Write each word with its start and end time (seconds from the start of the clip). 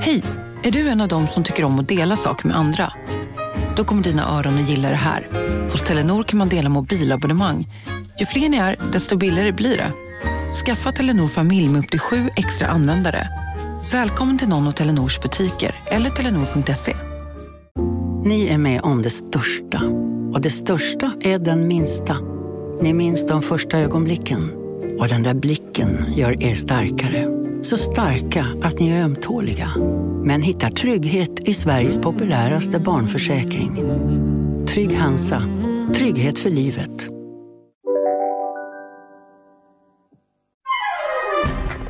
Hej! 0.00 0.22
Är 0.62 0.70
du 0.70 0.88
en 0.88 1.00
av 1.00 1.08
dem 1.08 1.26
som 1.26 1.44
tycker 1.44 1.64
om 1.64 1.78
att 1.78 1.88
dela 1.88 2.16
saker 2.16 2.46
med 2.48 2.56
andra? 2.56 2.92
Då 3.76 3.84
kommer 3.84 4.02
dina 4.02 4.38
öron 4.38 4.54
att 4.54 4.68
gilla 4.68 4.90
det 4.90 4.96
här. 4.96 5.28
Hos 5.72 5.82
Telenor 5.82 6.22
kan 6.22 6.38
man 6.38 6.48
dela 6.48 6.68
mobilabonnemang. 6.68 7.68
Ju 8.20 8.26
fler 8.26 8.48
ni 8.48 8.56
är, 8.56 8.76
desto 8.92 9.16
billigare 9.16 9.52
blir 9.52 9.76
det. 9.76 9.92
Skaffa 10.64 10.92
Telenor 10.92 11.28
familj 11.28 11.68
med 11.68 11.78
upp 11.78 11.90
till 11.90 12.00
sju 12.00 12.28
extra 12.36 12.68
användare. 12.68 13.28
Välkommen 13.92 14.38
till 14.38 14.48
någon 14.48 14.66
av 14.66 14.72
Telenors 14.72 15.20
butiker 15.20 15.74
eller 15.86 16.10
telenor.se. 16.10 16.96
Ni 18.24 18.48
är 18.48 18.58
med 18.58 18.80
om 18.82 19.02
det 19.02 19.10
största. 19.10 19.82
Och 20.32 20.40
det 20.40 20.50
största 20.50 21.12
är 21.20 21.38
den 21.38 21.68
minsta. 21.68 22.16
Ni 22.80 22.94
minns 22.94 23.26
de 23.26 23.42
första 23.42 23.78
ögonblicken. 23.78 24.50
Och 24.98 25.08
den 25.08 25.22
där 25.22 25.34
blicken 25.34 26.04
gör 26.14 26.42
er 26.42 26.54
starkare. 26.54 27.29
Så 27.62 27.76
starka 27.76 28.46
att 28.62 28.78
ni 28.78 28.90
är 28.90 29.02
ömtåliga. 29.02 29.70
Men 30.24 30.42
hittar 30.42 30.70
trygghet 30.70 31.48
i 31.48 31.54
Sveriges 31.54 31.98
populäraste 31.98 32.80
barnförsäkring. 32.80 33.76
Trygg 34.66 34.92
Hansa. 34.96 35.42
Trygghet 35.94 36.38
för 36.38 36.50
livet. 36.50 37.08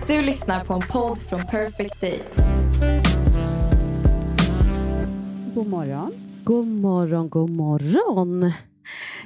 Du 0.06 0.22
lyssnar 0.22 0.64
på 0.64 0.74
en 0.74 0.80
podd 0.80 1.18
från 1.18 1.40
Perfect 1.40 2.00
Day. 2.00 2.20
God 5.54 5.66
morgon. 5.66 6.12
God 6.44 6.66
morgon, 6.66 7.30
god 7.30 7.50
morgon. 7.50 8.52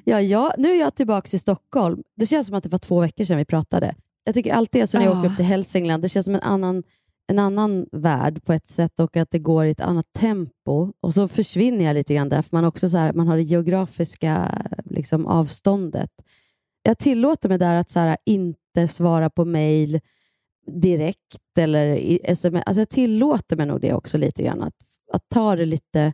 Ja, 0.04 0.20
ja, 0.20 0.54
nu 0.58 0.72
är 0.72 0.80
jag 0.80 0.94
tillbaka 0.94 1.36
i 1.36 1.38
Stockholm. 1.38 2.02
Det 2.16 2.26
känns 2.26 2.46
som 2.46 2.56
att 2.56 2.64
det 2.64 2.70
var 2.70 2.78
två 2.78 3.00
veckor 3.00 3.24
sedan 3.24 3.38
vi 3.38 3.44
pratade. 3.44 3.94
Jag 4.24 4.34
tycker 4.34 4.52
alltid 4.52 4.80
det 4.80 4.83
är 4.83 4.87
så 4.87 4.98
när 4.98 5.05
jag 5.05 5.16
Ah. 5.16 5.20
åker 5.20 5.30
upp 5.30 5.37
till 5.37 5.45
Hälsingland. 5.45 6.02
Det 6.02 6.09
känns 6.09 6.24
som 6.24 6.34
en 6.34 6.41
annan, 6.41 6.83
en 7.27 7.38
annan 7.38 7.87
värld 7.92 8.45
på 8.45 8.52
ett 8.52 8.66
sätt 8.66 9.00
och 9.00 9.16
att 9.16 9.30
det 9.30 9.38
går 9.38 9.64
i 9.64 9.70
ett 9.70 9.80
annat 9.80 10.06
tempo. 10.19 10.92
Och 11.00 11.14
så 11.14 11.28
försvinner 11.28 11.84
jag 11.84 11.94
lite 11.94 12.14
grann 12.14 12.28
där, 12.28 12.42
för 12.42 12.56
man, 12.56 12.64
också 12.64 12.89
så 12.89 12.97
här, 12.97 13.12
man 13.12 13.28
har 13.28 13.36
det 13.36 13.42
geografiska 13.42 14.62
liksom, 14.84 15.27
avståndet. 15.27 16.11
Jag 16.83 16.98
tillåter 16.98 17.48
mig 17.48 17.58
där 17.58 17.75
att 17.75 17.91
så 17.91 17.98
här, 17.98 18.16
inte 18.27 18.89
svara 18.89 19.31
på 19.31 19.44
mejl 19.44 20.00
direkt 20.66 21.59
eller 21.59 21.86
i 21.86 22.20
sms. 22.25 22.62
Alltså 22.66 22.81
jag 22.81 22.88
tillåter 22.88 23.56
mig 23.56 23.66
nog 23.66 23.81
det 23.81 23.92
också 23.94 24.19
lite 24.19 24.42
grann. 24.42 24.62
Att, 24.62 24.75
att 25.12 25.28
ta 25.28 25.56
det 25.56 25.64
lite 25.66 26.12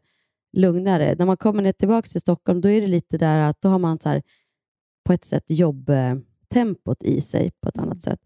lugnare. 0.56 1.14
När 1.19 1.27
man 1.27 1.36
kommer 1.36 1.62
ner 1.62 1.72
tillbaka 1.72 2.06
till 2.06 2.20
Stockholm, 2.20 2.61
då 2.61 2.69
är 2.69 2.80
det 2.80 2.86
lite 2.86 3.19
där 3.19 3.41
att 3.41 3.61
då 3.61 3.69
har 3.69 3.78
man 3.78 3.98
så 3.98 4.08
här, 4.08 4.22
på 5.06 5.12
ett 5.12 5.24
sätt 5.24 5.45
jobbtempot 6.54 7.02
i 7.02 7.20
sig 7.20 7.50
på 7.62 7.68
ett 7.68 7.78
annat 7.78 8.02
sätt. 8.02 8.20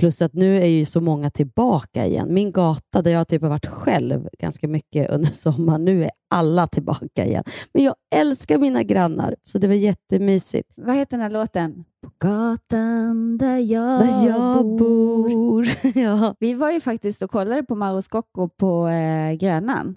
Plus 0.00 0.22
att 0.22 0.34
nu 0.34 0.56
är 0.56 0.66
ju 0.66 0.84
så 0.84 1.00
många 1.00 1.30
tillbaka 1.30 2.06
igen. 2.06 2.34
Min 2.34 2.52
gata 2.52 3.02
där 3.02 3.10
jag 3.10 3.28
typ 3.28 3.42
har 3.42 3.48
varit 3.48 3.66
själv 3.66 4.28
ganska 4.38 4.68
mycket 4.68 5.10
under 5.10 5.28
sommaren, 5.32 5.84
nu 5.84 6.04
är 6.04 6.10
alla 6.30 6.66
tillbaka 6.66 7.24
igen. 7.24 7.44
Men 7.72 7.84
jag 7.84 7.94
älskar 8.14 8.58
mina 8.58 8.82
grannar, 8.82 9.36
så 9.44 9.58
det 9.58 9.66
var 9.68 9.74
jättemysigt. 9.74 10.72
Vad 10.76 10.96
heter 10.96 11.16
den 11.16 11.20
här 11.22 11.30
låten? 11.30 11.84
På 12.02 12.10
gatan 12.18 13.38
där 13.38 13.58
jag, 13.58 14.00
Där 14.00 14.28
jag 14.28 14.76
bor. 14.78 15.66
ja. 15.98 16.34
Vi 16.40 16.54
var 16.54 16.70
ju 16.70 16.80
faktiskt 16.80 17.22
och 17.22 17.30
kollade 17.30 17.62
på 17.62 17.74
Mauro 17.74 18.02
Scocco 18.02 18.48
på 18.48 18.88
eh, 18.88 19.32
Grönan. 19.32 19.94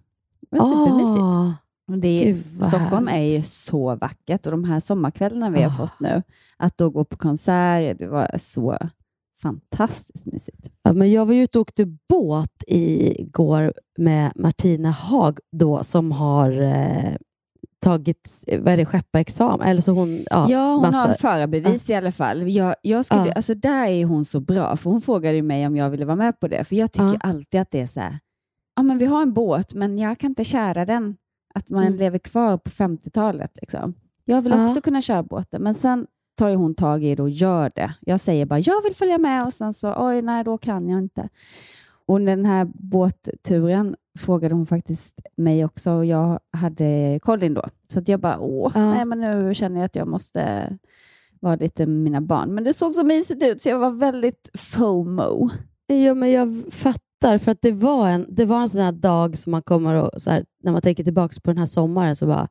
Det 0.52 0.58
var 0.60 0.66
supermysigt. 0.66 1.24
Ah, 1.24 1.48
Och 1.48 1.54
Det, 2.00 2.38
Stockholm 2.68 3.08
är 3.08 3.24
ju 3.24 3.42
så 3.44 3.96
vackert 3.96 4.46
och 4.46 4.52
de 4.52 4.64
här 4.64 4.80
sommarkvällarna 4.80 5.50
vi 5.50 5.62
har 5.62 5.70
Ah. 5.72 5.74
fått 5.74 6.00
nu, 6.00 6.24
att 6.58 6.78
då 6.78 6.90
gå 6.90 7.04
på 7.06 7.18
konsert, 7.18 7.98
det 8.00 8.08
var 8.08 8.32
så 8.38 8.78
fantastiskt 9.42 10.26
mysigt. 10.26 10.70
Ja, 10.84 10.94
men 10.94 11.12
jag 11.12 11.26
var 11.26 11.34
ju 11.34 11.44
ute 11.44 11.58
och 11.60 11.62
åkte 11.62 11.86
båt 12.10 12.64
igår 12.68 13.74
med 13.98 14.32
Martina 14.36 14.90
Haag 14.92 15.40
då, 15.52 15.84
som 15.84 16.12
har 16.12 16.62
eh, 16.62 17.14
tagit 17.84 18.30
vad 18.60 18.68
är 18.74 18.78
det, 18.78 18.86
skepparexamen. 18.86 19.68
Eller 19.68 19.82
så 19.82 19.92
hon, 19.92 20.24
ja, 20.30 20.46
Ja, 20.50 20.74
hon 20.74 20.82
massa- 20.82 20.98
har 20.98 21.14
förarbevis 21.14 21.90
i 21.90 21.94
alla 21.94 22.12
fall. 22.12 22.50
Jag, 22.52 22.76
jag 22.82 23.06
skulle, 23.06 23.26
Ja. 23.28 23.34
alltså 23.34 23.54
där 23.56 23.88
är 23.88 24.06
hon 24.06 24.26
så 24.26 24.40
bra, 24.40 24.76
för 24.76 24.90
hon 24.90 25.02
frågade 25.02 25.42
mig 25.42 25.68
om 25.68 25.76
jag 25.78 25.90
ville 25.90 26.06
vara 26.06 26.16
med 26.16 26.40
på 26.40 26.48
det. 26.48 26.64
För 26.64 26.76
jag 26.76 26.92
tycker 26.92 27.06
Ja. 27.14 27.20
alltid 27.30 27.62
att 27.62 27.72
det 27.72 27.80
är 27.80 27.88
så 27.88 28.00
här, 28.00 28.20
ja 28.76 28.84
men 28.84 28.98
vi 28.98 29.06
har 29.06 29.22
en 29.22 29.34
båt, 29.34 29.74
men 29.74 29.98
jag 29.98 30.18
kan 30.20 30.32
inte 30.32 30.44
köra 30.44 30.86
den. 30.86 31.16
Att 31.54 31.70
man 31.70 31.84
Mm. 31.84 31.98
lever 32.00 32.20
kvar 32.20 32.58
på 32.58 32.70
50-talet. 32.70 33.58
Liksom. 33.62 33.94
Jag 34.26 34.42
vill 34.42 34.52
Ja. 34.52 34.68
också 34.68 34.82
kunna 34.82 35.02
köra 35.02 35.24
båten, 35.24 35.62
men 35.64 35.74
sen 35.74 36.08
tar 36.36 36.50
ju 36.50 36.56
hon 36.56 36.76
tag 36.76 37.04
i 37.04 37.16
det 37.16 37.24
och 37.24 37.30
gör 37.30 37.72
det. 37.76 37.94
Jag 38.02 38.20
säger 38.20 38.46
bara, 38.46 38.60
jag 38.60 38.82
vill 38.84 38.96
följa 38.96 39.18
med 39.18 39.46
och 39.46 39.54
sen 39.54 39.74
så, 39.74 39.96
oj 39.98 40.22
nej, 40.22 40.44
då 40.44 40.58
kan 40.58 40.90
jag 40.90 41.00
inte. 41.00 41.30
Och 42.06 42.22
den 42.22 42.46
här 42.46 42.68
båtturen 42.74 43.96
frågade 44.20 44.56
hon 44.56 44.66
faktiskt 44.66 45.20
mig 45.38 45.66
också 45.66 45.92
och 45.92 46.06
jag 46.06 46.40
hade 46.52 47.20
Colin 47.22 47.54
då. 47.54 47.66
Så 47.88 48.00
att 48.00 48.08
jag 48.08 48.20
bara, 48.20 48.40
åh, 48.40 48.72
Ja. 48.76 48.92
nej 48.94 49.06
men 49.06 49.20
nu 49.20 49.54
känner 49.54 49.80
jag 49.80 49.86
att 49.86 49.96
jag 49.96 50.08
måste 50.08 50.70
vara 51.40 51.56
lite 51.56 51.86
med 51.86 51.96
mina 52.00 52.22
barn. 52.22 52.54
Men 52.54 52.64
det 52.64 52.74
såg 52.74 52.96
så 52.96 53.04
mysigt 53.04 53.44
ut 53.44 53.62
så 53.62 53.70
jag 53.70 53.80
var 53.80 53.92
väldigt 53.92 54.50
FOMO. 54.58 55.50
Ja, 55.88 56.14
men 56.14 56.32
jag 56.32 56.64
fattar, 56.72 57.02
för 57.22 57.52
att 57.52 57.62
det 57.62 57.72
var 57.72 58.10
en, 58.10 58.26
det 58.30 58.46
var 58.46 58.62
en 58.62 58.70
sån 58.70 58.82
här 58.82 58.92
dag 58.92 59.38
som 59.38 59.52
man 59.52 59.62
kommer 59.62 59.94
och, 59.94 60.22
så 60.22 60.30
här, 60.30 60.46
när 60.64 60.72
man 60.72 60.82
tänker 60.82 61.04
tillbaka 61.04 61.36
på 61.44 61.50
den 61.52 61.58
här 61.58 61.66
sommaren, 61.66 62.16
så 62.16 62.28
bara, 62.28 62.48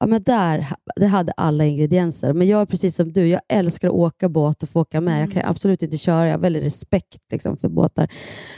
ja 0.00 0.06
men 0.06 0.22
där, 0.22 0.66
det 0.96 1.06
hade 1.06 1.32
alla 1.32 1.64
ingredienser. 1.64 2.32
Men 2.32 2.46
jag 2.46 2.60
är 2.60 2.66
precis 2.66 2.96
som 2.96 3.12
du, 3.12 3.28
jag 3.28 3.40
älskar 3.48 3.88
att 3.88 3.94
åka 3.94 4.28
båt 4.28 4.62
och 4.62 4.68
få 4.68 4.80
åka 4.80 5.00
med. 5.00 5.22
Jag 5.22 5.32
kan 5.32 5.42
absolut 5.44 5.82
inte 5.82 5.98
köra, 5.98 6.26
jag 6.26 6.32
har 6.32 6.38
väldigt 6.38 6.62
respekt 6.62 7.18
liksom, 7.32 7.56
för 7.56 7.68
båtar. 7.68 8.08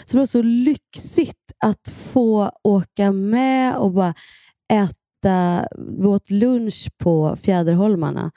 Så 0.06 0.16
det 0.16 0.18
var 0.18 0.26
så 0.26 0.42
lyxigt 0.42 1.52
att 1.64 1.88
få 1.88 2.50
åka 2.64 3.12
med 3.12 3.76
och 3.76 3.92
bara 3.92 4.14
äta, 4.72 5.66
vi 5.98 6.06
åt 6.06 6.30
lunch 6.30 6.88
på 6.98 7.36
Fjäderholmarna. 7.36 8.30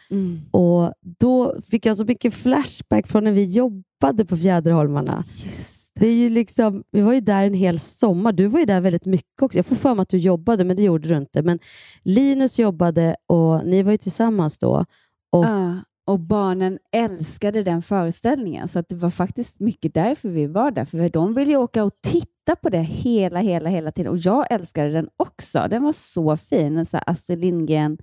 Och 0.52 0.94
Då 1.20 1.62
fick 1.72 1.86
jag 1.86 1.98
så 1.98 2.06
mycket 2.06 2.34
flashback 2.34 3.08
från 3.08 3.24
när 3.24 3.32
vi 3.32 3.44
jobbade 3.44 4.26
på 4.28 4.38
Fjäderholmarna. 4.38 5.24
Just 5.28 5.77
det 6.00 6.08
är 6.08 6.14
ju 6.14 6.30
liksom, 6.30 6.84
vi 6.92 7.02
var 7.02 7.14
ju 7.14 7.20
där 7.20 7.46
en 7.46 7.54
hel 7.54 7.80
sommar. 7.80 8.32
Du 8.32 8.48
var 8.48 8.60
ju 8.60 8.66
där 8.66 8.82
väldigt 8.82 9.06
mycket 9.06 9.42
också. 9.42 9.60
Jag 9.60 9.66
får 9.66 9.76
för 9.76 9.96
mig 9.96 10.02
att 10.02 10.10
du 10.10 10.18
jobbade, 10.18 10.64
men 10.64 10.76
det 10.76 10.84
gjorde 10.84 11.10
du 11.10 11.18
inte. 11.18 11.42
Men 11.42 11.60
Linus 12.04 12.60
jobbade 12.60 13.16
och 13.28 13.66
ni 13.66 13.84
var 13.84 13.92
ju 13.92 13.98
tillsammans 13.98 14.60
då. 14.60 14.86
Och, 15.32 15.46
uh, 15.46 15.78
och 16.08 16.20
barnen 16.20 16.80
älskade 16.92 17.64
den 17.64 17.82
föreställningen, 17.82 18.68
så 18.68 18.80
att 18.80 18.90
det 18.90 18.96
var 18.96 19.10
faktiskt 19.10 19.60
mycket 19.60 19.94
därför 19.94 20.30
vi 20.30 20.48
var 20.48 20.72
där. 20.72 20.86
För 20.86 21.10
de 21.10 21.34
ville 21.34 21.52
ju 21.52 21.58
åka 21.58 21.84
och 21.84 21.94
titta 22.04 22.56
på 22.62 22.70
det 22.70 22.82
hela, 22.82 23.40
hela, 23.40 23.70
hela 23.70 23.92
tiden. 23.92 24.12
Och 24.12 24.18
jag 24.18 24.52
älskade 24.52 24.92
den 24.92 25.10
också. 25.18 25.68
Den 25.70 25.84
var 25.84 25.94
så 25.94 26.38
fin, 26.38 26.78
en 26.78 26.86
Astrid 27.06 27.40
Lindgren 27.40 27.92
Astrid 27.92 28.02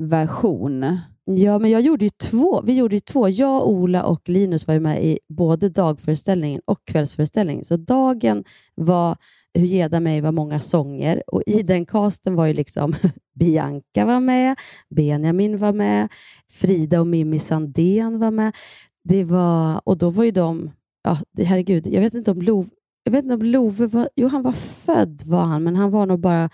version? 0.00 0.98
Ja, 1.24 1.58
men 1.58 1.70
jag 1.70 1.80
gjorde 1.80 2.04
ju 2.04 2.10
två. 2.10 2.62
Vi 2.62 2.76
gjorde 2.76 2.96
ju 2.96 3.00
två. 3.00 3.28
Jag, 3.28 3.68
Ola 3.68 4.04
och 4.04 4.28
Linus 4.28 4.66
var 4.66 4.74
ju 4.74 4.80
med 4.80 5.04
i 5.04 5.18
både 5.28 5.68
dagföreställningen 5.68 6.60
och 6.64 6.78
kvällsföreställningen. 6.84 7.64
Så 7.64 7.76
dagen 7.76 8.44
var 8.74 9.16
Hur 9.54 9.66
geda 9.66 10.00
mig 10.00 10.20
var 10.20 10.32
många 10.32 10.60
sånger 10.60 11.22
och 11.26 11.42
i 11.46 11.62
den 11.62 11.86
casten 11.86 12.34
var 12.34 12.46
ju 12.46 12.52
liksom 12.52 12.94
Bianca 13.38 14.04
var 14.04 14.20
med, 14.20 14.56
Benjamin 14.96 15.58
var 15.58 15.72
med, 15.72 16.08
Frida 16.52 17.00
och 17.00 17.06
Mimmi 17.06 17.38
Sandén 17.38 18.18
var 18.18 18.30
med. 18.30 18.56
Det 19.04 19.24
var, 19.24 19.80
och 19.84 19.98
då 19.98 20.10
var 20.10 20.24
ju 20.24 20.30
de, 20.30 20.70
ja, 21.04 21.18
herregud, 21.44 21.86
jag 21.86 22.00
vet 22.00 22.14
inte 22.14 22.30
om 22.30 22.42
Love, 22.42 22.68
jag 23.04 23.12
vet 23.12 23.22
inte 23.22 23.34
om 23.34 23.42
Love 23.42 23.86
var, 23.86 24.08
jo 24.16 24.28
han 24.28 24.42
var 24.42 24.52
född 24.52 25.22
var 25.26 25.44
han, 25.44 25.64
men 25.64 25.76
han 25.76 25.90
var 25.90 26.06
nog 26.06 26.20
bara, 26.20 26.50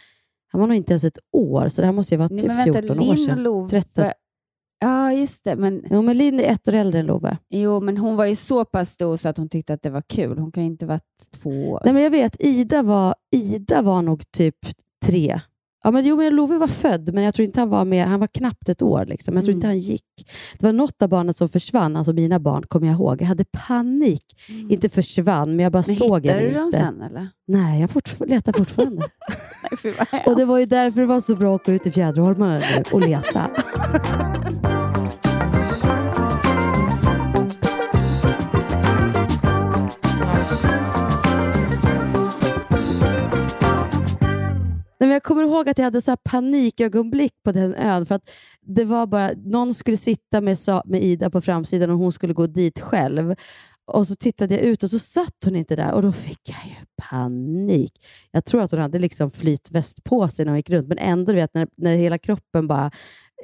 han 0.53 0.61
var 0.61 0.69
nog 0.69 0.77
inte 0.77 0.93
ens 0.93 1.05
ett 1.05 1.19
år, 1.33 1.69
så 1.69 1.81
det 1.81 1.87
här 1.87 1.93
måste 1.93 2.15
ju 2.15 2.19
vara 2.19 2.29
Nej, 2.31 2.39
typ 2.39 2.49
men 2.49 2.57
vänta, 2.57 2.81
14 2.83 3.01
år 3.11 3.17
sedan. 3.17 3.43
Love... 3.43 3.69
13. 3.69 4.05
Ja, 4.81 5.13
just 5.13 5.45
det. 5.45 5.57
Men, 5.57 5.83
Jo, 5.91 6.03
men 6.03 6.17
Linn 6.19 6.41
är 6.41 6.45
ett 6.45 6.69
år 6.69 6.73
äldre 6.75 6.99
än 7.01 7.07
Love. 7.07 7.37
jo, 7.51 7.81
men 7.81 7.97
hon 7.99 8.17
var 8.17 8.27
ju 8.27 8.37
så 8.37 8.65
pass 8.65 8.91
stor 8.91 9.17
så 9.17 9.29
att 9.29 9.37
hon 9.37 9.49
tyckte 9.49 9.75
att 9.75 9.83
det 9.83 9.91
var 9.91 10.03
kul. 10.09 10.39
Hon 10.39 10.53
kan 10.53 10.63
ju 10.63 10.67
inte 10.71 10.87
varit 10.87 11.03
två 11.43 11.51
år. 11.51 11.81
Nej, 11.85 11.95
men 11.95 12.03
jag 12.03 12.11
vet, 12.11 12.37
Ida 12.39 12.83
var, 12.83 13.15
Ida 13.35 13.83
var 13.83 14.03
nog 14.03 14.31
typ 14.31 14.57
tre. 15.05 15.41
Ja, 15.85 15.91
men, 15.91 16.05
jo, 16.07 16.17
men 16.17 16.35
Love 16.37 16.59
var 16.59 16.67
född, 16.67 17.15
men 17.15 17.25
jag 17.25 17.35
tror 17.35 17.47
inte 17.47 17.61
han 17.61 17.69
var 17.69 17.85
mer, 17.85 18.07
han 18.07 18.21
var 18.21 18.27
knappt 18.27 18.69
ett 18.69 18.83
år. 18.83 19.07
Liksom. 19.07 19.35
Jag 19.35 19.45
tror 19.45 19.53
Mm. 19.53 19.59
inte 19.59 19.67
han 19.67 19.79
gick. 19.79 20.05
Det 20.59 20.67
var 20.67 20.73
något 20.73 21.03
av 21.03 21.09
barnen 21.09 21.35
som 21.35 21.49
försvann, 21.49 21.97
alltså 21.97 22.13
mina 22.13 22.39
barn, 22.41 22.63
kommer 22.69 22.87
jag 22.87 22.95
ihåg. 22.95 23.23
Jag 23.23 23.27
hade 23.27 23.45
panik. 23.45 24.25
Inte 24.71 24.89
försvann, 24.89 25.51
men 25.57 25.59
jag 25.63 25.73
bara 25.73 25.85
men 25.87 25.97
såg 25.97 26.21
hittade 26.25 26.41
henne 26.41 26.49
du 26.53 26.55
dem 26.55 26.65
inte. 26.67 26.79
sen 26.79 27.03
eller? 27.03 27.29
Nej, 27.49 27.81
jag 27.81 27.91
fortf- 27.91 28.27
letar 28.29 28.53
fortfarande. 28.53 29.03
Nej, 30.13 30.23
och 30.27 30.37
det 30.37 30.45
var 30.45 30.59
ju 30.59 30.67
därför 30.67 31.01
det 31.01 31.07
var 31.07 31.21
så 31.21 31.37
bra 31.37 31.55
att 31.55 31.61
åka 31.61 31.73
ut 31.73 31.87
i 31.87 31.91
Fjäderholmarna 31.91 32.61
och 32.93 33.01
leta. 33.01 33.51
jag 45.13 45.23
kommer 45.23 45.43
ihåg 45.43 45.69
att 45.69 45.79
jag 45.79 45.85
hade 45.85 46.03
så 46.03 46.17
panikögonblick 46.17 47.33
på 47.45 47.53
den 47.53 47.75
ön. 47.75 48.07
För 48.07 48.15
att 48.15 48.31
det 48.67 48.85
var 48.85 49.07
bara, 49.07 49.31
någon 49.45 49.75
skulle 49.75 49.97
sitta 49.97 50.41
med, 50.41 50.59
med 50.85 51.03
Ida 51.03 51.31
på 51.31 51.41
framsidan 51.41 51.91
och 51.91 51.99
hon 51.99 52.13
skulle 52.13 52.33
gå 52.33 52.47
dit 52.47 52.81
själv. 52.81 53.35
Och 53.87 54.07
så 54.07 54.17
tittade 54.17 54.55
jag 54.55 54.65
ut 54.65 54.83
och 54.83 54.91
så 54.91 54.99
satt 54.99 55.45
hon 55.45 55.57
inte 55.57 55.77
där 55.77 55.93
och 55.93 56.03
då 56.03 56.13
fick 56.13 56.41
jag 56.49 56.67
ju 56.67 56.87
panik. 57.11 57.93
Jag 58.31 58.45
tror 58.45 58.63
att 58.63 58.71
hon 58.71 58.81
hade 58.81 58.99
liksom 58.99 59.31
flytväst 59.31 60.05
på 60.05 60.29
sig 60.29 60.45
när 60.45 60.53
hon 60.53 60.59
gick 60.59 60.71
runt, 60.71 60.89
men 60.89 60.99
ändå 60.99 61.33
du 61.33 61.37
vet, 61.37 61.55
när, 61.55 61.69
när 61.77 61.97
hela 61.97 62.19
kroppen 62.19 62.67
bara 62.67 62.91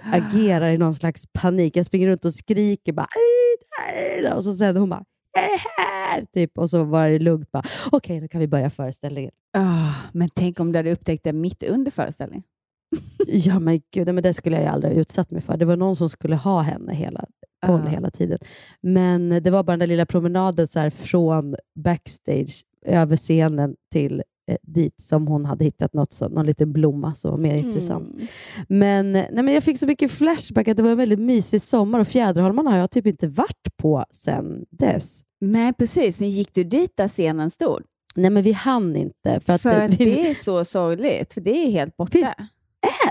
agerar 0.02 0.70
i 0.70 0.78
någon 0.78 0.94
slags 0.94 1.24
panik. 1.32 1.76
Jag 1.76 1.86
springer 1.86 2.08
runt 2.08 2.24
och 2.24 2.34
skriker 2.34 2.92
bara 2.92 3.08
och 4.36 4.44
så 4.44 4.54
säger 4.54 4.74
hon 4.74 4.90
bara 4.90 5.04
är 5.34 5.58
här! 5.76 6.24
Typ, 6.32 6.58
och 6.58 6.70
så 6.70 6.84
var 6.84 7.10
det 7.10 7.18
lugnt. 7.18 7.48
Okej, 7.52 7.70
okay, 7.92 8.20
då 8.20 8.28
kan 8.28 8.40
vi 8.40 8.48
börja 8.48 8.70
föreställningen. 8.70 9.30
Oh, 9.56 9.94
men 10.12 10.28
tänk 10.34 10.60
om 10.60 10.72
du 10.72 10.78
hade 10.78 10.92
upptäckt 10.92 11.24
det 11.24 11.32
mitt 11.32 11.62
under 11.62 11.90
föreställningen. 11.90 12.44
ja, 13.26 13.58
men 13.58 13.80
gud, 13.94 14.14
men 14.14 14.22
det 14.22 14.34
skulle 14.34 14.56
jag 14.56 14.64
ju 14.64 14.70
aldrig 14.70 14.92
ha 14.92 15.00
utsatt 15.00 15.30
mig 15.30 15.40
för. 15.40 15.56
Det 15.56 15.64
var 15.64 15.76
någon 15.76 15.96
som 15.96 16.08
skulle 16.08 16.36
ha 16.36 16.60
henne 16.60 16.94
hela, 16.94 17.24
koll 17.66 17.80
uh. 17.80 17.86
hela 17.86 18.10
tiden. 18.10 18.38
Men 18.80 19.28
det 19.28 19.50
var 19.50 19.62
bara 19.62 19.72
den 19.72 19.78
där 19.78 19.86
lilla 19.86 20.06
promenaden 20.06 20.66
så 20.66 20.80
här, 20.80 20.90
från 20.90 21.56
backstage 21.74 22.62
över 22.86 23.16
scenen 23.16 23.76
till 23.92 24.22
dit 24.62 25.00
som 25.00 25.26
hon 25.26 25.44
hade 25.44 25.64
hittat 25.64 25.94
något 25.94 26.12
så, 26.12 26.28
någon 26.28 26.46
liten 26.46 26.72
blomma 26.72 27.14
som 27.14 27.30
var 27.30 27.38
mer 27.38 27.54
mm. 27.54 27.66
intressant. 27.66 28.16
Men, 28.68 29.12
nej, 29.12 29.30
men 29.32 29.54
jag 29.54 29.62
fick 29.64 29.78
så 29.78 29.86
mycket 29.86 30.10
flashback 30.10 30.68
att 30.68 30.76
det 30.76 30.82
var 30.82 30.90
en 30.90 30.96
väldigt 30.96 31.18
mysig 31.18 31.62
sommar 31.62 32.00
och 32.00 32.08
Fjäderholmarna 32.08 32.70
har 32.70 32.78
jag 32.78 32.90
typ 32.90 33.06
inte 33.06 33.28
varit 33.28 33.76
på 33.76 34.04
sedan 34.10 34.64
dess. 34.70 35.22
Nej, 35.40 35.72
precis. 35.72 36.20
Men 36.20 36.30
gick 36.30 36.54
du 36.54 36.64
dit 36.64 36.96
där 36.96 37.08
scenen 37.08 37.50
stod? 37.50 37.82
Nej, 38.16 38.30
men 38.30 38.42
vi 38.42 38.52
hann 38.52 38.96
inte. 38.96 39.40
För, 39.40 39.52
att 39.52 39.62
för 39.62 39.88
vi, 39.88 39.96
det 39.96 40.30
är 40.30 40.34
så 40.34 40.64
sorgligt, 40.64 41.34
för 41.34 41.40
det 41.40 41.66
är 41.66 41.70
helt 41.70 41.96
borta. 41.96 42.18
Är? 42.18 42.48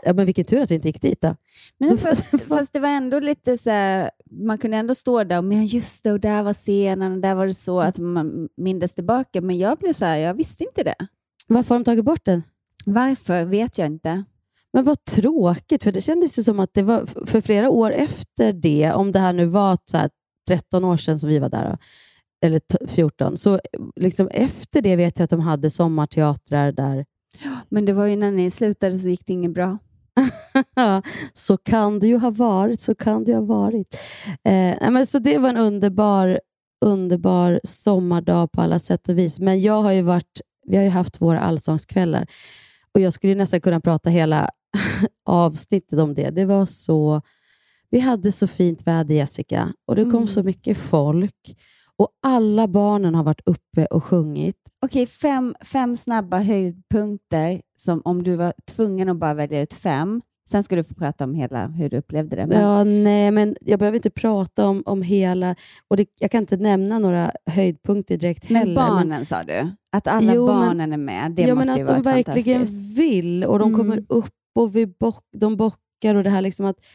Ja, 0.04 0.14
men 0.14 0.26
vilken 0.26 0.46
tur 0.46 0.62
att 0.62 0.72
vi 0.72 0.76
inte 0.76 0.88
gick 0.88 1.02
dit 1.02 1.22
då. 1.22 1.36
Men 1.78 1.90
då 1.90 1.98
fast, 1.98 2.24
fast, 2.48 2.74
det 2.74 2.80
var 2.80 2.90
ändå 2.90 3.20
lite 3.20 3.58
så 3.58 3.70
här, 3.70 4.12
man 4.32 4.58
kunde 4.58 4.78
ändå 4.78 4.96
stå 4.96 5.24
där 5.24 5.38
och 5.38 5.44
men 5.44 5.66
just 5.66 6.04
det, 6.04 6.12
och 6.12 6.20
där 6.20 6.44
var 6.44 6.54
scenen 6.54 7.12
och 7.12 7.20
där 7.20 7.36
var 7.36 7.48
det 7.48 7.54
så 7.54 7.80
att 7.80 7.98
man 7.98 8.50
mindes 8.58 8.96
tillbaka. 8.96 9.42
Men 9.42 9.58
jag 9.58 9.78
blev 9.78 9.94
så 9.94 10.06
här, 10.06 10.18
jag 10.18 10.34
visste 10.34 10.64
inte 10.64 10.84
det. 10.84 11.08
Varför 11.48 11.70
har 11.70 11.80
de 11.80 11.84
tagit 11.84 12.06
bort 12.06 12.26
den? 12.26 12.44
Varför 12.86 13.46
vet 13.46 13.78
jag 13.78 13.86
inte. 13.86 14.24
Men 14.74 14.84
vad 14.84 15.06
tråkigt, 15.06 15.84
för 15.84 15.92
det 15.92 16.02
kändes 16.02 16.40
ju 16.40 16.44
som 16.44 16.60
att 16.60 16.74
det 16.74 16.84
var 16.84 17.26
för 17.26 17.42
flera 17.42 17.70
år 17.70 17.92
efter 17.92 18.54
det, 18.54 18.92
om 18.94 19.12
det 19.12 19.20
här 19.20 19.34
nu 19.34 19.46
var 19.46 19.78
så 19.86 19.98
här 19.98 20.10
13 20.48 20.84
år 20.84 20.98
sedan 20.98 21.20
som 21.20 21.30
vi 21.30 21.40
var 21.40 21.50
där, 21.50 21.78
eller 22.46 22.62
14, 22.88 23.38
så 23.38 23.60
liksom 23.96 24.28
efter 24.28 24.82
det 24.82 24.96
vet 24.96 25.20
jag 25.20 25.24
att 25.24 25.30
de 25.30 25.40
hade 25.40 25.70
sommarteatrar 25.70 26.72
där 26.72 27.06
men 27.70 27.86
det 27.86 27.94
var 27.94 28.06
ju 28.06 28.16
när 28.16 28.32
ni 28.32 28.52
slutade 28.52 29.00
så 29.00 29.10
gick 29.10 29.26
det 29.26 29.34
inget 29.34 29.54
bra. 29.54 29.78
så 31.34 31.58
kan 31.58 32.00
det 32.00 32.08
ju 32.08 32.18
ha 32.18 32.30
varit. 32.30 32.82
Så 32.82 32.96
kan 32.96 33.24
det 33.24 33.34
ha 33.34 33.42
varit. 33.42 33.98
Eh, 34.44 34.92
men 34.92 35.08
så 35.08 35.20
det 35.20 35.38
var 35.38 35.50
en 35.50 35.58
underbar, 35.58 36.40
underbar 36.86 37.60
sommardag 37.64 38.52
på 38.52 38.62
alla 38.62 38.80
sätt 38.80 39.10
och 39.10 39.18
vis. 39.18 39.40
Men 39.40 39.62
jag 39.62 39.82
har 39.82 39.92
ju 39.92 40.02
varit, 40.02 40.42
vi 40.68 40.78
har 40.78 40.84
ju 40.84 40.90
haft 40.90 41.22
våra 41.22 41.40
allsångskvällar 41.40 42.28
och 42.98 43.02
jag 43.02 43.14
skulle 43.14 43.36
nästan 43.36 43.62
kunna 43.62 43.80
prata 43.80 44.10
hela 44.10 44.50
avsnittet 45.26 46.00
om 46.00 46.14
det. 46.14 46.30
Det 46.30 46.46
var 46.46 46.66
så... 46.66 47.22
Vi 47.90 48.00
hade 48.00 48.32
så 48.32 48.48
fint 48.48 48.88
väder, 48.88 49.16
Jessica, 49.16 49.74
och 49.86 49.96
det 49.96 50.04
kom 50.04 50.14
mm. 50.14 50.28
så 50.28 50.44
mycket 50.44 50.78
folk. 50.78 51.58
Och 51.96 52.10
alla 52.24 52.68
barnen 52.68 53.16
har 53.16 53.24
varit 53.24 53.42
uppe 53.46 53.86
och 53.86 54.04
sjungit. 54.04 54.56
Okej, 54.82 55.08
fem, 55.08 55.56
fem 55.62 55.96
snabba 55.96 56.40
höjdpunkter 56.40 57.62
som 57.78 58.02
om 58.06 58.24
du 58.24 58.36
var 58.36 58.54
tvungen 58.76 59.10
att 59.10 59.18
bara 59.18 59.34
välja 59.34 59.62
ut 59.62 59.74
fem. 59.74 60.22
Sen 60.50 60.64
ska 60.64 60.76
du 60.76 60.84
få 60.84 60.94
prata 60.94 61.24
om 61.24 61.34
hela 61.36 61.68
hur 61.68 61.90
du 61.90 61.98
upplevde 61.98 62.36
det. 62.36 62.46
Men... 62.46 62.62
Ja, 62.62 62.84
nej, 62.84 63.32
men 63.32 63.56
jag 63.62 63.80
behöver 63.80 63.96
inte 63.96 64.10
prata 64.10 64.68
om, 64.68 64.84
om 64.86 65.02
hela... 65.02 65.56
Och 65.88 65.98
det, 65.98 66.06
jag 66.20 66.32
kan 66.32 66.42
inte 66.42 66.58
nämna 66.58 67.00
några 67.00 67.32
höjdpunkter 67.46 68.18
direkt 68.18 68.50
men 68.50 68.60
heller. 68.60 68.76
Barnen 68.76 69.08
men 69.08 69.26
sa 69.26 69.44
du? 69.44 69.70
Att 69.92 70.08
alla 70.08 70.34
jo, 70.34 70.48
barnen 70.48 70.78
men, 70.78 70.94
är 70.94 70.98
med? 70.98 71.32
Det 71.32 71.42
ja, 71.42 71.56
måste 71.56 71.72
men 71.72 71.78
ju 71.78 71.84
att 71.84 71.88
de 71.88 72.02
verkligen 72.02 72.66
vill 72.96 73.44
och 73.44 73.60
de 73.60 73.68
mm. 73.68 73.80
kommer 73.80 74.06
upp 74.10 74.34
och 74.56 74.76
vi 74.76 74.88
bock, 74.88 75.24
de 75.38 75.58
bockar 75.58 76.16
och 76.16 76.24
det 76.24 76.30
här 76.30 76.42
liksom 76.42 76.66
att 76.66 76.86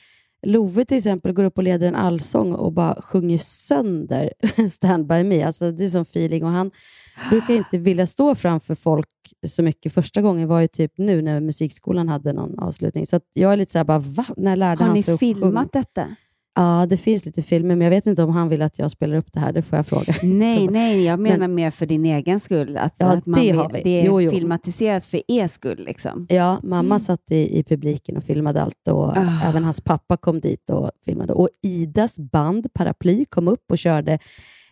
Love 0.47 0.85
till 0.85 0.97
exempel 0.97 1.33
går 1.33 1.45
upp 1.45 1.59
och 1.59 1.65
leder 1.65 1.89
en 1.89 1.95
allsång 1.95 2.53
och 2.53 2.73
bara 2.73 3.03
sjunger 3.03 3.39
sönder 3.39 4.33
Stand 4.71 5.07
by 5.07 5.25
me. 5.25 5.43
Alltså, 5.43 5.71
det 5.71 5.85
är 5.85 5.89
som 5.89 6.03
feeling 6.03 6.45
och 6.45 6.51
han 6.51 6.71
brukar 7.31 7.55
inte 7.55 7.79
vilja 7.79 8.07
stå 8.07 8.35
framför 8.35 8.75
folk 8.75 9.09
så 9.47 9.63
mycket. 9.63 9.93
Första 9.93 10.23
gången 10.23 10.49
var 10.49 10.61
ju 10.61 10.67
typ 10.67 10.93
nu 10.99 11.23
när 11.23 11.41
musikskolan 11.41 12.09
hade 12.09 12.33
någon 12.33 12.59
avslutning. 12.59 13.07
Så 13.07 13.21
jag 13.33 13.53
är 13.53 13.57
lite 13.57 13.73
såhär, 13.73 13.85
bara, 13.85 13.99
va? 13.99 14.27
När 14.37 14.57
lärde 14.57 14.85
Har 14.85 14.87
han 14.87 14.97
ni 14.97 15.19
filmat 15.19 15.73
detta? 15.73 16.09
Ja, 16.55 16.87
det 16.89 16.97
finns 16.97 17.25
lite 17.25 17.43
filmer, 17.43 17.77
men 17.77 17.85
jag 17.85 17.91
vet 17.91 18.07
inte 18.07 18.23
om 18.23 18.31
han 18.31 18.49
vill 18.49 18.63
att 18.63 18.79
jag 18.79 18.91
spelar 18.91 19.17
upp 19.17 19.33
det 19.33 19.41
här. 19.41 19.53
Det 19.53 19.63
får 19.63 19.77
jag 19.77 19.87
fråga. 19.87 20.15
Nej, 20.23 20.69
nej, 20.69 21.05
jag 21.05 21.21
menar 21.21 21.39
men, 21.39 21.55
mer 21.55 21.71
för 21.71 21.87
din 21.87 22.05
egen 22.05 22.41
skull. 22.41 22.77
Att, 22.77 22.95
ja, 22.99 23.07
att 23.07 23.27
man 23.27 23.41
det, 23.41 23.51
har 23.51 23.71
vi. 23.71 23.83
det 23.83 24.01
är 24.01 24.07
jo, 24.07 24.21
jo. 24.21 24.31
filmatiserat 24.31 25.05
för 25.05 25.23
er 25.29 25.49
skull. 25.49 25.85
Liksom. 25.85 26.27
Ja, 26.29 26.61
mamma 26.63 26.95
mm. 26.95 27.01
satt 27.01 27.31
i, 27.31 27.59
i 27.59 27.65
publiken 27.65 28.17
och 28.17 28.25
filmade 28.25 28.63
allt 28.63 28.89
och 28.89 29.09
oh. 29.09 29.49
även 29.49 29.65
hans 29.65 29.81
pappa 29.81 30.17
kom 30.17 30.41
dit 30.41 30.71
och 30.71 30.91
filmade. 31.05 31.33
Och 31.33 31.49
Idas 31.63 32.19
band 32.19 32.75
Paraply 32.75 33.25
kom 33.25 33.49
upp 33.49 33.65
och 33.71 33.79
körde 33.79 34.19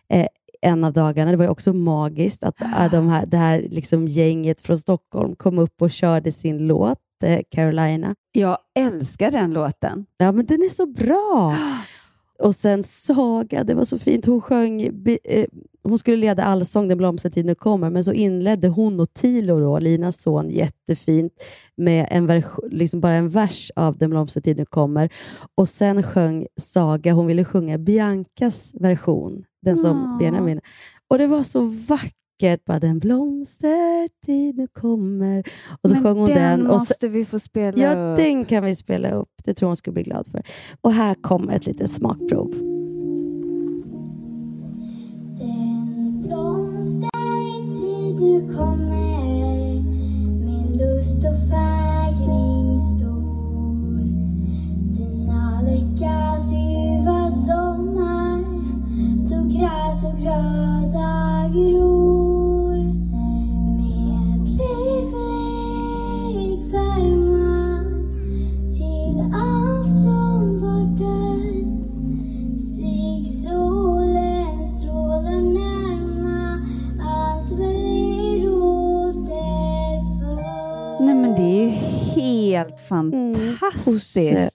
eh, 0.09 0.27
en 0.61 0.83
av 0.83 0.93
dagarna. 0.93 1.31
Det 1.31 1.37
var 1.37 1.47
också 1.47 1.73
magiskt 1.73 2.43
att 2.43 2.61
äh, 2.61 2.91
de 2.91 3.09
här, 3.09 3.25
det 3.25 3.37
här 3.37 3.65
liksom 3.69 4.07
gänget 4.07 4.61
från 4.61 4.77
Stockholm 4.77 5.35
kom 5.35 5.59
upp 5.59 5.81
och 5.81 5.91
körde 5.91 6.31
sin 6.31 6.67
låt 6.67 6.99
eh, 7.23 7.39
Carolina. 7.49 8.15
Jag 8.31 8.57
älskar 8.79 9.31
den 9.31 9.51
låten. 9.51 10.05
Ja, 10.17 10.31
men 10.31 10.45
den 10.45 10.61
är 10.61 10.69
så 10.69 10.85
bra. 10.85 11.57
Och 12.39 12.55
sen 12.55 12.83
Saga, 12.83 13.63
det 13.63 13.73
var 13.73 13.83
så 13.83 13.97
fint. 13.97 14.25
Hon 14.25 14.41
sjöng, 14.41 14.81
eh, 15.23 15.45
hon 15.83 15.97
skulle 15.97 16.17
leda 16.17 16.43
allsång 16.43 16.87
Den 16.87 16.97
blomstertid 16.97 17.45
nu 17.45 17.55
kommer, 17.55 17.89
men 17.89 18.03
så 18.03 18.13
inledde 18.13 18.67
hon 18.67 18.99
och 18.99 19.13
Tilo, 19.13 19.59
då, 19.59 19.79
Linas 19.79 20.21
son, 20.21 20.49
jättefint 20.49 21.33
med 21.77 22.07
en 22.09 22.43
liksom 22.71 23.01
bara 23.01 23.13
en 23.13 23.29
vers 23.29 23.71
av 23.75 23.97
Den 23.97 24.09
blomstertid 24.09 24.57
nu 24.57 24.65
kommer. 24.65 25.09
Och 25.55 25.69
sen 25.69 26.03
sjöng 26.03 26.47
Saga, 26.59 27.13
hon 27.13 27.27
ville 27.27 27.45
sjunga 27.45 27.77
Biancas 27.77 28.71
version, 28.73 29.43
den 29.61 29.77
som 29.77 30.17
Benjamin. 30.19 30.61
Och 31.07 31.17
det 31.17 31.27
var 31.27 31.43
så 31.43 31.61
vackert 31.87 32.20
vackert. 32.41 32.65
Bara 32.65 32.79
den 32.79 32.99
blomstertid 32.99 34.57
nu 34.57 34.67
kommer. 34.67 35.43
Och 35.83 35.89
så 35.89 35.95
Men 35.95 36.03
sjöng 36.03 36.17
hon 36.17 36.27
den. 36.27 36.59
den. 36.59 36.67
Och 36.67 36.73
måste 36.73 37.07
vi 37.07 37.25
få 37.25 37.39
spela 37.39 37.77
ja, 37.77 38.11
upp. 38.11 38.17
den 38.17 38.45
kan 38.45 38.63
vi 38.63 38.75
spela 38.75 39.11
upp. 39.11 39.29
Det 39.43 39.53
tror 39.53 39.67
hon 39.67 39.75
skulle 39.75 39.93
bli 39.93 40.03
glad 40.03 40.27
för. 40.27 40.43
Och 40.81 40.93
här 40.93 41.15
kommer 41.15 41.53
ett 41.53 41.65
litet 41.65 41.91
smakprov. 41.91 42.51
Den 45.39 46.21
blomstertid 46.21 47.11
nu 48.21 48.53
kommer 48.55 49.81
med 50.45 50.77
lust 50.77 51.17
och 51.17 51.49
fägring 51.49 52.79
stor. 52.79 54.01
Denna 54.97 55.63
veckas 55.63 56.51
ljuva 56.51 57.31
sommar 57.31 58.41
då 59.29 59.43
gräs 59.47 60.03
och 60.03 60.19
gröda 60.19 61.49
gror 61.53 62.10
helt 82.51 82.79
fantastiskt. 82.79 84.17
Mm, 84.17 84.49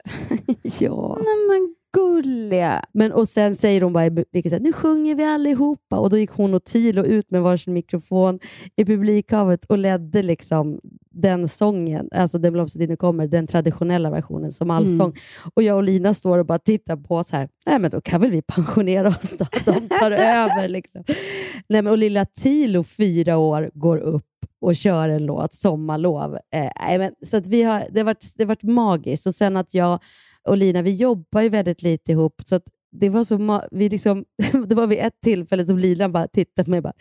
ja. 0.81 1.19
Nej, 1.21 1.49
men 1.49 1.75
gulliga. 1.97 2.85
Men, 2.93 3.12
och 3.12 3.29
sen 3.29 3.57
säger 3.57 3.81
hon 3.81 3.93
bara 3.93 4.07
i 4.07 4.11
publiken 4.11 4.62
nu 4.62 4.73
sjunger 4.73 5.15
vi 5.15 5.25
allihopa. 5.25 5.99
Och 5.99 6.11
då 6.11 6.19
gick 6.19 6.31
hon 6.31 6.55
och 6.55 6.65
Tilo 6.65 7.05
ut 7.05 7.31
med 7.31 7.43
varsin 7.43 7.75
mikrofon 7.75 8.38
i 8.76 8.85
publikhavet 8.85 9.65
och 9.65 9.79
ledde 9.79 10.23
liksom 10.23 10.81
den 11.11 11.49
sången, 11.49 12.09
alltså 12.15 12.38
Den 12.38 12.53
blomstertiden 12.53 12.97
kommer, 12.97 13.26
den 13.26 13.47
traditionella 13.47 14.11
versionen 14.11 14.53
som 14.53 14.71
allsång. 14.71 15.11
Mm. 15.11 15.21
Och 15.55 15.62
jag 15.62 15.76
och 15.76 15.83
Lina 15.83 16.15
står 16.15 16.38
och 16.38 16.47
bara 16.47 16.59
tittar 16.59 16.97
på 16.97 17.17
oss 17.17 17.33
här. 17.33 17.49
Nej, 17.67 17.79
men 17.79 17.91
då 17.91 18.00
kan 18.00 18.21
väl 18.21 18.31
vi 18.31 18.43
pensionera 18.43 19.09
oss 19.09 19.35
då. 19.38 19.47
De 19.65 19.88
tar 19.88 20.11
över. 20.37 20.69
Liksom. 20.69 21.05
Nej, 21.69 21.83
men, 21.83 21.87
och 21.87 21.99
lilla 21.99 22.25
Tilo, 22.25 22.85
fyra 22.85 23.37
år, 23.37 23.71
går 23.75 23.99
upp 23.99 24.25
och 24.61 24.77
kör 24.77 25.09
en 25.09 25.27
låt, 25.27 25.55
Sommarlov. 25.55 26.39
Eh, 26.55 26.99
men, 26.99 27.13
så 27.23 27.37
att 27.37 27.47
vi 27.47 27.63
har, 27.63 27.87
det 27.91 28.01
har 28.01 28.05
varit, 28.05 28.33
det 28.37 28.43
har 28.43 28.49
varit 28.49 28.63
magiskt. 28.63 29.27
Och 29.27 29.35
sen 29.35 29.57
att 29.57 29.75
jag 29.75 29.99
och 30.49 30.57
Lina, 30.57 30.83
vi 30.83 30.95
jobbar 30.95 31.41
ju 31.41 31.49
väldigt 31.49 31.83
lite 31.83 32.13
ihop, 32.13 32.43
så 32.45 32.57
att 32.57 32.65
det 33.01 33.09
var 33.09 33.25
så 33.25 33.63
vi 33.71 33.89
liksom, 33.89 34.25
det 34.67 34.75
var 34.75 34.87
vid 34.87 34.99
ett 34.99 35.21
tillfälle 35.23 35.67
som 35.67 35.79
Lina 35.79 36.09
bara 36.09 36.29
tittade 36.29 36.65
på 36.65 36.71
mig 36.71 36.79
och 36.79 36.83
bara 36.83 36.93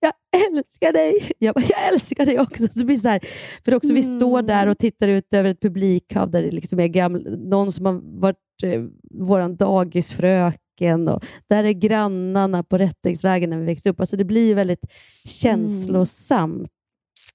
”Jag 0.00 0.12
älskar 0.48 0.92
dig!” 0.92 1.32
Jag 1.38 1.54
bara 1.54 1.64
”Jag 1.68 1.92
älskar 1.92 2.26
dig 2.26 2.40
också!” 2.40 2.68
så 2.70 2.86
blir 2.86 2.96
så 2.96 3.08
här, 3.08 3.20
För 3.64 3.74
också 3.74 3.90
mm. 3.90 4.02
vi 4.02 4.16
står 4.16 4.42
där 4.42 4.66
och 4.66 4.78
tittar 4.78 5.08
ut 5.08 5.34
över 5.34 5.50
ett 5.50 5.60
publikhav 5.60 6.30
där 6.30 6.42
det 6.42 6.50
liksom 6.50 6.80
är 6.80 6.86
gamla, 6.86 7.30
någon 7.30 7.72
som 7.72 7.86
har 7.86 8.20
varit 8.20 8.36
eh, 8.62 8.82
vår 9.10 9.56
dagisfröken 9.56 11.08
och 11.08 11.24
där 11.48 11.64
är 11.64 11.72
grannarna 11.72 12.62
på 12.62 12.78
Rättingsvägen 12.78 13.50
när 13.50 13.58
vi 13.58 13.64
växte 13.64 13.90
upp. 13.90 14.00
Alltså 14.00 14.16
det 14.16 14.24
blir 14.24 14.54
väldigt 14.54 14.92
känslosamt. 15.24 16.70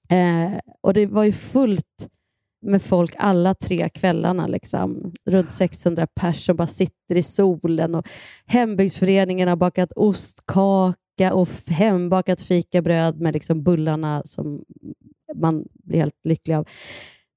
Eh, 0.08 0.58
och 0.80 0.94
det 0.94 1.06
var 1.06 1.24
ju 1.24 1.32
fullt 1.32 2.08
med 2.62 2.82
folk 2.82 3.14
alla 3.18 3.54
tre 3.54 3.88
kvällarna. 3.88 4.46
Liksom. 4.46 5.12
Runt 5.24 5.50
600 5.50 6.06
pers 6.06 6.46
som 6.46 6.56
bara 6.56 6.66
sitter 6.66 7.16
i 7.16 7.22
solen. 7.22 7.94
Och 7.94 8.08
Hembygdsföreningen 8.46 9.48
har 9.48 9.56
bakat 9.56 9.92
ostkaka 9.92 11.34
och 11.34 11.48
hembakat 11.68 12.42
fikabröd 12.42 13.20
med 13.20 13.34
liksom 13.34 13.62
bullarna 13.62 14.22
som 14.24 14.64
man 15.34 15.64
blir 15.84 15.98
helt 15.98 16.20
lycklig 16.24 16.54
av. 16.54 16.68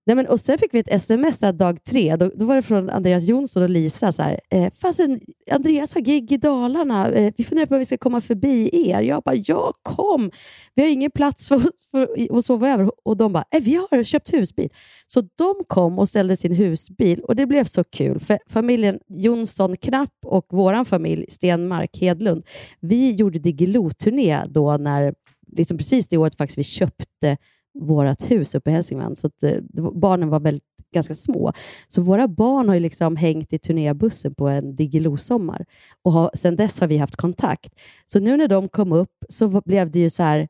Nej, 0.10 0.16
men, 0.16 0.28
och 0.28 0.40
Sen 0.40 0.58
fick 0.58 0.74
vi 0.74 0.80
ett 0.80 0.94
sms 0.94 1.40
dag 1.40 1.84
tre. 1.84 2.16
Då, 2.16 2.32
då 2.36 2.46
var 2.46 2.56
det 2.56 2.62
från 2.62 2.90
Andreas 2.90 3.28
Jonsson 3.28 3.64
och 3.64 3.70
Lisa. 3.70 4.12
Så 4.12 4.22
här, 4.22 4.40
eh, 4.50 4.74
Fasen, 4.82 5.20
Andreas 5.52 5.94
har 5.94 6.02
gig 6.02 6.32
i 6.32 6.38
Dalarna. 6.38 7.12
Eh, 7.12 7.34
vi 7.38 7.44
funderar 7.44 7.66
på 7.66 7.76
om 7.76 7.80
vi 7.80 7.86
ska 7.86 7.98
komma 7.98 8.22
förbi 8.22 8.70
er. 8.90 9.02
Jag 9.02 9.24
bara, 9.24 9.36
ja 9.36 9.74
kom. 9.84 10.32
Vi 10.76 10.82
har 10.82 10.90
ingen 10.90 11.12
plats 11.12 11.48
för, 11.48 11.62
för 11.92 12.38
att 12.38 12.46
sova 12.46 12.70
över. 12.70 12.92
Och 13.04 13.18
de 13.18 13.34
bara, 13.34 13.44
eh, 13.52 13.62
vi 13.62 13.76
har 13.76 14.04
köpt 14.04 14.34
husbil. 14.34 14.70
Så 15.08 15.22
de 15.22 15.56
kom 15.68 16.00
och 16.00 16.10
ställde 16.10 16.38
sin 16.38 16.54
husbil 16.54 17.22
och 17.24 17.36
det 17.36 17.46
blev 17.46 17.66
så 17.66 17.84
kul. 17.84 18.20
För 18.20 18.40
familjen 18.50 19.00
Jonsson 19.08 19.78
Knapp 19.78 20.14
och 20.26 20.46
vår 20.50 20.84
familj 20.84 21.26
Stenmark 21.30 21.98
Hedlund, 22.02 22.44
vi 22.80 23.12
gjorde 23.12 23.40
Diggiloo-turné 23.40 24.46
då 24.48 24.78
när, 24.78 25.14
liksom 25.52 25.78
precis 25.78 26.08
det 26.08 26.18
året 26.18 26.36
faktiskt 26.36 26.58
vi 26.58 26.64
köpte 26.64 27.38
vårt 27.80 28.32
hus 28.32 28.56
uppe 28.56 28.70
i 28.70 28.74
Hälsingland, 28.74 29.18
så 29.18 29.28
att, 29.28 29.44
eh, 29.44 29.58
barnen 29.94 30.30
var 30.30 30.40
väldigt, 30.40 30.64
ganska 30.94 31.16
små. 31.16 31.52
Så 31.88 32.02
våra 32.02 32.28
barn 32.28 32.68
har 32.68 32.76
ju 32.76 32.82
liksom 32.82 33.16
hängt 33.16 33.54
i 33.54 33.60
turnébussen 33.60 34.36
på 34.36 34.48
en 34.48 34.76
Diggiloo-sommar 34.76 35.66
och 36.04 36.12
har, 36.12 36.32
sen 36.34 36.56
dess 36.56 36.80
har 36.80 36.88
vi 36.88 36.98
haft 36.98 37.16
kontakt. 37.16 37.80
Så 38.06 38.20
nu 38.20 38.38
när 38.38 38.48
de 38.48 38.70
kom 38.70 38.92
upp 38.92 39.26
så 39.30 39.62
blev 39.66 39.92
det 39.92 40.00
ju 40.00 40.10
så 40.10 40.24
här, 40.24 40.48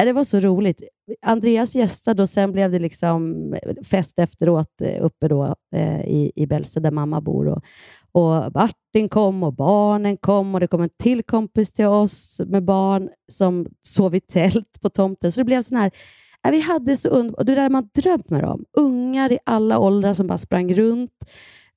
äh, 0.00 0.04
det 0.04 0.12
var 0.12 0.24
så 0.24 0.40
roligt. 0.40 0.82
Andreas 1.22 1.74
gästade 1.74 2.22
och 2.22 2.28
sen 2.28 2.52
blev 2.52 2.70
det 2.70 2.78
liksom 2.78 3.52
eh, 3.54 3.82
fest 3.84 4.18
efteråt 4.18 4.80
eh, 4.82 5.04
uppe 5.04 5.28
då, 5.28 5.54
eh, 5.74 6.00
i, 6.00 6.32
i 6.34 6.46
Bälse 6.46 6.80
där 6.80 6.90
mamma 6.90 7.20
bor. 7.20 7.48
Och, 7.48 7.62
och 8.12 8.54
Martin 8.54 9.08
kom 9.08 9.42
och 9.42 9.54
barnen 9.54 10.16
kom 10.16 10.54
och 10.54 10.60
det 10.60 10.66
kom 10.66 10.80
en 10.80 10.90
till 11.02 11.22
kompis 11.22 11.72
till 11.72 11.86
oss 11.86 12.40
med 12.46 12.64
barn 12.64 13.08
som 13.32 13.66
sov 13.82 14.14
i 14.14 14.20
tält 14.20 14.80
på 14.80 14.88
tomten. 14.88 15.32
Så 15.32 15.40
det 15.40 15.44
blev 15.44 15.62
sån 15.62 15.78
här 15.78 15.90
vi 16.50 16.60
hade 16.60 16.96
så 16.96 17.08
underbart. 17.08 17.46
Det 17.46 17.54
där 17.54 17.70
man 17.70 17.88
drömt 17.94 18.30
med 18.30 18.42
dem. 18.42 18.64
Ungar 18.72 19.32
i 19.32 19.38
alla 19.44 19.78
åldrar 19.78 20.14
som 20.14 20.26
bara 20.26 20.38
sprang 20.38 20.74
runt. 20.74 21.12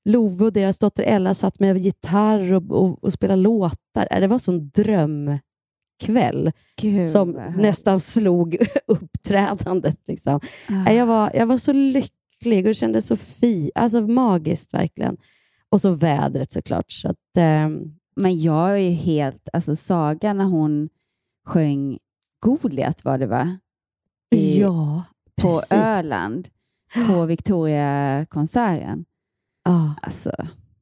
Love 0.04 0.44
och 0.44 0.52
deras 0.52 0.78
dotter 0.78 1.02
Ella 1.02 1.34
satt 1.34 1.60
med 1.60 1.78
gitarr 1.78 2.52
och, 2.52 2.70
och, 2.70 3.04
och 3.04 3.12
spelade 3.12 3.42
låtar. 3.42 4.20
Det 4.20 4.26
var 4.26 4.38
sån 4.38 4.70
drömkväll 4.70 6.52
Gud, 6.80 7.08
som 7.08 7.30
nästan 7.56 8.00
slog 8.00 8.56
uppträdandet. 8.86 9.98
Liksom. 10.08 10.40
Ah. 10.68 10.92
Jag, 10.92 11.06
var, 11.06 11.30
jag 11.34 11.46
var 11.46 11.58
så 11.58 11.72
lycklig 11.72 12.66
och 12.66 12.74
kände 12.74 13.02
så 13.02 13.16
fi, 13.16 13.70
alltså 13.74 14.00
magiskt 14.00 14.74
verkligen. 14.74 15.16
Och 15.68 15.80
så 15.80 15.90
vädret 15.90 16.52
såklart. 16.52 16.90
Så 16.90 17.08
att, 17.08 17.36
eh... 17.36 17.68
Men 18.16 18.40
jag 18.40 18.70
är 18.70 18.76
ju 18.76 18.90
helt, 18.90 19.48
alltså 19.52 19.76
Saga 19.76 20.32
när 20.32 20.44
hon 20.44 20.88
sjöng 21.46 21.98
Goliat 22.40 23.04
var 23.04 23.18
det 23.18 23.26
va? 23.26 23.58
I, 24.34 24.60
ja, 24.60 25.04
på 25.42 25.48
precis. 25.48 25.72
Öland 25.72 26.48
på 27.06 27.24
Victoria-konserten. 27.26 29.04
Ah. 29.64 29.88
Alltså, 30.02 30.32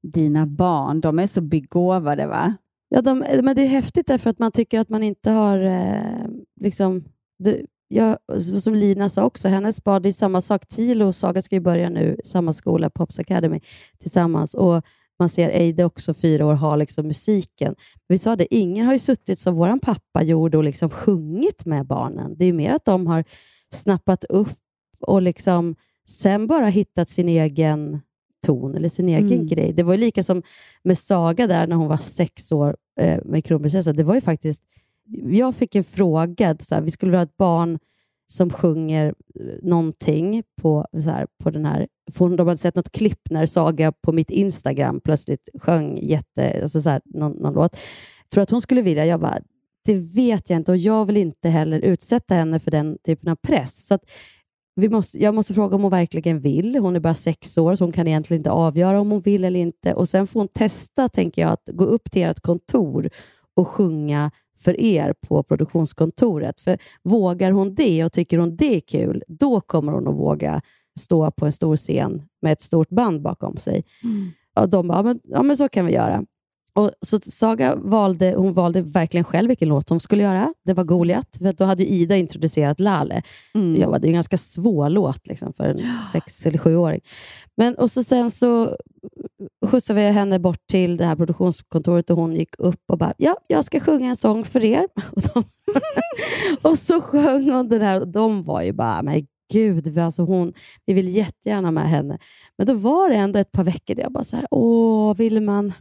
dina 0.03 0.47
barn, 0.47 1.01
de 1.01 1.19
är 1.19 1.27
så 1.27 1.41
begåvade 1.41 2.27
va? 2.27 2.55
Ja, 2.89 3.03
de, 3.03 3.19
men 3.43 3.57
det 3.57 3.63
är 3.63 3.69
häftigt 3.69 4.07
därför 4.07 4.31
att 4.31 4.39
man 4.39 4.53
tycker 4.53 4.81
att 4.81 4.89
man 4.89 5.03
inte 5.03 5.31
har... 5.31 5.59
Eh, 5.59 6.27
liksom, 6.61 7.05
det, 7.39 7.63
jag, 7.89 8.19
som 8.63 8.75
Lina 8.75 9.09
sa 9.09 9.25
också, 9.25 9.49
hennes 9.49 9.85
barn, 9.85 10.03
det 10.03 10.09
är 10.09 10.13
samma 10.13 10.41
sak. 10.41 10.67
Tilo 10.67 11.07
och 11.07 11.15
Saga 11.15 11.43
ska 11.43 11.55
ju 11.55 11.61
börja 11.61 11.91
nu 11.91 12.17
samma 12.25 12.53
skola, 12.53 12.91
Pops 12.91 13.19
Academy, 13.19 13.61
tillsammans. 13.99 14.55
Och 14.55 14.85
man 15.19 15.29
ser 15.29 15.51
Eide 15.51 15.85
också, 15.85 16.15
fyra 16.15 16.47
år, 16.47 16.55
ha 16.55 16.77
liksom 16.77 17.07
musiken. 17.07 17.75
Vi 18.09 18.19
sa 18.19 18.37
det, 18.37 18.55
ingen 18.55 18.87
har 18.87 18.93
ju 18.93 18.99
suttit 18.99 19.39
som 19.39 19.55
vår 19.55 19.79
pappa 19.79 20.23
gjorde 20.23 20.59
och 20.59 20.65
liksom 20.65 20.91
sjungit 20.91 21.67
med 21.67 21.87
barnen. 21.87 22.35
Det 22.39 22.45
är 22.45 22.53
mer 22.53 22.73
att 22.73 22.85
de 22.85 23.07
har 23.07 23.25
snappat 23.71 24.25
upp 24.25 24.59
och 25.01 25.23
liksom 25.23 25.75
sen 26.09 26.47
bara 26.47 26.67
hittat 26.67 27.11
sin 27.11 27.29
egen 27.29 28.01
ton 28.47 28.75
eller 28.75 28.89
sin 28.89 29.09
egen 29.09 29.33
mm. 29.33 29.47
grej. 29.47 29.73
Det 29.73 29.83
var 29.83 29.95
ju 29.95 30.01
lika 30.01 30.23
som 30.23 30.43
med 30.83 30.99
Saga 30.99 31.47
där 31.47 31.67
när 31.67 31.77
hon 31.77 31.89
var 31.89 31.97
sex 31.97 32.53
år 32.53 32.77
eh, 33.01 33.19
med 33.25 33.45
kronprinsessan. 33.45 33.97
Det 33.97 34.05
var 34.05 34.15
ju 34.15 34.21
faktiskt, 34.21 34.63
jag 35.25 35.55
fick 35.55 35.75
en 35.75 35.85
fråga, 35.85 36.57
så 36.61 36.75
här, 36.75 36.83
vi 36.83 36.91
skulle 36.91 37.17
ha 37.17 37.23
ett 37.23 37.37
barn 37.37 37.79
som 38.27 38.51
sjunger 38.51 39.15
eh, 39.41 39.47
någonting 39.63 40.43
på, 40.63 40.87
så 40.93 41.11
här, 41.11 41.27
på 41.43 41.51
den 41.51 41.65
här... 41.65 41.89
De 42.17 42.39
hade 42.39 42.57
sett 42.57 42.77
något 42.77 42.93
klipp 42.93 43.31
när 43.31 43.47
Saga 43.47 43.93
på 43.93 44.13
mitt 44.13 44.31
Instagram 44.31 45.01
plötsligt 45.01 45.49
sjöng 45.61 45.99
jätte, 46.03 46.61
alltså 46.63 46.83
så 46.83 46.91
här, 46.91 47.01
någon, 47.05 47.33
någon 47.33 47.55
låt. 47.55 47.77
Tror 48.33 48.43
att 48.43 48.51
hon 48.51 48.63
skulle 48.63 48.83
vilja? 48.83 49.07
Jag 49.07 49.21
bara, 49.21 49.39
det 49.85 49.95
vet 49.95 50.51
jag 50.51 50.57
inte 50.57 50.71
och 50.71 50.77
jag 50.77 51.05
vill 51.05 51.17
inte 51.17 51.49
heller 51.49 51.81
utsätta 51.81 52.35
henne 52.35 52.61
för 52.61 52.71
den 52.71 52.99
typen 53.07 53.29
av 53.29 53.37
press. 53.37 53.87
Så 53.87 53.99
vi 54.77 54.89
måste, 54.89 55.23
jag 55.23 55.35
måste 55.35 55.55
fråga 55.55 55.77
om 55.77 55.83
hon 55.83 55.91
verkligen 55.91 56.41
vill. 56.41 56.77
Hon 56.77 56.97
är 56.97 57.01
bara 57.01 57.15
sex 57.15 57.59
år, 57.59 57.75
så 57.75 57.85
hon 57.85 57.93
kan 57.93 58.09
egentligen 58.09 58.41
inte 58.41 58.51
avgöra 58.51 59.01
om 59.01 59.11
hon 59.11 59.21
vill 59.21 59.45
eller 59.45 59.61
inte. 59.61 59.95
Och 59.95 60.09
Sen 60.09 60.27
får 60.27 60.41
hon 60.41 60.49
testa, 60.49 61.09
tänker 61.09 61.43
jag, 61.43 61.51
att 61.51 61.69
gå 61.73 61.85
upp 61.85 62.11
till 62.11 62.23
ert 62.23 62.41
kontor 62.41 63.11
och 63.57 63.69
sjunga 63.69 64.31
för 64.59 64.81
er 64.81 65.15
på 65.29 65.43
produktionskontoret. 65.43 66.61
För 66.61 66.79
vågar 67.03 67.51
hon 67.51 67.75
det 67.75 68.05
och 68.05 68.13
tycker 68.13 68.39
hon 68.39 68.57
det 68.57 68.77
är 68.77 68.81
kul, 68.81 69.23
då 69.29 69.61
kommer 69.61 69.93
hon 69.93 70.09
att 70.09 70.15
våga 70.15 70.61
stå 70.99 71.31
på 71.31 71.47
en 71.47 71.53
stor 71.53 71.77
scen 71.77 72.23
med 72.43 72.53
ett 72.53 72.63
stort 72.63 72.89
band 72.89 73.23
bakom 73.23 73.57
sig. 73.57 73.85
Mm. 74.05 74.31
Och 74.61 74.69
de 74.69 74.89
bara, 74.89 74.99
ja 74.99 75.03
men, 75.03 75.21
ja 75.25 75.43
men 75.43 75.57
så 75.57 75.69
kan 75.69 75.87
vi 75.87 75.93
göra. 75.93 76.25
Och 76.79 76.91
så 77.03 77.19
Saga 77.23 77.77
valde, 77.77 78.35
hon 78.37 78.53
valde 78.53 78.83
verkligen 78.83 79.25
själv 79.25 79.49
vilken 79.49 79.69
låt 79.69 79.89
hon 79.89 80.01
skulle 80.01 80.23
göra. 80.23 80.55
Det 80.65 80.75
var 80.75 80.85
Goliat, 80.85 81.37
för 81.39 81.53
då 81.53 81.65
hade 81.65 81.85
Ida 81.85 82.17
introducerat 82.17 82.81
Lale. 82.81 83.23
Mm. 83.55 83.81
Jag 83.81 83.91
bara, 83.91 83.99
det 83.99 84.07
är 84.07 84.09
en 84.09 84.15
ganska 84.15 84.39
svår 84.39 84.89
låt 84.89 85.27
liksom, 85.27 85.53
för 85.53 85.65
en 85.65 85.79
ja. 85.79 86.05
sex 86.13 86.47
eller 86.47 86.59
sjuåring. 86.59 87.01
Men, 87.57 87.75
och 87.75 87.91
så 87.91 88.05
sen 88.05 88.31
så 88.31 88.77
skjutsade 89.67 90.01
vi 90.01 90.07
henne 90.07 90.39
bort 90.39 90.67
till 90.67 90.97
det 90.97 91.05
här 91.05 91.17
produktionskontoret 91.17 92.11
och 92.11 92.17
hon 92.17 92.35
gick 92.35 92.55
upp 92.59 92.83
och 92.89 92.99
bara, 92.99 93.15
ja, 93.17 93.37
jag 93.47 93.65
ska 93.65 93.81
sjunga 93.81 94.09
en 94.09 94.17
sång 94.17 94.45
för 94.45 94.65
er. 94.65 94.89
Och, 95.13 95.23
de, 95.35 95.45
och 96.69 96.79
så 96.79 97.01
sjöng 97.01 97.51
hon 97.51 97.69
den 97.69 97.83
här 97.83 98.01
och 98.01 98.09
de 98.09 98.43
var 98.43 98.63
ju 98.63 98.73
bara, 98.73 99.03
men 99.03 99.27
gud, 99.53 99.99
alltså 99.99 100.23
hon, 100.23 100.53
vi 100.87 100.95
vill 100.95 101.09
jättegärna 101.09 101.71
med 101.71 101.89
henne. 101.89 102.19
Men 102.59 102.67
då 102.67 102.75
var 102.75 103.11
det 103.11 103.17
ändå 103.17 103.39
ett 103.39 103.53
par 103.53 103.65
veckor 103.65 103.95
där 103.95 104.03
jag 104.03 104.13
bara 104.13 104.25
så 104.25 104.37
här, 104.37 104.47
åh, 104.51 105.17
vill 105.17 105.41
man 105.41 105.73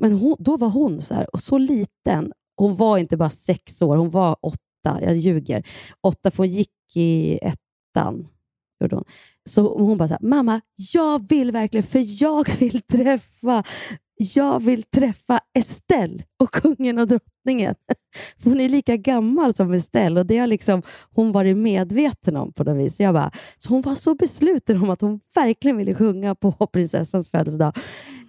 men 0.00 0.12
hon, 0.12 0.36
då 0.38 0.56
var 0.56 0.68
hon 0.68 1.02
så 1.02 1.14
här, 1.14 1.34
och 1.34 1.42
så 1.42 1.58
liten. 1.58 2.32
Hon 2.56 2.76
var 2.76 2.98
inte 2.98 3.16
bara 3.16 3.30
sex 3.30 3.82
år, 3.82 3.96
hon 3.96 4.10
var 4.10 4.36
åtta. 4.42 4.98
Jag 5.02 5.16
ljuger. 5.16 5.66
Åtta, 6.00 6.30
för 6.30 6.36
hon 6.36 6.48
gick 6.48 6.96
i 6.96 7.38
ettan. 7.42 8.28
Gjorde 8.80 8.96
hon. 8.96 9.04
Så 9.48 9.78
hon 9.78 9.98
bara 9.98 10.08
så 10.08 10.14
här, 10.14 10.28
mamma, 10.28 10.60
jag 10.92 11.28
vill 11.28 11.52
verkligen, 11.52 11.86
för 11.86 12.22
jag 12.22 12.58
vill 12.58 12.82
träffa 12.82 13.64
jag 14.18 14.62
vill 14.62 14.82
träffa 14.82 15.40
Estelle 15.58 16.24
och 16.42 16.50
kungen 16.50 16.98
och 16.98 17.06
drottningen. 17.06 17.74
hon 18.44 18.60
är 18.60 18.68
lika 18.68 18.96
gammal 18.96 19.54
som 19.54 19.72
Estelle 19.72 20.20
och 20.20 20.26
det 20.26 20.38
har 20.38 20.46
liksom 20.46 20.82
hon 21.14 21.32
varit 21.32 21.56
medveten 21.56 22.36
om 22.36 22.52
på 22.52 22.64
något 22.64 22.76
vis. 22.76 23.00
Jag 23.00 23.14
bara, 23.14 23.30
så 23.58 23.68
hon 23.68 23.82
var 23.82 23.94
så 23.94 24.14
besluten 24.14 24.82
om 24.82 24.90
att 24.90 25.00
hon 25.00 25.20
verkligen 25.34 25.76
ville 25.76 25.94
sjunga 25.94 26.34
på 26.34 26.52
prinsessans 26.52 27.30
födelsedag. 27.30 27.76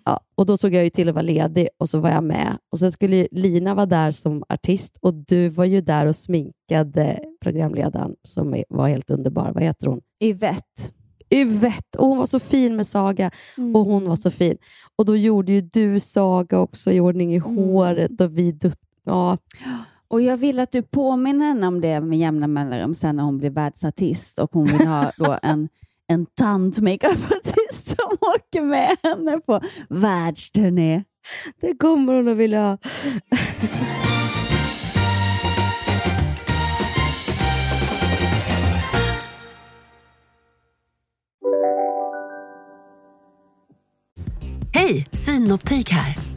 Ja, 0.05 0.19
och 0.35 0.45
Då 0.45 0.57
såg 0.57 0.73
jag 0.73 0.83
ju 0.83 0.89
till 0.89 1.09
att 1.09 1.15
vara 1.15 1.21
ledig 1.21 1.67
och 1.77 1.89
så 1.89 1.99
var 1.99 2.09
jag 2.09 2.23
med. 2.23 2.57
Och 2.71 2.79
Sen 2.79 2.91
skulle 2.91 3.27
Lina 3.31 3.75
vara 3.75 3.85
där 3.85 4.11
som 4.11 4.43
artist 4.49 4.97
och 5.01 5.13
du 5.13 5.49
var 5.49 5.65
ju 5.65 5.81
där 5.81 6.05
och 6.05 6.15
sminkade 6.15 7.19
programledaren 7.41 8.15
som 8.23 8.63
var 8.69 8.87
helt 8.87 9.09
underbar. 9.09 9.51
Vad 9.53 9.63
heter 9.63 9.87
hon? 9.87 10.01
Yvette. 10.23 10.91
Yvette, 11.33 11.97
och 11.97 12.07
hon 12.07 12.17
var 12.17 12.25
så 12.25 12.39
fin 12.39 12.75
med 12.75 12.87
Saga 12.87 13.31
mm. 13.57 13.75
och 13.75 13.85
hon 13.85 14.07
var 14.07 14.15
så 14.15 14.31
fin. 14.31 14.57
Och 14.95 15.05
då 15.05 15.15
gjorde 15.15 15.51
ju 15.51 15.61
du 15.61 15.99
Saga 15.99 16.59
också 16.59 16.91
i 16.91 16.99
ordning 16.99 17.33
i 17.33 17.37
mm. 17.37 17.57
håret 17.57 18.21
och 18.21 18.37
vi 18.37 18.51
ja. 19.07 19.37
Och 20.07 20.21
Jag 20.21 20.37
vill 20.37 20.59
att 20.59 20.71
du 20.71 20.81
påminner 20.81 21.45
henne 21.47 21.67
om 21.67 21.81
det 21.81 22.01
med 22.01 22.19
jämna 22.19 22.47
mellanrum 22.47 22.95
sen 22.95 23.15
när 23.15 23.23
hon 23.23 23.37
blir 23.37 23.49
världsartist 23.49 24.39
och 24.39 24.49
hon 24.53 24.65
vill 24.65 24.87
ha 24.87 25.11
då 25.17 25.39
en, 25.43 25.69
en 26.07 26.25
tant-makeup-artist 26.25 27.87
som 27.87 28.17
åker 28.35 28.61
med 28.61 28.97
henne 29.03 29.39
på 29.39 29.61
världsturné. 29.89 31.03
Det 31.61 31.75
kommer 31.75 32.13
hon 32.13 32.27
att 32.27 32.37
vilja 32.37 32.61
ha. 32.61 32.77
Hej, 44.73 45.05
Synoptik 45.11 45.91
här. 45.91 46.36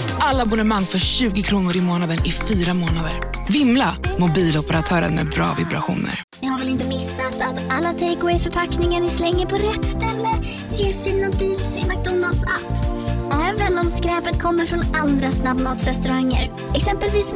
Alla 0.23 0.43
abonnemang 0.43 0.85
för 0.85 0.99
20 0.99 1.41
kronor 1.41 1.75
i 1.75 1.81
månaden 1.81 2.17
i 2.25 2.31
fyra 2.31 2.73
månader. 2.73 3.13
Vimla! 3.49 3.95
Mobiloperatören 4.17 5.15
med 5.15 5.29
bra 5.29 5.53
vibrationer. 5.57 6.23
Ni 6.41 6.47
har 6.47 6.59
väl 6.59 6.69
inte 6.69 6.87
missat 6.87 7.41
att 7.41 7.71
alla 7.71 7.93
takeaway 7.93 8.39
förpackningar 8.39 9.01
ni 9.01 9.09
slänger 9.09 9.45
på 9.45 9.55
rätt 9.55 9.85
ställe 9.85 10.29
ger 10.75 11.03
fina 11.03 11.29
deals 11.29 11.75
i 11.77 11.87
McDonalds 11.89 12.43
app. 12.43 12.85
Även 13.33 13.79
om 13.79 13.89
skräpet 13.89 14.41
kommer 14.41 14.65
från 14.65 14.81
andra 14.95 15.31
snabbmatsrestauranger. 15.31 16.51
Exempelvis... 16.75 17.33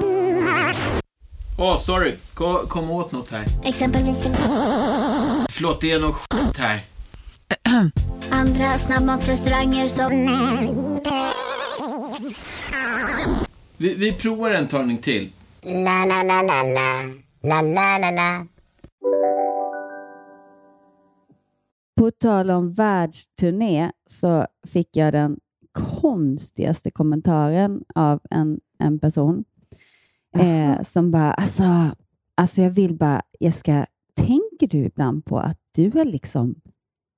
Åh, 1.58 1.74
oh, 1.74 1.77
sorry. 1.77 2.15
Kom, 2.34 2.68
kom 2.68 2.92
åt 2.92 3.12
något 3.12 3.32
här. 3.32 3.46
Exempelvis... 3.63 4.18
Förlåt, 5.50 5.82
det 5.82 5.92
är 5.92 6.00
något 6.00 6.15
skit 6.15 6.58
här. 6.58 6.84
Andra 8.32 8.77
snabbmatsrestauranger 8.77 9.88
som... 9.88 10.12
Vi, 13.77 13.94
vi 13.94 14.13
provar 14.13 14.51
en 14.51 14.67
talning 14.67 14.98
till. 14.98 15.32
La, 15.63 16.05
la, 16.05 16.24
la, 16.24 16.41
la, 16.41 16.63
la. 16.63 17.03
La, 17.41 17.62
la, 17.62 17.98
la, 17.98 18.12
la. 18.12 18.48
På 21.96 22.12
tal 22.12 22.51
om 22.51 22.74
världsturné 22.74 23.91
så 24.05 24.48
fick 24.67 24.98
jag 24.98 25.13
den 25.13 25.39
konstigaste 25.72 26.91
kommentaren 26.91 27.84
av 27.96 28.20
en, 28.29 28.60
en 28.79 29.00
person 29.00 29.44
eh, 30.36 30.84
som 30.84 31.12
bara, 31.12 31.34
alltså, 31.34 31.63
alltså 32.36 32.62
jag 32.62 32.70
vill 32.70 32.96
bara, 32.96 33.22
Jessica, 33.39 33.86
tänker 34.15 34.67
du 34.67 34.77
ibland 34.77 35.25
på 35.25 35.39
att 35.39 35.60
du 35.72 36.00
är 36.00 36.05
liksom 36.05 36.55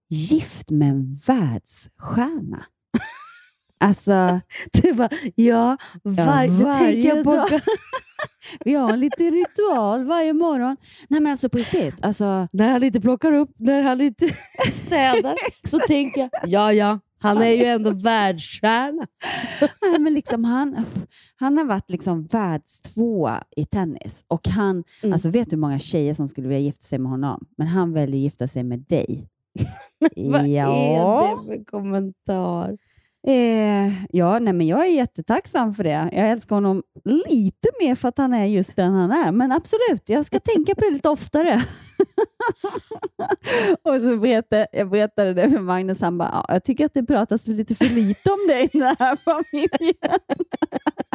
gift 0.10 0.70
med 0.70 0.90
en 0.90 1.14
världsstjärna? 1.28 2.66
Alltså, 3.78 4.40
Du 4.74 4.94
bara, 4.94 5.10
ja, 5.36 5.78
var, 6.04 6.26
varje 6.26 6.50
det 6.66 6.74
tänker 6.74 7.16
jag 7.16 7.24
på. 7.24 7.32
dag. 7.36 7.48
vi 8.66 8.74
har 8.74 8.94
en 8.94 9.00
liten 9.00 9.32
ritual 9.32 10.06
varje 10.06 10.34
morgon. 10.34 10.78
Nej 11.10 11.22
men 11.22 11.32
alltså 11.32 11.50
på 11.50 11.58
riktigt, 11.58 11.96
alltså, 12.06 12.48
När 12.52 12.68
han 12.72 12.84
inte 12.84 13.02
plockar 13.02 13.32
upp, 13.32 13.50
när 13.58 13.82
han 13.82 14.02
inte 14.02 14.26
städar, 14.74 15.36
så 15.70 15.80
tänker 15.80 16.22
jag, 16.22 16.30
ja 16.46 16.74
ja, 16.74 17.00
han 17.20 17.38
är 17.38 17.52
ju 17.52 17.64
ändå 17.66 17.92
världsstjärna. 17.92 19.08
nej, 19.82 20.00
men 20.00 20.14
liksom 20.14 20.44
han, 20.44 20.86
han 21.36 21.58
har 21.58 21.66
varit 21.66 21.90
liksom 21.90 22.26
världstvåa 22.26 23.44
i 23.56 23.66
tennis. 23.66 24.24
Och 24.28 24.48
han, 24.48 24.84
Mm. 25.04 25.14
alltså 25.14 25.30
vet 25.30 25.50
du 25.50 25.56
hur 25.56 25.62
många 25.62 25.80
tjejer 25.80 26.14
som 26.14 26.28
skulle 26.28 26.48
vilja 26.48 26.60
gifta 26.64 26.82
sig 26.86 27.00
med 27.00 27.12
honom? 27.12 27.46
Men 27.58 27.68
han 27.68 27.94
väljer 27.94 28.16
att 28.20 28.24
gifta 28.24 28.48
sig 28.48 28.64
med 28.64 28.80
dig. 28.80 29.30
Vad 30.16 30.42
är 30.46 31.38
det 31.46 31.58
för 31.58 31.66
kommentar? 31.66 32.78
Eh, 33.28 33.92
ja, 34.10 34.40
nej, 34.40 34.54
men 34.54 34.68
jag 34.68 34.86
är 34.86 34.92
jättetacksam 34.92 35.74
för 35.74 35.84
det. 35.84 36.10
Jag 36.14 36.30
älskar 36.30 36.56
honom 36.56 36.84
lite 37.06 37.70
mer 37.80 37.96
för 37.96 38.10
att 38.10 38.18
han 38.18 38.34
är 38.34 38.46
just 38.46 38.76
den 38.76 38.94
han 38.94 39.12
är. 39.12 39.32
Men 39.32 39.52
absolut, 39.52 40.10
jag 40.10 40.26
ska 40.26 40.40
tänka 40.40 40.76
på 40.76 40.82
det 40.82 40.92
lite 40.92 41.10
oftare. 41.10 41.64
och 43.84 44.02
så 44.02 44.18
berättade 44.18 44.68
jag 44.72 44.90
berättade 44.90 45.34
det 45.34 45.50
för 45.50 45.60
Magnus. 45.60 46.02
Han 46.02 46.18
bara, 46.18 46.30
ja, 46.34 46.46
jag 46.54 46.64
tycker 46.64 46.86
att 46.86 46.94
det 46.94 47.04
pratas 47.04 47.48
lite 47.48 47.76
för 47.76 47.86
lite 47.86 48.30
om 48.32 48.48
dig 48.48 48.64
i 48.74 48.78
den 48.78 48.96
här 49.00 49.16
familjen. 49.16 50.20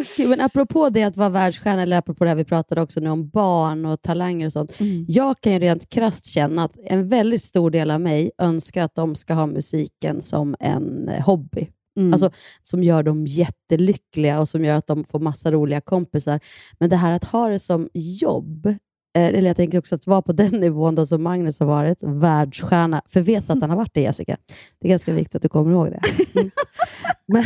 Okej, 0.00 0.26
men 0.26 0.40
apropå 0.40 0.88
det 0.88 1.02
att 1.02 1.16
vara 1.16 1.28
världsstjärna, 1.28 1.82
eller 1.82 1.98
apropå 1.98 2.24
det 2.24 2.30
här 2.30 2.36
vi 2.36 2.44
pratade 2.44 2.82
också 2.82 3.00
nu 3.00 3.10
om 3.10 3.28
barn 3.28 3.86
och 3.86 4.02
talanger 4.02 4.46
och 4.46 4.52
sånt. 4.52 4.78
Jag 5.08 5.40
kan 5.40 5.52
ju 5.52 5.58
rent 5.58 5.88
krasst 5.88 6.24
känna 6.24 6.64
att 6.64 6.76
en 6.84 7.08
väldigt 7.08 7.42
stor 7.42 7.70
del 7.70 7.90
av 7.90 8.00
mig 8.00 8.30
önskar 8.38 8.82
att 8.82 8.94
de 8.94 9.14
ska 9.14 9.34
ha 9.34 9.46
musiken 9.46 10.22
som 10.22 10.56
en 10.60 11.08
eh, 11.08 11.24
hobby. 11.24 11.68
Mm. 11.96 12.12
Alltså, 12.12 12.30
som 12.62 12.82
gör 12.82 13.02
dem 13.02 13.26
jättelyckliga 13.26 14.40
och 14.40 14.48
som 14.48 14.64
gör 14.64 14.74
att 14.74 14.86
de 14.86 15.04
får 15.04 15.20
massa 15.20 15.52
roliga 15.52 15.80
kompisar. 15.80 16.40
Men 16.78 16.90
det 16.90 16.96
här 16.96 17.12
att 17.12 17.24
ha 17.24 17.48
det 17.48 17.58
som 17.58 17.88
jobb, 17.94 18.74
eller 19.14 19.48
jag 19.48 19.56
tänker 19.56 19.78
också 19.78 19.94
att 19.94 20.06
vara 20.06 20.22
på 20.22 20.32
den 20.32 20.50
nivån 20.60 20.94
då 20.94 21.06
som 21.06 21.22
Magnus 21.22 21.60
har 21.60 21.66
varit, 21.66 21.98
världsstjärna. 22.00 23.02
För 23.06 23.20
vet 23.20 23.50
att 23.50 23.60
han 23.60 23.70
har 23.70 23.76
varit 23.76 23.94
det 23.94 24.00
Jessica. 24.00 24.36
Det 24.80 24.88
är 24.88 24.90
ganska 24.90 25.12
viktigt 25.12 25.34
att 25.34 25.42
du 25.42 25.48
kommer 25.48 25.72
ihåg 25.72 25.90
det. 25.90 26.00
Mm. 26.40 26.50
Men, 27.26 27.44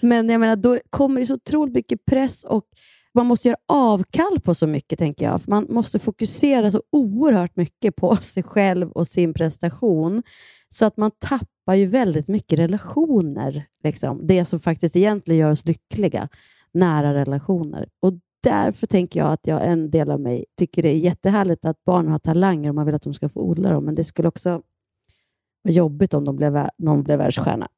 men 0.00 0.28
jag 0.28 0.40
menar, 0.40 0.56
då 0.56 0.78
kommer 0.90 1.20
det 1.20 1.26
så 1.26 1.34
otroligt 1.34 1.74
mycket 1.74 2.04
press 2.04 2.44
och 2.44 2.64
man 3.14 3.26
måste 3.26 3.48
göra 3.48 3.58
avkall 3.68 4.40
på 4.40 4.54
så 4.54 4.66
mycket, 4.66 4.98
tänker 4.98 5.24
jag. 5.24 5.40
Man 5.46 5.66
måste 5.70 5.98
fokusera 5.98 6.70
så 6.70 6.82
oerhört 6.92 7.56
mycket 7.56 7.96
på 7.96 8.16
sig 8.16 8.42
själv 8.42 8.90
och 8.90 9.06
sin 9.06 9.34
prestation, 9.34 10.22
så 10.68 10.84
att 10.84 10.96
man 10.96 11.10
tappar 11.18 11.74
ju 11.74 11.86
väldigt 11.86 12.28
mycket 12.28 12.58
relationer. 12.58 13.66
Liksom. 13.84 14.26
Det 14.26 14.44
som 14.44 14.60
faktiskt 14.60 14.96
egentligen 14.96 15.40
gör 15.40 15.50
oss 15.50 15.64
lyckliga, 15.64 16.28
nära 16.74 17.14
relationer. 17.14 17.88
Och 18.02 18.12
därför 18.50 18.86
tänker 18.86 19.20
jag 19.20 19.32
att 19.32 19.46
jag, 19.46 19.66
en 19.66 19.90
del 19.90 20.10
av 20.10 20.20
mig 20.20 20.44
tycker 20.58 20.82
det 20.82 20.88
är 20.88 20.98
jättehärligt 20.98 21.64
att 21.64 21.84
barn 21.84 22.08
har 22.08 22.18
talanger 22.18 22.68
och 22.68 22.74
man 22.74 22.86
vill 22.86 22.94
att 22.94 23.02
de 23.02 23.14
ska 23.14 23.28
få 23.28 23.40
odla 23.40 23.70
dem, 23.70 23.84
men 23.84 23.94
det 23.94 24.04
skulle 24.04 24.28
också 24.28 24.62
vara 25.62 25.74
jobbigt 25.74 26.14
om 26.14 26.24
de 26.24 26.36
blev, 26.36 26.68
någon 26.78 27.02
blev 27.02 27.18
världsstjärna. 27.18 27.68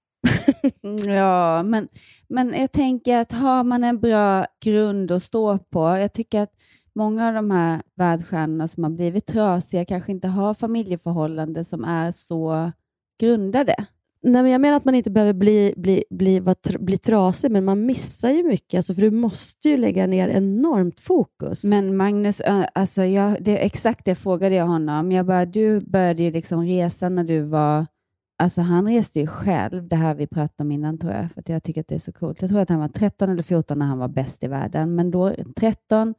Mm, 0.83 1.15
ja, 1.15 1.63
men, 1.63 1.89
men 2.29 2.55
jag 2.61 2.73
tänker 2.73 3.19
att 3.19 3.33
har 3.33 3.65
man 3.65 3.85
en 3.85 4.01
bra 4.01 4.47
grund 4.65 5.13
att 5.13 5.23
stå 5.23 5.59
på. 5.59 5.81
Jag 5.81 6.13
tycker 6.13 6.41
att 6.41 6.53
många 6.95 7.29
av 7.29 7.35
de 7.35 7.51
här 7.51 7.83
världsstjärnorna 7.97 8.69
som 8.69 8.83
har 8.83 8.91
blivit 8.91 9.27
trasiga 9.27 9.85
kanske 9.85 10.13
inte 10.13 10.29
har 10.29 10.55
familjeförhållanden 10.55 11.65
som 11.65 11.85
är 11.85 12.13
så 12.13 12.73
grundade. 13.21 13.75
Nej, 14.23 14.43
men 14.43 14.53
jag 14.53 14.61
menar 14.61 14.77
att 14.77 14.85
man 14.85 14.95
inte 14.95 15.11
behöver 15.11 15.33
bli, 15.33 15.75
bli, 15.77 16.05
bli, 16.11 16.41
vara 16.41 16.55
tr- 16.55 16.85
bli 16.85 16.99
trasig, 16.99 17.51
men 17.51 17.65
man 17.65 17.87
missar 17.87 18.31
ju 18.31 18.43
mycket. 18.43 18.79
Alltså, 18.79 18.95
för 18.95 19.03
du 19.03 19.11
måste 19.11 19.69
ju 19.69 19.77
lägga 19.77 20.07
ner 20.07 20.29
enormt 20.29 21.01
fokus. 21.01 21.65
Men 21.65 21.97
Magnus, 21.97 22.41
alltså 22.75 23.05
jag, 23.05 23.37
det 23.45 23.59
exakt 23.59 24.05
det 24.05 24.15
frågade 24.15 24.55
jag 24.55 24.67
honom. 24.67 25.13
Jag 25.13 25.27
bara, 25.27 25.47
du 25.47 25.81
började 25.81 26.23
ju 26.23 26.31
liksom 26.31 26.63
resa 26.67 27.09
när 27.09 27.25
du 27.25 27.43
var... 27.43 27.87
Alltså 28.41 28.61
han 28.61 28.89
reste 28.89 29.21
ju 29.21 29.27
själv, 29.27 29.89
det 29.89 29.97
här 29.97 30.15
vi 30.15 30.27
pratade 30.27 30.63
om 30.63 30.73
innan 30.73 30.99
tror 30.99 31.13
jag, 31.13 31.33
för 31.33 31.41
att 31.41 31.49
jag 31.49 31.63
tycker 31.63 31.81
att 31.81 31.89
det 31.89 31.95
är 31.95 31.99
så 31.99 32.13
coolt. 32.13 32.41
Jag 32.43 32.51
tror 32.51 32.61
att 32.61 32.69
han 32.69 32.81
var 32.81 32.89
13 32.89 33.31
eller 33.31 33.43
14 33.43 33.79
när 33.79 33.87
han 33.87 33.99
var 33.99 34.09
bäst 34.09 34.45
i 34.45 34.49
världen, 34.49 34.95
men 34.95 35.11
då 35.11 35.35
13, 35.57 36.15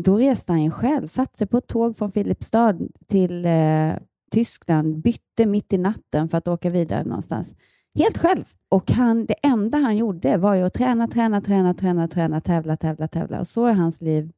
då 0.00 0.18
reste 0.18 0.52
han 0.52 0.62
ju 0.62 0.70
själv, 0.70 1.06
satte 1.06 1.38
sig 1.38 1.46
på 1.46 1.56
ett 1.58 1.66
tåg 1.66 1.96
från 1.96 2.12
Filipstad 2.12 2.78
till 3.08 3.44
eh, 3.44 3.92
Tyskland, 4.30 5.02
bytte 5.02 5.46
mitt 5.46 5.72
i 5.72 5.78
natten 5.78 6.28
för 6.28 6.38
att 6.38 6.48
åka 6.48 6.70
vidare 6.70 7.04
någonstans. 7.04 7.54
Helt 7.94 8.18
själv. 8.18 8.44
Och 8.68 8.90
han, 8.90 9.26
det 9.26 9.34
enda 9.42 9.78
han 9.78 9.96
gjorde 9.96 10.36
var 10.36 10.54
ju 10.54 10.62
att 10.62 10.74
träna, 10.74 11.08
träna, 11.08 11.40
träna, 11.40 11.74
träna, 11.74 12.08
träna, 12.08 12.40
tävla, 12.40 12.76
tävla, 12.76 13.08
tävla. 13.08 13.40
Och 13.40 13.48
så 13.48 13.66
är 13.66 13.72
hans 13.72 14.00
liv, 14.00 14.32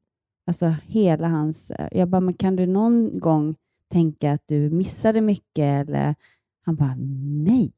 alltså 0.46 0.74
hela 0.86 1.28
hans... 1.28 1.70
Eh, 1.70 1.88
jag 1.92 2.08
bara, 2.08 2.20
men 2.20 2.34
kan 2.34 2.56
du 2.56 2.66
någon 2.66 3.18
gång 3.18 3.54
tänka 3.92 4.32
att 4.32 4.42
du 4.46 4.70
missade 4.70 5.20
mycket? 5.20 5.88
Eller 5.88 6.14
han 6.64 6.76
bara, 6.76 6.94
nej. 7.44 7.72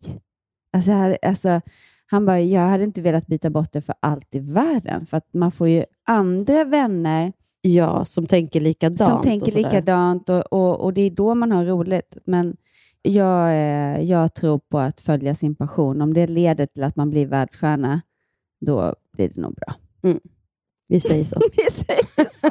Alltså, 0.73 0.91
här, 0.91 1.19
alltså, 1.23 1.61
han 2.07 2.27
bara, 2.27 2.41
jag 2.41 2.69
hade 2.69 2.85
inte 2.85 3.03
velat 3.03 3.27
byta 3.27 3.51
bort 3.51 3.73
det 3.73 3.83
för 3.83 3.95
allt 4.01 4.35
i 4.35 4.39
världen. 4.39 5.07
För 5.07 5.17
att 5.17 5.35
man 5.35 5.53
får 5.53 5.69
ju 5.69 5.85
andra 6.05 6.65
vänner 6.65 7.33
Ja, 7.67 8.05
som 8.05 8.27
tänker 8.27 8.61
likadant. 8.61 8.99
som 8.99 9.17
och 9.17 9.23
tänker 9.23 9.51
sådär. 9.51 9.65
likadant 9.65 10.29
och, 10.29 10.53
och, 10.53 10.81
och 10.81 10.95
det 10.95 11.01
är 11.01 11.11
då 11.11 11.35
man 11.35 11.53
har 11.53 11.65
roligt. 11.65 12.17
Men 12.27 12.57
jag, 13.03 13.49
eh, 13.49 14.01
jag 14.01 14.35
tror 14.35 14.59
på 14.59 14.79
att 14.79 15.01
följa 15.01 15.35
sin 15.35 15.55
passion. 15.55 16.01
Om 16.01 16.15
det 16.15 16.27
leder 16.27 16.67
till 16.67 16.83
att 16.83 16.97
man 16.97 17.11
blir 17.11 17.27
världsstjärna, 17.27 18.01
då 18.61 18.95
blir 19.13 19.29
det 19.29 19.41
nog 19.41 19.55
bra. 19.55 19.75
Vi 20.89 21.01
säger 21.01 21.25
så. 21.25 21.41
Vi 21.57 21.73
säger 21.73 22.31
så. 22.41 22.51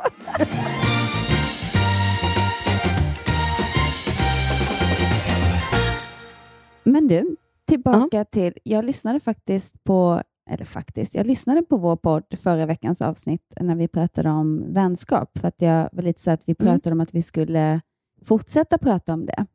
Men 6.84 7.08
du, 7.08 7.36
tillbaka 7.65 8.26
till... 8.26 8.54
Jag 8.63 8.86
lyssnade 8.86 9.19
faktiskt 9.19 9.84
på 9.84 10.23
eller 10.49 10.65
faktiskt, 10.65 11.15
jag 11.15 11.27
lyssnade 11.27 11.62
på 11.62 11.77
vår 11.77 11.95
podd 11.95 12.23
förra 12.38 12.65
veckans 12.65 13.01
avsnitt 13.01 13.53
när 13.60 13.75
vi 13.75 13.88
pratade 13.88 14.29
om 14.29 14.73
vänskap, 14.73 15.38
för 15.39 15.47
att 15.47 15.62
jag 15.62 15.89
var 15.93 16.03
lite 16.03 16.21
så 16.21 16.32
att 16.32 16.43
vi 16.45 16.56
Mm. 16.60 16.73
pratade 16.73 16.93
om 16.93 17.01
att 17.01 17.13
vi 17.15 17.21
skulle 17.21 17.82
fortsätta 18.25 18.77
prata 18.77 19.13
om 19.13 19.25
det. 19.25 19.45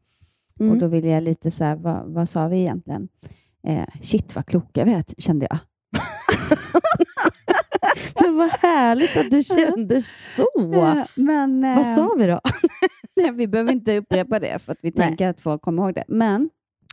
Mm. 0.61 0.73
Och 0.73 0.79
då 0.79 0.87
ville 0.87 1.09
jag 1.09 1.23
lite 1.23 1.51
så 1.51 1.65
här, 1.65 1.77
vad, 1.77 2.07
vad 2.13 2.29
sa 2.29 2.49
vi 2.49 2.57
egentligen? 2.59 3.09
Eh, 3.67 3.85
shit 4.03 4.35
vad 4.37 4.47
kloka 4.47 4.85
vi 4.85 4.93
är, 4.93 5.05
kände 5.19 5.47
jag. 5.51 5.59
Men 8.21 8.37
vad 8.37 8.51
härligt 8.51 9.17
att 9.17 9.31
du 9.31 9.43
kände 9.43 10.03
så. 10.37 10.73
Eh, 10.75 11.05
Men, 11.15 11.61
Vad 11.63 11.79
eh, 11.79 11.95
sa 11.95 12.15
vi 12.19 12.27
då? 12.27 12.41
Nej, 13.17 13.31
vi 13.33 13.47
behöver 13.47 13.73
inte 13.73 13.99
upprepa 13.99 14.39
det 14.39 14.59
för 14.63 14.73
att 14.73 14.79
vi 14.83 14.93
Nej. 14.97 15.07
tänker 15.09 15.29
att 15.29 15.41
folk 15.41 15.63
kommer 15.63 15.83
ihåg 15.83 15.95
det. 15.95 16.05
Men 16.09 16.51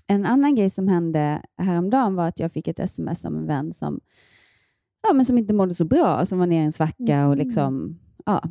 en 0.08 0.26
annan 0.26 0.56
grej 0.56 0.70
som 0.70 0.88
hände 0.88 1.42
häromdagen 1.58 2.16
var 2.16 2.28
att 2.28 2.40
jag 2.40 2.52
fick 2.52 2.68
ett 2.68 2.80
sms 2.80 3.26
om 3.26 3.36
en 3.38 3.48
vän 3.48 3.74
som, 3.74 4.00
ja, 5.08 5.14
men 5.14 5.26
som 5.26 5.38
inte 5.38 5.54
mådde 5.54 5.76
så 5.76 5.86
bra, 5.86 6.26
som 6.26 6.40
var 6.40 6.48
nere 6.48 6.62
i 6.62 6.66
en 6.66 6.72
svacka 6.72 7.28
och 7.28 7.38
liksom, 7.38 8.00
ja, 8.26 8.44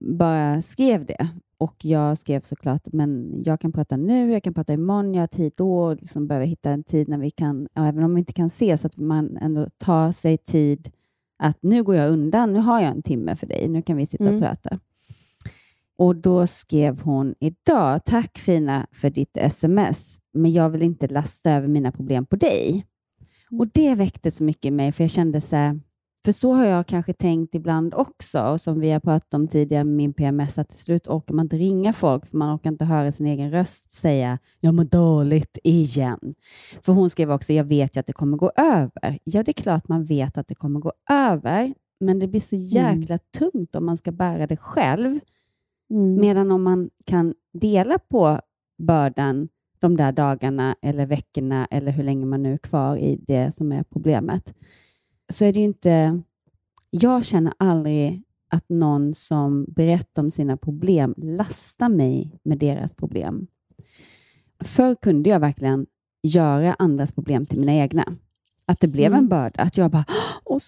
bara 0.00 0.62
skrev 0.62 1.06
det. 1.06 1.28
Och 1.58 1.84
jag 1.84 2.18
skrev 2.18 2.40
såklart, 2.40 2.92
men 2.92 3.42
jag 3.44 3.60
kan 3.60 3.72
prata 3.72 3.96
nu, 3.96 4.32
jag 4.32 4.42
kan 4.42 4.54
prata 4.54 4.72
imorgon, 4.72 5.14
jag 5.14 5.22
har 5.22 5.26
tid 5.26 5.52
då, 5.56 5.78
och 5.78 5.96
liksom 5.96 6.26
behöver 6.26 6.46
hitta 6.46 6.70
en 6.70 6.84
tid 6.84 7.08
när 7.08 7.18
vi 7.18 7.30
kan, 7.30 7.68
ja, 7.74 7.86
även 7.86 8.04
om 8.04 8.14
vi 8.14 8.18
inte 8.18 8.32
kan 8.32 8.46
ses, 8.46 8.84
att 8.84 8.96
man 8.96 9.36
ändå 9.36 9.66
tar 9.78 10.12
sig 10.12 10.38
tid 10.38 10.90
att 11.38 11.58
nu 11.62 11.82
går 11.82 11.94
jag 11.94 12.10
undan, 12.10 12.52
nu 12.52 12.58
har 12.58 12.80
jag 12.80 12.90
en 12.90 13.02
timme 13.02 13.36
för 13.36 13.46
dig, 13.46 13.68
nu 13.68 13.82
kan 13.82 13.96
vi 13.96 14.06
sitta 14.06 14.24
Mm. 14.24 14.36
och 14.36 14.42
prata. 14.42 14.78
Och 16.02 16.16
då 16.16 16.46
skrev 16.46 17.00
hon 17.00 17.34
idag, 17.40 18.04
tack 18.04 18.38
fina 18.38 18.86
för 18.92 19.10
ditt 19.10 19.36
sms, 19.36 20.18
men 20.34 20.52
jag 20.52 20.70
vill 20.70 20.82
inte 20.82 21.08
lasta 21.08 21.50
över 21.50 21.68
mina 21.68 21.92
problem 21.92 22.26
på 22.26 22.36
dig. 22.36 22.86
Och 23.58 23.68
det 23.68 23.94
väckte 23.94 24.30
så 24.30 24.44
mycket 24.44 24.64
i 24.64 24.70
mig, 24.70 24.92
för 24.92 25.04
jag 25.04 25.10
kände 25.10 25.40
så 25.40 25.56
här, 25.56 25.80
för 26.24 26.32
så 26.32 26.52
har 26.52 26.64
jag 26.64 26.86
kanske 26.86 27.12
tänkt 27.12 27.54
ibland 27.54 27.94
också, 27.94 28.42
och 28.42 28.60
som 28.60 28.80
vi 28.80 28.90
har 28.90 29.00
pratat 29.00 29.34
om 29.34 29.48
tidigare 29.48 29.84
med 29.84 29.94
min 29.94 30.12
PMS, 30.12 30.58
att 30.58 30.68
till 30.68 30.78
slut 30.78 31.08
orkar 31.08 31.34
man 31.34 31.44
inte 31.44 31.56
ringa 31.56 31.92
folk, 31.92 32.26
för 32.26 32.36
man 32.36 32.56
orkar 32.56 32.70
inte 32.70 32.84
höra 32.84 33.12
sin 33.12 33.26
egen 33.26 33.50
röst 33.50 33.92
säga 33.92 34.38
jag 34.60 34.74
mår 34.74 34.84
dåligt 34.84 35.58
igen. 35.64 36.34
För 36.82 36.92
hon 36.92 37.10
skrev 37.10 37.32
också, 37.32 37.52
jag 37.52 37.64
vet 37.64 37.96
ju 37.96 38.00
att 38.00 38.06
det 38.06 38.12
kommer 38.12 38.36
gå 38.36 38.52
över. 38.56 39.18
Ja, 39.24 39.42
det 39.42 39.50
är 39.50 39.62
klart 39.62 39.88
man 39.88 40.04
vet 40.04 40.38
att 40.38 40.48
det 40.48 40.54
kommer 40.54 40.80
gå 40.80 40.92
över, 41.10 41.74
men 42.00 42.18
det 42.18 42.28
blir 42.28 42.40
så 42.40 42.56
jäkla 42.56 43.18
tungt 43.38 43.74
om 43.74 43.86
man 43.86 43.96
ska 43.96 44.12
bära 44.12 44.46
det 44.46 44.56
själv. 44.56 45.20
Mm. 45.90 46.14
Medan 46.20 46.50
om 46.50 46.62
man 46.62 46.90
kan 47.06 47.34
dela 47.52 47.98
på 47.98 48.40
bördan 48.78 49.48
de 49.78 49.96
där 49.96 50.12
dagarna 50.12 50.76
eller 50.82 51.06
veckorna 51.06 51.66
eller 51.70 51.92
hur 51.92 52.04
länge 52.04 52.26
man 52.26 52.42
nu 52.42 52.52
är 52.52 52.58
kvar 52.58 52.96
i 52.96 53.16
det 53.26 53.54
som 53.54 53.72
är 53.72 53.82
problemet, 53.82 54.54
så 55.32 55.44
är 55.44 55.52
det 55.52 55.60
inte... 55.60 56.22
Jag 56.90 57.24
känner 57.24 57.52
aldrig 57.58 58.22
att 58.50 58.68
någon 58.68 59.14
som 59.14 59.64
berättar 59.68 60.22
om 60.22 60.30
sina 60.30 60.56
problem 60.56 61.14
lastar 61.16 61.88
mig 61.88 62.40
med 62.42 62.58
deras 62.58 62.94
problem. 62.94 63.46
Förr 64.64 64.94
kunde 64.94 65.30
jag 65.30 65.40
verkligen 65.40 65.86
göra 66.22 66.74
andras 66.78 67.12
problem 67.12 67.46
till 67.46 67.60
mina 67.60 67.74
egna. 67.74 68.16
Att 68.66 68.80
det 68.80 68.88
blev 68.88 69.06
Mm. 69.06 69.18
en 69.18 69.28
börda. 69.28 69.62
Att 69.62 69.76
jag 69.78 69.90
bara, 69.90 70.04
åh 70.44 70.58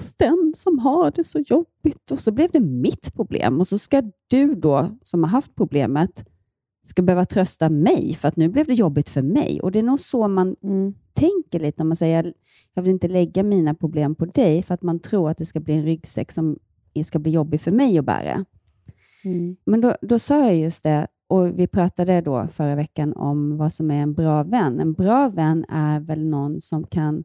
stackars 0.00 0.14
den 0.18 0.52
som 0.56 0.78
har 0.78 1.10
det 1.10 1.24
så 1.24 1.38
jobbigt. 1.38 2.10
Och 2.10 2.20
så 2.20 2.32
blev 2.32 2.50
det 2.50 2.60
mitt 2.60 3.14
problem. 3.14 3.60
Och 3.60 3.68
så 3.68 3.78
ska 3.78 4.02
du 4.28 4.54
då, 4.54 4.88
som 5.02 5.22
har 5.22 5.30
haft 5.30 5.54
problemet, 5.54 6.24
ska 6.84 7.02
behöva 7.02 7.24
trösta 7.24 7.70
mig 7.70 8.14
för 8.14 8.28
att 8.28 8.36
nu 8.36 8.48
blev 8.48 8.66
det 8.66 8.74
jobbigt 8.74 9.08
för 9.08 9.22
mig. 9.22 9.60
Och 9.60 9.72
det 9.72 9.78
är 9.78 9.82
nog 9.82 10.00
så 10.00 10.28
man 10.28 10.56
Mm. 10.62 10.94
tänker 11.14 11.60
lite 11.60 11.82
när 11.82 11.88
man 11.88 11.96
säger, 11.96 12.34
jag 12.74 12.82
vill 12.82 12.92
inte 12.92 13.08
lägga 13.08 13.42
mina 13.42 13.74
problem 13.74 14.14
på 14.14 14.26
dig 14.26 14.62
för 14.62 14.74
att 14.74 14.82
man 14.82 15.00
tror 15.00 15.30
att 15.30 15.38
det 15.38 15.46
ska 15.46 15.60
bli 15.60 15.74
en 15.74 15.84
ryggsäck 15.84 16.32
som 16.32 16.58
ska 17.04 17.18
bli 17.18 17.30
jobbig 17.32 17.60
för 17.60 17.70
mig 17.70 17.98
att 17.98 18.04
bära. 18.04 18.44
Mm. 19.24 19.56
Men 19.64 19.80
då, 19.80 19.94
då 20.02 20.18
sa 20.18 20.38
jag 20.38 20.56
just 20.56 20.82
det, 20.82 21.06
och 21.28 21.58
vi 21.58 21.66
pratade 21.66 22.20
då 22.20 22.48
förra 22.50 22.74
veckan 22.74 23.12
om 23.12 23.56
vad 23.56 23.72
som 23.72 23.90
är 23.90 24.02
en 24.02 24.14
bra 24.14 24.42
vän. 24.42 24.80
En 24.80 24.92
bra 24.92 25.28
vän 25.28 25.64
är 25.68 26.00
väl 26.00 26.24
någon 26.24 26.60
som 26.60 26.84
kan 26.84 27.24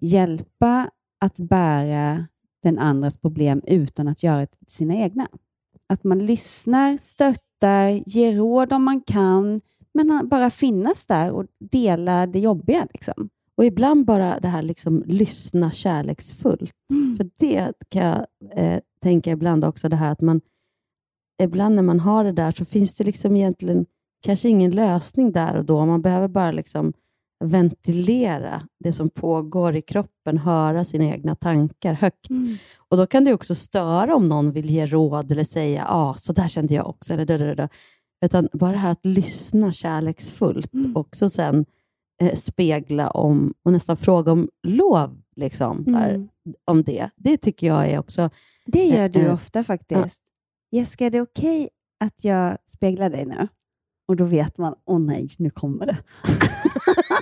hjälpa 0.00 0.90
att 1.22 1.38
bära 1.38 2.26
den 2.62 2.78
andras 2.78 3.16
problem 3.16 3.62
utan 3.66 4.08
att 4.08 4.22
göra 4.22 4.40
det 4.40 4.46
till 4.46 4.66
sina 4.66 4.94
egna. 4.94 5.28
Att 5.88 6.04
man 6.04 6.18
lyssnar, 6.18 6.96
stöttar, 6.96 8.02
ger 8.06 8.36
råd 8.36 8.72
om 8.72 8.84
man 8.84 9.00
kan, 9.00 9.60
men 9.94 10.28
bara 10.28 10.50
finnas 10.50 11.06
där 11.06 11.30
och 11.30 11.46
dela 11.58 12.26
det 12.26 12.38
jobbiga. 12.38 12.86
Liksom. 12.92 13.28
Och 13.56 13.64
ibland 13.64 14.06
bara 14.06 14.40
det 14.40 14.48
här 14.48 14.62
liksom 14.62 15.02
lyssna 15.06 15.70
kärleksfullt. 15.70 16.74
För 17.16 17.30
det 17.38 17.72
kan 17.88 18.02
jag 18.02 18.26
eh, 18.54 18.80
tänka 19.02 19.30
ibland 19.30 19.64
också, 19.64 19.88
det 19.88 19.96
här 19.96 20.12
att 20.12 20.20
man 20.20 20.40
ibland 21.42 21.74
när 21.74 21.82
man 21.82 22.00
har 22.00 22.24
det 22.24 22.32
där 22.32 22.52
så 22.52 22.64
finns 22.64 22.94
det 22.94 23.04
liksom 23.04 23.36
egentligen 23.36 23.86
kanske 24.22 24.48
ingen 24.48 24.70
lösning 24.70 25.32
där 25.32 25.56
och 25.56 25.64
då. 25.64 25.86
Man 25.86 26.02
behöver 26.02 26.28
bara 26.28 26.52
liksom 26.52 26.92
ventilera 27.42 28.68
det 28.84 28.92
som 28.92 29.10
pågår 29.10 29.76
i 29.76 29.82
kroppen, 29.82 30.38
höra 30.38 30.84
sina 30.84 31.04
egna 31.04 31.34
tankar 31.34 31.92
högt. 31.94 32.28
Och 32.88 32.96
Då 32.96 33.06
kan 33.06 33.24
det 33.24 33.34
också 33.34 33.54
störa 33.54 34.16
om 34.16 34.28
någon 34.28 34.50
vill 34.50 34.70
ge 34.70 34.86
råd 34.86 35.32
eller 35.32 35.44
säga 35.44 35.80
ja, 35.88 35.94
ah, 35.94 36.14
så 36.14 36.32
där 36.32 36.48
kände 36.48 36.74
jag 36.74 36.88
också. 36.88 37.14
Eller. 37.14 37.68
Utan 38.24 38.48
bara 38.52 38.72
det 38.72 38.78
här 38.78 38.90
att 38.92 39.06
lyssna 39.06 39.72
kärleksfullt 39.72 40.70
också 40.94 41.30
sen 41.30 41.64
eh, 42.22 42.34
spegla 42.34 43.10
om 43.10 43.54
och 43.64 43.72
nästan 43.72 43.96
fråga 43.96 44.32
om 44.32 44.48
lov 44.62 45.22
liksom, 45.36 45.84
där, 45.84 46.14
Mm. 46.14 46.28
om 46.64 46.82
det. 46.82 47.10
Det 47.16 47.36
tycker 47.36 47.66
jag 47.66 47.90
är 47.90 47.98
också... 47.98 48.30
Det 48.66 48.84
gör 48.84 49.08
du 49.08 49.20
Eh, 49.20 49.34
ofta 49.34 49.64
faktiskt. 49.64 50.22
Jessica, 50.70 51.06
är 51.06 51.10
det 51.10 51.20
okej 51.20 51.68
att 52.00 52.24
jag 52.24 52.58
speglar 52.66 53.10
dig 53.10 53.26
nu? 53.26 53.48
Och 54.08 54.16
då 54.16 54.24
vet 54.24 54.58
man, 54.58 54.74
åh 54.84 55.00
nej, 55.00 55.28
nu 55.38 55.50
kommer 55.50 55.86
det. 55.86 55.96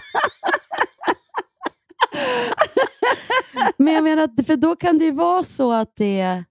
Men 3.77 3.95
jag 3.95 4.05
menar, 4.05 4.43
för 4.43 4.57
då 4.57 4.77
kan 4.77 4.99
det 4.99 5.05
ju 5.05 5.13
vara 5.13 5.43
så 5.43 5.73
att 5.73 5.93
det... 5.97 6.45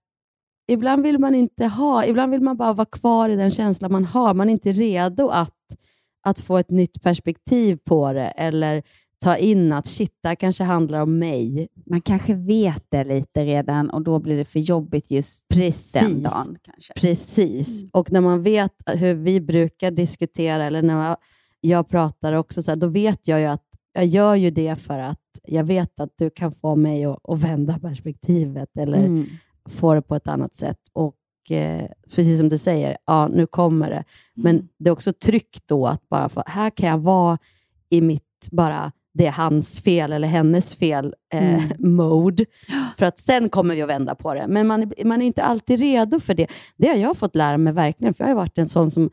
Ibland 0.68 1.04
vill 1.04 1.20
man 1.20 1.36
inte 1.36 1.66
ha, 1.66 2.06
ibland 2.06 2.32
vill 2.32 2.42
man 2.42 2.58
bara 2.58 2.74
vara 2.74 2.86
kvar 2.86 3.30
i 3.30 3.36
den 3.36 3.52
känslan 3.52 3.92
man 3.92 4.06
har. 4.06 4.34
Man 4.34 4.50
är 4.50 4.54
inte 4.54 4.72
redo 4.72 5.28
att, 5.28 5.58
att 6.24 6.40
få 6.40 6.58
ett 6.58 6.70
nytt 6.70 7.04
perspektiv 7.04 7.78
på 7.86 8.14
det 8.14 8.28
eller 8.28 8.84
ta 9.22 9.38
in 9.38 9.74
att 9.74 9.88
shit, 9.88 10.12
det 10.22 10.28
här 10.28 10.36
kanske 10.36 10.64
handlar 10.64 11.02
om 11.02 11.20
mig. 11.20 11.68
Man 11.86 12.02
kanske 12.02 12.34
vet 12.34 12.84
det 12.90 13.04
lite 13.04 13.46
redan 13.46 13.90
och 13.90 14.02
då 14.02 14.20
blir 14.20 14.38
det 14.38 14.46
för 14.46 14.60
jobbigt 14.60 15.12
just 15.12 15.48
Precis. 15.48 15.92
den 15.92 16.24
dagen. 16.24 16.58
Kanske. 16.62 16.94
Precis. 16.94 17.86
Och 17.92 18.12
när 18.12 18.22
man 18.22 18.44
vet 18.44 18.74
hur 18.86 19.14
vi 19.16 19.42
brukar 19.42 19.92
diskutera, 19.92 20.64
eller 20.64 20.82
när 20.82 21.08
jag, 21.08 21.18
jag 21.62 21.88
pratar 21.88 22.34
också, 22.34 22.64
så 22.64 22.72
här, 22.72 22.76
då 22.76 22.88
vet 22.88 23.28
jag 23.28 23.40
ju 23.40 23.46
att 23.46 23.66
jag 23.94 24.06
gör 24.06 24.36
ju 24.36 24.52
det 24.52 24.76
för 24.76 24.98
att 24.98 25.20
jag 25.44 25.64
vet 25.64 26.00
att 26.00 26.10
du 26.16 26.30
kan 26.30 26.52
få 26.52 26.76
mig 26.76 27.06
att, 27.06 27.20
att 27.30 27.40
vända 27.40 27.80
perspektivet 27.80 28.78
eller 28.78 28.98
Mm. 28.98 29.26
få 29.70 29.94
det 29.94 30.02
på 30.02 30.16
ett 30.16 30.28
annat 30.28 30.56
sätt. 30.56 30.80
Och 30.94 31.16
eh, 31.52 31.86
precis 32.16 32.40
som 32.40 32.50
du 32.50 32.58
säger, 32.58 32.98
ja, 33.06 33.28
nu 33.28 33.46
kommer 33.48 33.90
det. 33.90 34.04
Men 34.36 34.56
Mm. 34.56 34.68
det 34.80 34.90
är 34.90 34.92
också 34.92 35.14
tryggt 35.14 35.64
då 35.68 35.88
att 35.88 36.10
bara 36.10 36.30
få, 36.30 36.44
här 36.46 36.70
kan 36.70 36.90
jag 36.90 36.98
vara 37.00 37.38
i 37.90 38.02
mitt 38.02 38.24
bara 38.52 38.92
det 39.14 39.26
är 39.26 39.32
hans 39.32 39.80
fel 39.80 40.14
eller 40.14 40.28
hennes 40.28 40.76
fel 40.76 41.16
eh, 41.34 41.64
Mm. 41.64 41.96
mode. 41.96 42.46
För 42.98 43.06
att 43.06 43.20
sen 43.20 43.50
kommer 43.50 43.76
vi 43.76 43.82
att 43.82 43.90
vända 43.90 44.16
på 44.16 44.34
det. 44.34 44.46
Men 44.48 44.68
man, 44.68 44.82
är- 44.84 45.06
man 45.06 45.22
är 45.22 45.26
inte 45.26 45.44
alltid 45.44 45.80
redo 45.80 46.20
för 46.20 46.34
det. 46.34 46.48
Det 46.78 46.88
har 46.88 46.96
jag 46.96 47.18
fått 47.18 47.36
lära 47.36 47.58
mig 47.58 47.74
verkligen, 47.74 48.14
för 48.14 48.24
jag 48.24 48.30
har 48.30 48.36
varit 48.36 48.58
en 48.58 48.70
sån 48.70 48.92
som 48.92 49.10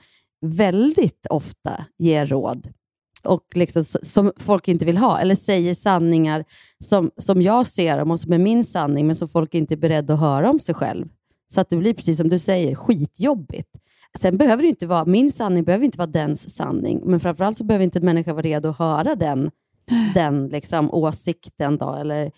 väldigt 0.47 1.27
ofta 1.31 1.85
ger 1.99 2.27
råd 2.27 2.69
och 3.27 3.43
liksom, 3.55 3.85
som 3.85 4.33
folk 4.37 4.69
inte 4.69 4.85
vill 4.85 4.99
ha, 4.99 5.19
eller 5.19 5.35
säger 5.35 5.75
sanningar 5.75 6.45
som, 6.85 7.11
som 7.17 7.43
jag 7.43 7.67
ser 7.67 7.99
dem 7.99 8.11
och 8.11 8.21
som 8.21 8.33
är 8.33 8.39
min 8.39 8.65
sanning, 8.65 9.07
men 9.07 9.17
som 9.17 9.29
folk 9.29 9.55
inte 9.55 9.75
är 9.75 9.77
beredda 9.77 10.15
att 10.15 10.21
höra 10.21 10.51
om 10.51 10.59
sig 10.59 10.75
själv. 10.75 11.09
Så 11.53 11.61
att 11.61 11.71
det 11.71 11.77
blir 11.77 11.95
precis 11.95 12.19
som 12.19 12.29
du 12.29 12.39
säger, 12.39 12.75
skitjobbigt. 12.75 13.71
Sen 14.19 14.37
behöver 14.37 14.63
det 14.63 14.69
inte 14.69 14.87
vara, 14.87 15.05
min 15.05 15.33
sanning 15.33 15.65
behöver 15.65 15.85
inte 15.85 15.99
vara 15.99 16.07
dens 16.07 16.57
sanning, 16.57 17.03
men 17.05 17.21
framförallt 17.21 17.59
så 17.59 17.65
behöver 17.65 17.85
inte 17.85 17.99
en 17.99 18.05
människa 18.05 18.33
vara 18.33 18.43
redo 18.43 18.69
att 18.69 18.79
höra 18.79 19.15
den, 19.15 19.51
den 20.15 20.49
liksom, 20.49 20.91
åsikten, 20.91 21.79
då, 21.79 21.95
eller, 21.95 22.33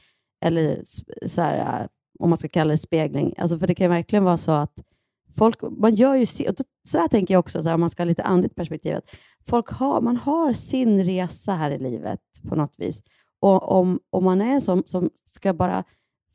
eller 0.45 0.83
så 1.27 1.43
här, 1.43 1.81
äh, 1.81 1.87
om 2.19 2.31
man 2.31 2.37
ska 2.37 2.49
kalla 2.49 2.71
det 2.71 2.79
spegling. 2.79 3.35
Alltså, 3.39 3.59
för 3.59 3.67
det 3.67 3.75
kan 3.75 3.91
verkligen 3.91 4.25
vara 4.25 4.37
så 4.37 4.53
att 4.53 4.73
folk, 5.37 5.63
man 5.79 5.95
gör 5.95 6.15
ju, 6.15 6.27
så 6.27 6.99
här 6.99 7.09
tänker 7.09 7.35
jag 7.35 7.39
också, 7.39 7.63
så 7.63 7.69
här, 7.69 7.75
om 7.75 7.81
man 7.81 7.91
ska 7.91 8.03
ha 8.03 8.09
lite 8.09 8.23
andligt 8.23 8.55
perspektiv, 8.55 8.95
att 8.95 9.11
folk 9.47 9.69
har, 9.69 10.01
man 10.01 10.17
har 10.17 10.53
sin 10.53 11.05
resa 11.05 11.53
här 11.53 11.71
i 11.71 11.79
livet 11.79 12.21
på 12.49 12.55
något 12.55 12.75
vis. 12.79 13.03
Och 13.41 13.73
om, 13.73 14.01
om 14.11 14.25
man 14.25 14.41
är 14.41 14.53
en 14.53 14.61
sån 14.61 14.83
som 14.87 15.11
ska 15.25 15.55
bara 15.55 15.85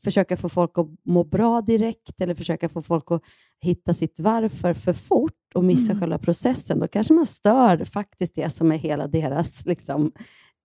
försöka 0.03 0.37
få 0.37 0.49
folk 0.49 0.77
att 0.77 0.87
må 1.05 1.23
bra 1.23 1.61
direkt 1.61 2.21
eller 2.21 2.35
försöka 2.35 2.69
få 2.69 2.81
folk 2.81 3.11
att 3.11 3.21
hitta 3.61 3.93
sitt 3.93 4.19
varför 4.19 4.73
för 4.73 4.93
fort 4.93 5.33
och 5.55 5.63
missa 5.63 5.91
Mm. 5.91 5.99
själva 5.99 6.17
processen, 6.17 6.79
då 6.79 6.87
kanske 6.87 7.13
man 7.13 7.25
stör 7.25 7.85
faktiskt 7.85 8.35
det 8.35 8.49
som 8.49 8.71
är 8.71 8.75
hela 8.77 9.07
deras 9.07 9.65
liksom, 9.65 10.11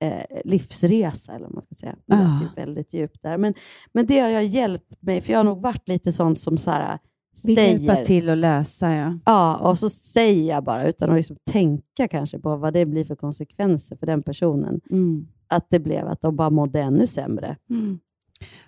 eh, 0.03 0.41
livsresa. 0.45 1.33
Eller 1.33 1.49
man 1.49 1.62
ska 1.62 1.75
säga. 1.75 1.97
Det 2.07 2.14
Ah. 2.14 2.33
låter 2.33 2.47
ju 2.47 2.67
väldigt 2.67 2.95
djupt 2.95 3.23
där. 3.23 3.38
Men, 3.38 3.55
men 3.93 4.07
det 4.07 4.21
har 4.21 4.29
jag 4.29 4.45
hjälpt 4.45 5.03
mig, 5.03 5.21
för 5.21 5.33
jag 5.33 5.38
har 5.38 5.45
nog 5.45 5.61
varit 5.62 5.88
lite 5.88 6.12
sån 6.12 6.37
som 6.37 6.59
så 6.59 6.71
här, 6.71 6.99
Vill 7.44 7.57
säger... 7.57 7.79
hjälpa 7.79 8.05
till 8.05 8.29
att 8.29 8.38
lösa, 8.38 8.94
ja. 8.94 9.18
Ja, 9.24 9.57
och 9.57 9.79
så 9.79 9.88
säger 9.88 10.55
jag 10.55 10.64
bara 10.64 10.88
utan 10.88 11.11
att 11.11 11.16
liksom 11.16 11.37
tänka 11.51 12.09
kanske 12.11 12.38
på 12.38 12.57
vad 12.57 12.72
det 12.72 12.87
blir 12.87 13.05
för 13.05 13.16
konsekvenser 13.16 13.96
för 13.96 14.07
den 14.07 14.22
personen. 14.22 14.81
Mm. 14.90 15.27
Att 15.48 15.66
det 15.70 15.79
blev 15.79 16.09
att 16.09 16.20
de 16.20 16.37
bara 16.37 16.51
mådde 16.51 16.81
ännu 16.81 17.07
sämre. 17.07 17.57
Mm. 17.70 17.98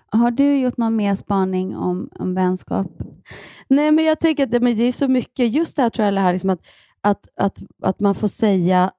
Har 0.05 0.31
du 0.31 0.59
gjort 0.59 0.77
någon 0.77 0.95
mer 0.95 1.15
spaning 1.15 1.75
om, 1.75 2.09
om 2.19 2.33
vänskap? 2.33 2.87
Nej, 3.67 3.91
men 3.91 4.05
jag 4.05 4.19
tänker 4.19 4.43
att 4.43 4.51
det, 4.51 4.59
men 4.59 4.77
det 4.77 4.83
är 4.83 4.91
så 4.91 5.07
mycket, 5.07 5.53
just 5.53 5.75
det 5.75 5.81
här 5.81 5.89
tror 5.89 6.05
jag, 6.05 6.13
det 6.13 6.19
här 6.19 6.33
liksom 6.33 6.49
att, 6.49 6.65
att, 7.01 7.27
att, 7.35 7.63
att 7.83 7.99
man 7.99 8.15
får 8.15 8.27
säga 8.27 8.91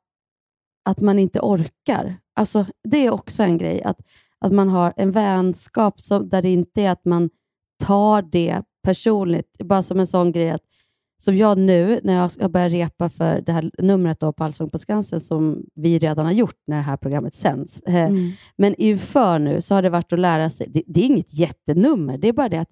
att 0.84 1.00
man 1.00 1.18
inte 1.18 1.40
orkar. 1.40 2.16
Alltså, 2.34 2.66
det 2.88 3.06
är 3.06 3.10
också 3.10 3.42
en 3.42 3.58
grej, 3.58 3.82
att, 3.82 3.98
att 4.38 4.52
man 4.52 4.68
har 4.68 4.92
en 4.96 5.12
vänskap 5.12 6.00
som, 6.00 6.28
där 6.28 6.42
det 6.42 6.50
inte 6.50 6.82
är 6.82 6.90
att 6.90 7.04
man 7.04 7.30
tar 7.84 8.22
det 8.22 8.62
personligt. 8.82 9.58
Bara 9.58 9.82
som 9.82 10.00
en 10.00 10.06
sån 10.06 10.32
grej 10.32 10.50
att 10.50 10.62
som 11.18 11.36
jag 11.36 11.58
nu, 11.58 12.00
när 12.02 12.14
jag 12.14 12.30
ska 12.30 12.48
börja 12.48 12.68
repa 12.68 13.08
för 13.08 13.40
det 13.40 13.52
här 13.52 13.70
numret 13.78 14.20
då 14.20 14.32
på 14.32 14.44
Allsång 14.44 14.70
på 14.70 14.78
Skansen, 14.78 15.20
som 15.20 15.62
vi 15.74 15.98
redan 15.98 16.24
har 16.26 16.32
gjort 16.32 16.58
när 16.66 16.76
det 16.76 16.82
här 16.82 16.96
programmet 16.96 17.34
sänds. 17.34 17.80
Eh, 17.80 17.94
Mm. 17.94 18.32
Men 18.56 18.74
inför 18.74 19.38
nu 19.38 19.60
så 19.60 19.74
har 19.74 19.82
det 19.82 19.90
varit 19.90 20.12
att 20.12 20.18
lära 20.18 20.50
sig, 20.50 20.66
det, 20.70 20.82
det 20.86 21.00
är 21.00 21.04
inget 21.04 21.34
jättenummer, 21.34 22.18
det 22.18 22.28
är 22.28 22.32
bara 22.32 22.48
det 22.48 22.58
att 22.58 22.70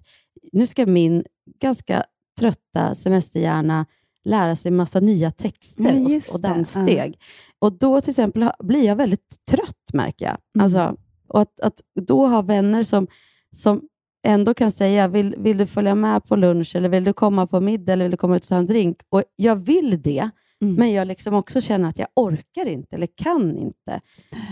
nu 0.51 0.67
ska 0.67 0.85
min 0.85 1.23
ganska 1.61 2.03
trötta 2.39 2.95
semesterhjärna 2.95 3.85
lära 4.25 4.55
sig 4.55 4.71
massa 4.71 4.99
nya 4.99 5.31
texter 5.31 5.93
Ja, 5.93 6.19
och, 6.29 6.35
och 6.35 6.41
danssteg. 6.41 7.19
Och 7.59 7.73
då 7.73 8.01
till 8.01 8.09
exempel 8.09 8.49
blir 8.59 8.85
jag 8.85 8.95
väldigt 8.95 9.35
trött, 9.51 9.93
märker 9.93 10.25
jag. 10.25 10.37
Mm. 10.55 10.63
Alltså, 10.63 10.97
och 11.27 11.41
att, 11.41 11.59
att 11.59 11.81
då 12.01 12.27
ha 12.27 12.41
vänner 12.41 12.83
som, 12.83 13.07
som 13.55 13.81
ändå 14.23 14.53
kan 14.53 14.71
säga, 14.71 15.07
vill, 15.07 15.35
vill 15.37 15.57
du 15.57 15.65
följa 15.65 15.95
med 15.95 16.23
på 16.25 16.35
lunch, 16.35 16.75
eller 16.75 16.89
vill 16.89 17.03
du 17.03 17.13
komma 17.13 17.47
på 17.47 17.61
middag, 17.61 17.93
eller 17.93 18.05
vill 18.05 18.11
du 18.11 18.17
komma 18.17 18.35
ut 18.35 18.43
och 18.43 18.49
ta 18.49 18.55
en 18.55 18.67
drink? 18.67 18.97
Och 19.09 19.23
jag 19.35 19.55
vill 19.55 20.01
det, 20.01 20.29
Mm. 20.63 20.75
men 20.75 20.91
jag 20.93 21.07
liksom 21.07 21.33
också 21.33 21.61
känner 21.61 21.89
att 21.89 21.99
jag 21.99 22.07
orkar 22.15 22.65
inte, 22.65 22.95
eller 22.95 23.07
kan 23.15 23.57
inte. 23.57 24.01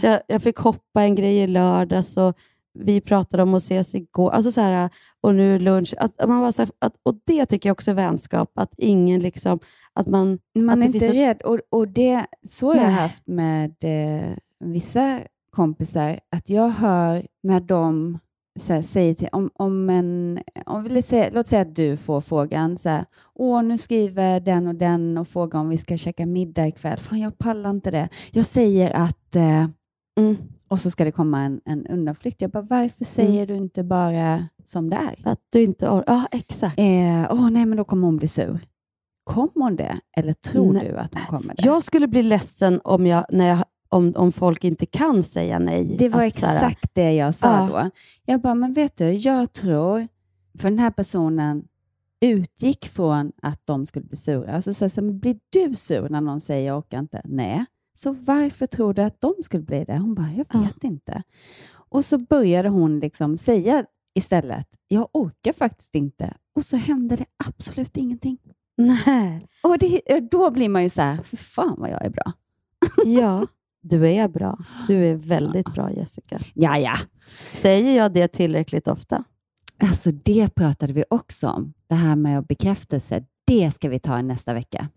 Så 0.02 0.08
jag, 0.08 0.22
jag 0.28 0.42
fick 0.42 0.58
hoppa 0.58 1.02
en 1.04 1.16
grej 1.16 1.38
i 1.38 1.48
lördags, 1.48 2.18
och 2.18 2.38
vi 2.80 3.02
pratade 3.02 3.44
om 3.44 3.54
att 3.54 3.64
ses 3.64 3.96
igår, 3.96 4.32
alltså 4.32 4.52
så 4.52 4.62
här, 4.62 4.90
och 5.22 5.36
nu 5.36 5.60
lunch. 5.60 5.94
Att, 5.98 6.22
att 6.22 6.30
man 6.30 6.42
bara 6.42 6.52
så 6.52 6.62
här, 6.62 6.72
att, 6.80 6.94
och 7.04 7.16
det 7.26 7.46
tycker 7.46 7.70
jag 7.70 7.74
också 7.74 7.92
är 7.92 7.96
vänskap, 7.96 8.52
att 8.56 8.74
ingen 8.78 9.20
liksom, 9.20 9.60
att 9.94 10.08
man... 10.08 10.40
Man 10.60 10.84
att 10.84 10.90
är 10.90 10.94
inte 10.94 11.14
rädd. 11.14 11.42
Och, 11.42 11.60
och 11.70 11.88
det, 11.88 12.26
så 12.48 12.68
har 12.68 12.76
jag 12.76 12.92
haft 12.92 13.28
med 13.28 13.76
eh, 13.84 14.30
vissa 14.60 15.20
kompisar, 15.52 16.20
att 16.32 16.50
jag 16.50 16.70
hör 16.70 17.28
när 17.44 17.60
de 17.60 18.20
här, 18.68 18.82
säger 18.82 19.14
till, 19.14 19.28
om, 19.32 19.50
om 19.54 19.90
en, 19.90 20.40
om 20.66 20.88
låt, 20.90 21.06
säga, 21.06 21.30
låt 21.34 21.48
säga 21.48 21.62
att 21.62 21.76
du 21.76 21.98
får 21.98 22.22
frågan, 22.22 22.78
så 22.78 22.90
här, 22.90 23.06
åh 23.36 23.64
nu 23.64 23.78
skriver 23.78 24.40
den 24.40 24.68
och 24.68 24.76
den 24.76 25.18
och 25.18 25.28
frågar 25.28 25.60
om 25.60 25.70
vi 25.70 25.78
ska 25.78 25.98
käka 25.98 26.26
middag 26.26 26.68
ikväll. 26.68 27.00
Fan, 27.00 27.20
jag 27.20 27.38
pallar 27.38 27.70
inte 27.70 27.92
det. 27.92 28.10
Jag 28.32 28.46
säger 28.46 28.92
att, 28.92 29.36
eh, 29.36 29.68
Mm. 30.20 30.38
och 30.68 30.80
så 30.80 30.92
ska 30.92 31.04
det 31.06 31.12
komma 31.12 31.40
en, 31.42 31.62
en 31.66 31.88
undanflykt. 31.88 32.42
Jag 32.42 32.52
bara, 32.52 32.64
varför 32.70 33.06
säger 33.06 33.48
du 33.48 33.56
inte 33.56 33.84
bara 33.84 34.46
som 34.66 34.90
det 34.90 34.96
är? 34.96 35.32
Att 35.32 35.40
du 35.50 35.62
inte 35.64 35.90
orkar. 35.90 36.14
Ja, 36.14 36.28
exakt. 36.32 36.80
Eh, 36.80 37.28
åh 37.32 37.50
nej, 37.50 37.66
men 37.66 37.78
då 37.78 37.84
kommer 37.84 38.06
hon 38.08 38.18
bli 38.18 38.28
sur. 38.28 38.60
Kommer 39.24 39.64
hon 39.66 39.76
det? 39.76 40.00
Eller 40.18 40.34
tror 40.34 40.74
Nej. 40.74 40.88
du 40.90 40.98
att 40.98 41.14
hon 41.16 41.26
kommer 41.40 41.56
det? 41.56 41.66
Jag 41.66 41.84
skulle 41.84 42.08
bli 42.08 42.24
ledsen 42.24 42.82
om, 42.84 43.06
jag, 43.08 43.26
när 43.30 43.48
jag, 43.48 43.64
om, 43.90 44.14
om 44.16 44.32
folk 44.32 44.64
inte 44.64 44.86
kan 44.86 45.24
säga 45.24 45.60
nej. 45.60 45.96
Det 46.00 46.10
var 46.10 46.24
Att 46.26 46.36
så 46.36 46.46
här, 46.46 46.56
exakt 46.56 46.90
det 46.96 47.14
jag 47.14 47.36
sa 47.36 47.48
Ja. 47.48 47.84
då. 47.84 47.90
Jag 48.26 48.42
bara, 48.42 48.56
men 48.56 48.74
vet 48.74 48.98
du, 48.98 49.12
jag 49.12 49.54
tror, 49.54 50.08
för 50.60 50.70
den 50.70 50.80
här 50.80 50.92
personen 50.92 51.64
utgick 52.22 52.88
från 52.88 53.32
att 53.42 53.62
de 53.66 53.86
skulle 53.86 54.06
bli 54.06 54.18
sura. 54.18 54.62
Så 54.62 54.74
sa 54.74 54.86
jag, 54.86 55.04
men 55.04 55.20
blir 55.20 55.40
du 55.50 55.76
sur 55.76 56.10
när 56.10 56.22
någon 56.22 56.42
säger 56.42 56.68
jag 56.68 56.78
orkar 56.78 57.00
inte? 57.00 57.22
Nej. 57.26 57.66
Så 57.94 58.12
varför 58.12 58.66
tror 58.66 58.94
du 58.94 59.02
att 59.02 59.22
de 59.22 59.34
skulle 59.44 59.64
bli 59.64 59.84
det? 59.84 59.98
Hon 59.98 60.16
bara, 60.16 60.30
jag 60.38 60.46
Ja. 60.54 60.60
vet 60.60 60.84
inte. 60.84 61.24
Och 61.90 62.06
så 62.06 62.18
började 62.18 62.70
hon 62.70 63.00
liksom 63.00 63.38
säga 63.38 63.86
istället, 64.16 64.68
jag 64.88 65.10
orkar 65.14 65.54
faktiskt 65.54 65.96
inte. 65.96 66.34
Och 66.56 66.66
så 66.66 66.78
hände 66.78 67.16
det 67.16 67.26
absolut 67.48 67.98
ingenting. 67.98 68.38
Nej. 68.78 69.48
Och 69.64 69.78
det, 69.80 70.20
då 70.32 70.52
blir 70.52 70.70
man 70.70 70.84
ju 70.84 70.90
så 70.90 71.02
här, 71.02 71.18
för 71.24 71.38
fan 71.38 71.76
vad 71.78 71.90
jag 71.90 72.06
är 72.06 72.10
bra. 72.10 72.32
Ja, 73.06 73.48
du 73.82 74.08
är 74.08 74.28
bra. 74.28 74.58
Du 74.88 75.06
är 75.06 75.16
väldigt 75.16 75.74
bra 75.74 75.92
Jessica. 75.92 76.40
Ja, 76.54 76.78
ja. 76.78 76.96
Säger 77.38 77.98
jag 77.98 78.14
det 78.14 78.28
tillräckligt 78.28 78.88
ofta? 78.88 79.24
Alltså 79.84 80.12
det 80.12 80.56
pratade 80.56 80.94
vi 80.94 81.04
också 81.10 81.50
om. 81.50 81.74
Det 81.90 81.96
här 81.96 82.16
med 82.16 82.46
bekräftelse. 82.46 83.24
Det 83.48 83.72
ska 83.72 83.90
vi 83.90 84.00
ta 84.00 84.22
nästa 84.22 84.54
vecka. 84.54 84.88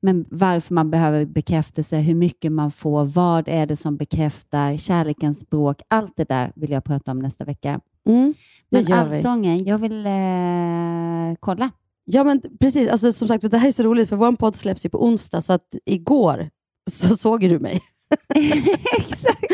Men 0.00 0.24
varför 0.30 0.74
man 0.74 0.90
behöver 0.90 1.26
bekräftelse, 1.26 1.96
hur 1.98 2.14
mycket 2.14 2.52
man 2.52 2.70
får, 2.70 3.04
vad 3.04 3.48
är 3.48 3.66
det 3.66 3.76
som 3.76 3.96
bekräftar, 3.96 4.76
kärlekens 4.76 5.40
språk, 5.40 5.82
allt 5.88 6.12
det 6.16 6.28
där 6.28 6.52
vill 6.56 6.70
jag 6.70 6.84
prata 6.84 7.10
om 7.10 7.18
nästa 7.18 7.44
vecka. 7.44 7.80
Mm, 8.08 8.34
det 8.70 8.76
Men 8.76 8.86
gör 8.86 9.08
vi. 9.08 9.16
allsången, 9.16 9.64
jag 9.64 9.78
vill 9.78 10.06
eh, 10.06 11.36
kolla. 11.40 11.70
Ja, 12.04 12.24
men 12.24 12.42
precis. 12.60 12.88
Alltså, 12.88 13.12
som 13.12 13.28
sagt, 13.28 13.50
det 13.50 13.58
här 13.58 13.68
är 13.68 13.72
så 13.72 13.82
roligt, 13.82 14.08
för 14.08 14.16
vår 14.16 14.32
podd 14.32 14.54
släpps 14.56 14.86
ju 14.86 14.90
på 14.90 15.04
onsdag, 15.04 15.40
så 15.40 15.52
att 15.52 15.74
igår 15.84 16.50
så 16.90 17.16
såg 17.16 17.40
du 17.40 17.58
mig. 17.58 17.80
Exakt. 18.98 19.44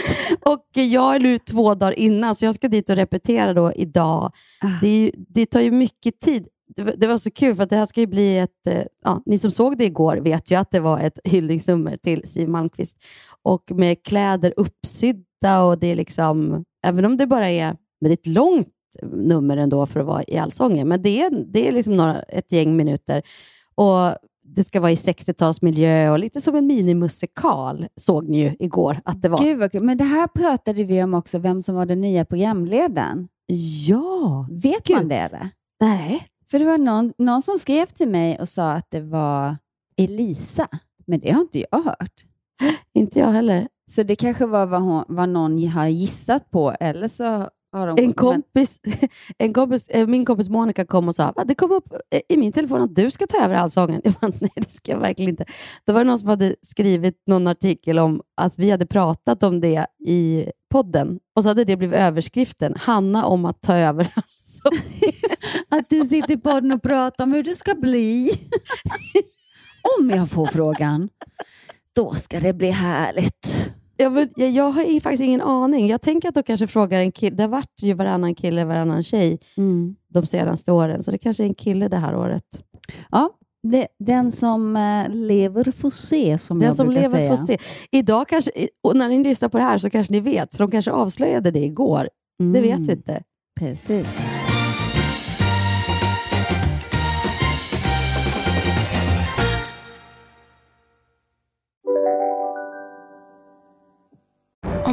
Och 0.44 0.66
jag 0.72 1.14
är 1.16 1.20
nu 1.20 1.38
två 1.38 1.74
dagar 1.74 1.98
innan, 1.98 2.34
så 2.34 2.44
jag 2.44 2.54
ska 2.54 2.68
dit 2.68 2.90
och 2.90 2.96
repetera 2.96 3.52
då 3.54 3.72
idag. 3.72 4.32
Ah. 4.62 4.68
Det, 4.80 4.88
ju, 4.96 5.10
det 5.28 5.46
tar 5.46 5.60
ju 5.60 5.70
mycket 5.70 6.20
tid. 6.20 6.48
Det, 6.76 6.82
var- 6.82 6.94
det 6.96 7.06
var 7.06 7.18
så 7.18 7.30
kul, 7.30 7.56
för 7.56 7.62
att 7.62 7.70
det 7.70 7.76
här 7.76 7.86
ska 7.86 8.00
ju 8.00 8.06
bli 8.06 8.38
ett... 8.38 8.66
eh, 8.68 8.82
Ja, 9.04 9.22
ni 9.26 9.38
som 9.38 9.50
såg 9.50 9.78
det 9.78 9.84
igår 9.84 10.16
vet 10.16 10.50
ju 10.50 10.54
att 10.54 10.70
det 10.70 10.80
var 10.80 10.98
ett 11.00 11.18
hyllningsnummer 11.24 11.96
till 11.96 12.28
Siw 12.28 12.50
Malmkvist. 12.52 12.96
Och 13.42 13.62
med 13.70 14.02
kläder 14.04 14.54
uppsydda 14.56 15.62
och 15.62 15.78
det 15.78 15.86
är 15.86 15.96
liksom... 15.96 16.64
Även 16.86 17.04
om 17.04 17.16
det 17.16 17.26
bara 17.26 17.50
är... 17.50 17.76
Men 18.00 18.08
det 18.08 18.10
är 18.10 18.12
ett 18.12 18.26
långt 18.26 18.68
nummer 19.12 19.56
ändå 19.56 19.86
för 19.86 20.00
att 20.00 20.06
vara 20.06 20.22
i 20.28 20.36
Allsången, 20.38 20.88
men 20.88 21.02
det 21.02 21.22
är, 21.22 21.30
det 21.52 21.68
är 21.68 21.72
liksom 21.72 21.96
några, 21.96 22.22
ett 22.22 22.52
gäng 22.52 22.76
minuter. 22.76 23.22
Och 23.74 24.16
det 24.48 24.64
ska 24.64 24.80
vara 24.80 24.92
i 24.92 24.94
60-talsmiljö 24.94 26.10
och 26.10 26.18
lite 26.18 26.40
som 26.40 26.54
en 26.56 26.66
minimusikal, 26.66 27.86
såg 27.96 28.28
ni 28.28 28.38
ju 28.38 28.56
igår 28.58 29.00
att 29.04 29.22
det 29.22 29.28
var. 29.28 29.38
Gud 29.38 29.58
vad 29.58 29.72
kul. 29.72 29.82
Men 29.82 29.98
det 29.98 30.04
här 30.04 30.26
pratade 30.26 30.84
vi 30.84 31.02
om 31.02 31.14
också, 31.14 31.38
vem 31.38 31.62
som 31.62 31.74
var 31.74 31.86
den 31.86 32.00
nya 32.00 32.24
programledaren. 32.24 33.28
Ja! 33.88 34.48
Vet 34.50 34.84
Gud. 34.84 34.96
man 34.96 35.08
det 35.08 35.16
eller? 35.16 35.50
Nej. 35.80 36.26
För 36.50 36.58
det 36.58 36.64
var 36.64 36.78
någon, 36.78 37.12
någon 37.18 37.42
som 37.42 37.58
skrev 37.58 37.86
till 37.86 38.08
mig 38.08 38.40
och 38.40 38.48
sa 38.48 38.72
att 38.72 38.86
det 38.90 39.00
var 39.00 39.56
Elisa, 39.96 40.68
men 41.06 41.20
det 41.20 41.30
har 41.30 41.40
inte 41.40 41.64
jag 41.70 41.82
hört. 41.82 42.24
Inte 42.94 43.18
jag 43.18 43.32
heller. 43.32 43.68
Så 43.90 44.02
det 44.02 44.16
kanske 44.16 44.46
var 44.46 44.66
vad, 44.66 44.82
hon, 44.82 45.04
vad 45.08 45.28
någon 45.28 45.68
har 45.68 45.86
gissat 45.86 46.50
på, 46.50 46.76
eller 46.80 47.08
så 47.08 47.48
En 47.98 48.12
kompis, 48.12 48.80
en 49.38 49.52
kompis, 49.52 49.88
eh, 49.88 50.06
min 50.06 50.24
kompis 50.24 50.48
Monica 50.48 50.84
kom 50.86 51.08
och 51.08 51.14
sa 51.14 51.32
"Va, 51.36 51.44
det 51.44 51.54
kom 51.54 51.72
upp 51.72 51.92
eh, 52.10 52.20
i 52.28 52.36
min 52.36 52.52
telefon 52.52 52.82
att 52.82 52.94
du 52.94 53.10
ska 53.10 53.26
ta 53.26 53.44
över 53.44 53.54
Allsången. 53.54 54.00
Jag 54.04 54.12
bara, 54.14 54.32
nej 54.40 54.50
det 54.54 54.70
ska 54.70 54.92
jag 54.92 54.98
verkligen 54.98 55.30
inte. 55.30 55.44
Då 55.86 55.92
var 55.92 56.00
det 56.00 56.06
någon 56.10 56.18
som 56.18 56.28
hade 56.28 56.54
skrivit 56.62 57.22
någon 57.26 57.46
artikel 57.46 57.98
om 57.98 58.20
att 58.36 58.58
vi 58.58 58.70
hade 58.70 58.86
pratat 58.86 59.42
om 59.42 59.60
det 59.60 59.86
i 60.06 60.46
podden 60.70 61.18
och 61.36 61.42
så 61.42 61.48
hade 61.48 61.64
det 61.64 61.76
blivit 61.76 61.96
överskriften, 61.98 62.74
Hanna 62.76 63.24
om 63.26 63.44
att 63.44 63.62
ta 63.62 63.74
över 63.74 64.12
Allsången. 64.14 65.12
Att 65.68 65.90
du 65.90 66.04
sitter 66.04 66.34
i 66.34 66.36
podden 66.36 66.72
och 66.72 66.82
pratar 66.82 67.24
om 67.24 67.32
hur 67.32 67.42
det 67.42 67.54
ska 67.54 67.74
bli. 67.74 68.30
om 69.98 70.10
jag 70.10 70.30
får 70.30 70.46
frågan, 70.46 71.08
då 71.92 72.14
ska 72.14 72.40
det 72.40 72.52
bli 72.52 72.70
härligt. 72.70 73.65
Jag, 73.96 74.28
jag, 74.36 74.70
har 74.70 75.00
faktiskt 75.00 75.22
ingen 75.22 75.40
aning. 75.40 75.86
Jag 75.86 76.02
tänker 76.02 76.28
att 76.28 76.34
de 76.34 76.42
kanske 76.42 76.66
frågar 76.66 77.00
en 77.00 77.12
kille. 77.12 77.36
Det 77.36 77.42
har 77.42 77.48
varit 77.48 77.82
ju 77.82 77.92
varannan 77.94 78.34
kille, 78.34 78.64
varannan 78.64 79.02
tjej 79.02 79.38
de 80.08 80.26
senaste 80.26 80.72
åren, 80.72 81.02
så 81.02 81.10
det 81.10 81.18
kanske 81.18 81.42
är 81.42 81.46
en 81.46 81.54
kille 81.54 81.88
det 81.88 81.96
här 81.96 82.16
året. 82.16 82.44
Ja, 83.10 83.30
det, 83.62 83.86
den 83.98 84.32
som 84.32 84.76
eh, 84.76 85.14
lever 85.14 85.70
får 85.70 85.90
se, 85.90 86.38
som 86.38 86.58
Den 86.58 86.66
jag 86.66 86.76
som 86.76 86.86
brukar 86.86 87.02
lever 87.02 87.18
säga. 87.18 87.36
får 87.36 87.36
se. 87.36 87.58
Idag 87.90 88.28
kanske, 88.28 88.50
när 88.94 89.08
ni 89.08 89.24
lyssnar 89.24 89.48
på 89.48 89.58
det 89.58 89.64
här 89.64 89.78
så 89.78 89.90
kanske 89.90 90.12
ni 90.12 90.20
vet, 90.20 90.54
för 90.54 90.64
de 90.64 90.70
kanske 90.70 90.90
avslöjade 90.90 91.50
det 91.50 91.64
igår. 91.64 92.08
Det 92.52 92.60
vet 92.60 92.78
vi 92.78 92.92
inte. 92.92 93.12
Mm, 93.12 93.22
Precis. 93.60 94.06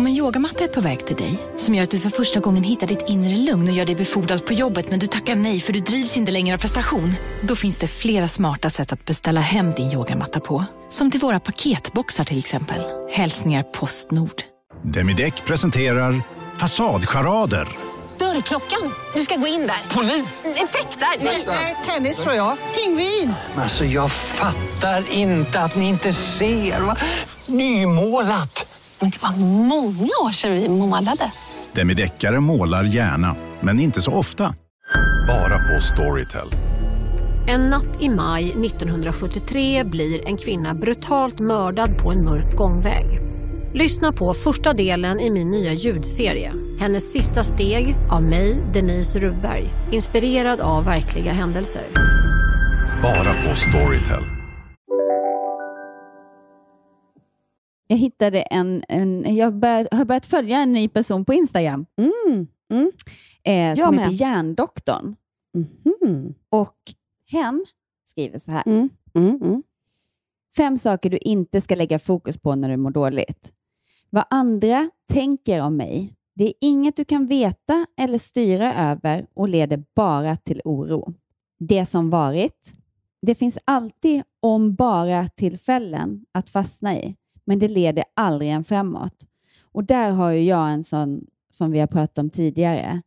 Om 0.04 0.08
en 0.08 0.16
yogamatta 0.16 0.64
är 0.64 0.68
på 0.68 0.82
väg 0.82 1.06
till 1.06 1.16
dig, 1.16 1.40
som 1.56 1.76
gör 1.76 1.84
att 1.84 1.92
du 1.92 2.00
för 2.00 2.10
första 2.10 2.40
gången 2.40 2.64
hittar 2.64 2.88
ditt 2.88 3.04
inre 3.08 3.38
lugn 3.38 3.68
och 3.68 3.74
gör 3.74 3.86
dig 3.86 3.96
befordrad 3.96 4.46
på 4.46 4.54
jobbet 4.54 4.90
men 4.90 5.00
du 5.00 5.08
tackar 5.08 5.36
nej 5.36 5.60
för 5.60 5.74
du 5.74 5.80
drivs 5.80 6.18
inte 6.18 6.32
längre 6.32 6.56
av 6.56 6.60
prestation. 6.60 7.14
Då 7.42 7.56
finns 7.56 7.78
det 7.78 7.88
flera 7.88 8.28
smarta 8.28 8.70
sätt 8.70 8.94
att 8.94 9.06
beställa 9.06 9.42
hem 9.42 9.72
din 9.72 9.92
yogamatta 9.92 10.40
på. 10.40 10.66
Som 10.90 11.12
till 11.12 11.20
våra 11.20 11.40
paketboxar 11.40 12.24
till 12.24 12.38
exempel. 12.38 12.82
Hälsningar 13.12 13.64
Postnord. 13.64 14.42
Demideck 14.84 15.46
presenterar 15.46 16.24
Fasadcharader. 16.58 17.68
Dörrklockan. 18.18 18.94
Du 19.16 19.22
ska 19.22 19.36
gå 19.36 19.48
in 19.48 19.62
där. 19.62 19.96
Polis? 19.96 20.44
Effektar? 20.46 21.26
Nej, 21.48 21.76
tennis 21.86 22.18
tror 22.24 22.36
jag. 22.36 22.58
Pingvin. 22.76 23.34
Alltså 23.56 23.86
jag 23.86 24.12
fattar 24.12 25.14
inte 25.14 25.60
att 25.60 25.76
ni 25.76 25.90
inte 25.90 26.14
ser. 26.14 26.80
Va? 26.82 26.98
Nymålat! 27.46 28.80
Men 29.04 29.12
det 29.12 29.24
var 29.24 29.38
många 29.68 30.12
år 30.26 30.32
sedan 30.32 30.54
vi 30.54 30.70
målade. 30.70 31.32
Demideckare 31.74 32.40
målar 32.40 32.84
gärna, 32.84 33.36
men 33.62 33.80
inte 33.80 34.02
så 34.02 34.12
ofta. 34.12 34.56
Bara 35.28 35.60
på 35.60 35.82
Storytel. 35.82 36.48
En 37.48 37.70
natt 37.70 38.02
i 38.02 38.10
maj 38.10 38.44
1973 38.44 39.84
blir 39.84 40.28
en 40.28 40.38
kvinna 40.38 40.74
brutalt 40.74 41.40
mördad 41.40 41.98
på 41.98 42.12
en 42.12 42.24
mörk 42.24 42.56
gångväg. 42.58 43.20
Lyssna 43.74 44.12
på 44.12 44.34
första 44.34 44.74
delen 44.74 45.20
i 45.20 45.30
min 45.30 45.52
nya 45.52 45.74
ljudserie. 45.74 46.54
Hennes 46.80 47.12
sista 47.12 47.44
steg 47.44 47.96
av 48.12 48.24
mig, 48.24 48.64
Denise 48.74 49.20
Rubberg. 49.20 49.70
Inspirerad 49.92 50.60
av 50.60 50.86
verkliga 50.86 51.32
händelser. 51.32 51.84
Bara 53.02 53.44
på 53.44 53.56
Storytel. 53.56 54.43
Jag 57.94 57.98
hittade 57.98 58.42
en, 58.42 58.84
en 58.88 59.36
jag 59.36 59.56
börjat, 59.56 59.88
har 59.92 60.06
börjat 60.06 60.26
följa 60.26 60.58
en 60.58 60.72
ny 60.72 60.88
person 60.88 61.26
på 61.26 61.34
Instagram 61.34 61.86
Mm. 61.98 62.48
Mm. 62.74 62.92
eh, 63.44 63.84
som 63.86 63.96
med. 63.96 64.06
heter 64.06 64.16
Hjärndoktorn. 64.22 65.16
Mhm. 65.84 66.34
Och 66.50 66.78
hen 67.32 67.66
skriver 68.06 68.38
så 68.40 68.52
här. 68.52 68.64
Mm. 68.66 68.90
Mm. 69.16 69.42
Mm. 69.42 69.64
Fem 70.58 70.78
saker 70.78 71.10
du 71.10 71.18
inte 71.18 71.62
ska 71.62 71.76
lägga 71.76 72.00
fokus 72.00 72.38
på 72.38 72.56
när 72.56 72.70
du 72.70 72.78
mår 72.78 72.92
dåligt. 72.92 73.54
Vad 74.10 74.24
andra 74.30 74.90
tänker 75.12 75.62
om 75.62 75.78
mig, 75.78 76.14
det 76.36 76.44
är 76.48 76.54
inget 76.62 76.96
du 76.96 77.06
kan 77.06 77.28
veta 77.28 77.86
eller 77.98 78.18
styra 78.18 78.74
över 78.92 79.26
och 79.34 79.50
leder 79.50 79.84
bara 79.96 80.36
till 80.36 80.62
oro. 80.66 81.14
Det 81.60 81.86
som 81.86 82.10
varit, 82.10 82.74
det 83.22 83.36
finns 83.36 83.58
alltid 83.66 84.24
om 84.40 84.76
bara 84.76 85.28
tillfällen 85.28 86.26
att 86.32 86.50
fastna 86.50 86.96
i, 86.96 87.16
men 87.46 87.60
det 87.60 87.68
leder 87.68 88.04
aldrig 88.14 88.52
en 88.52 88.64
framåt. 88.64 89.28
Och 89.72 89.84
där 89.84 90.12
har 90.12 90.32
ju 90.32 90.42
jag 90.44 90.72
en 90.72 90.84
sån 90.84 91.26
som 91.50 91.72
vi 91.72 91.80
har 91.80 91.88
pratat 91.88 92.18
om 92.18 92.30
tidigare. 92.30 93.02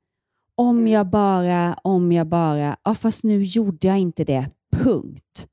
Om 0.54 0.88
jag 0.88 1.06
bara, 1.06 1.74
om 1.84 2.12
jag 2.12 2.26
bara, 2.26 2.76
ja 2.84 2.94
fast 2.94 3.24
nu 3.24 3.42
gjorde 3.42 3.86
jag 3.88 3.98
inte 3.98 4.24
det, 4.24 4.50
punkt. 4.76 5.48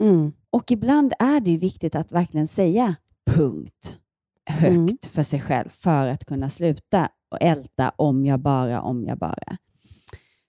Mm. 0.00 0.32
Och 0.50 0.70
ibland 0.70 1.12
är 1.18 1.40
det 1.40 1.56
viktigt 1.56 1.94
att 1.94 2.12
verkligen 2.12 2.48
säga 2.48 2.96
punkt 3.30 3.98
högt 4.46 4.66
Mm. 4.66 4.88
för 5.08 5.22
sig 5.22 5.40
själv 5.40 5.68
för 5.68 6.06
att 6.06 6.24
kunna 6.24 6.50
sluta 6.50 7.08
och 7.30 7.38
älta 7.40 7.92
om 7.96 8.26
jag 8.26 8.40
bara, 8.40 8.82
om 8.82 9.04
jag 9.06 9.18
bara. 9.18 9.56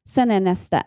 Sen 0.09 0.31
är 0.31 0.39
nästa. 0.39 0.83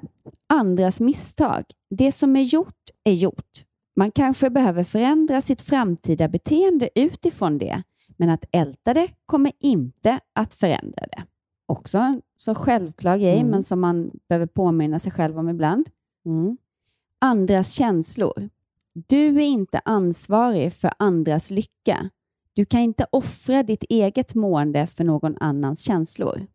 Andras 0.49 1.01
misstag. 1.01 1.65
Det 1.91 2.13
som 2.13 2.37
är 2.37 2.43
gjort 2.43 2.91
är 3.05 3.13
gjort. 3.13 3.65
Man 3.97 4.11
kanske 4.11 4.51
behöver 4.51 4.85
förändra 4.85 5.41
sitt 5.41 5.61
framtida 5.63 6.29
beteende 6.29 6.89
utifrån 6.95 7.59
det, 7.59 7.83
men 8.17 8.31
att 8.31 8.45
älta 8.53 8.95
det 8.95 9.09
kommer 9.27 9.53
inte 9.61 10.21
att 10.35 10.55
förändra 10.55 11.07
det. 11.07 11.25
Också 11.67 11.99
en 11.99 12.23
så 12.37 12.55
självklar 12.55 13.19
grej, 13.19 13.39
Mm. 13.39 13.51
men 13.51 13.63
som 13.63 13.81
man 13.81 14.11
behöver 14.29 14.47
påminna 14.47 14.99
sig 14.99 15.13
själv 15.13 15.39
om 15.39 15.49
ibland. 15.49 15.89
Mm. 16.27 16.57
Andras 17.21 17.71
känslor. 17.73 18.49
Du 18.95 19.37
är 19.37 19.47
inte 19.47 19.81
ansvarig 19.85 20.73
för 20.73 20.93
andras 20.99 21.51
lycka. 21.51 22.11
Du 22.53 22.65
kan 22.65 22.81
inte 22.81 23.07
offra 23.13 23.63
ditt 23.63 23.85
eget 23.89 24.35
mående 24.35 24.87
för 24.87 25.05
någon 25.05 25.37
annans 25.41 25.81
känslor. 25.81 26.47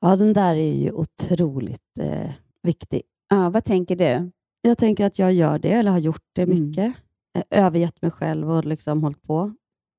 Ja, 0.00 0.16
den 0.16 0.32
där 0.32 0.56
är 0.56 0.74
ju 0.74 0.92
otroligt 0.92 1.98
eh, 2.00 2.30
viktig. 2.62 3.02
Ja, 3.28 3.50
vad 3.50 3.64
tänker 3.64 3.96
du? 3.96 4.30
Jag 4.66 4.78
tänker 4.78 5.06
att 5.06 5.18
jag 5.18 5.32
gör 5.32 5.58
det, 5.58 5.72
eller 5.72 5.90
har 5.90 5.98
gjort 5.98 6.22
det 6.32 6.42
Mm. 6.42 6.58
mycket. 6.68 6.94
Eh, 7.36 7.64
Övergett 7.64 8.02
mig 8.02 8.10
själv 8.10 8.50
och 8.50 8.64
liksom 8.64 9.02
hållit 9.02 9.22
på. 9.22 9.52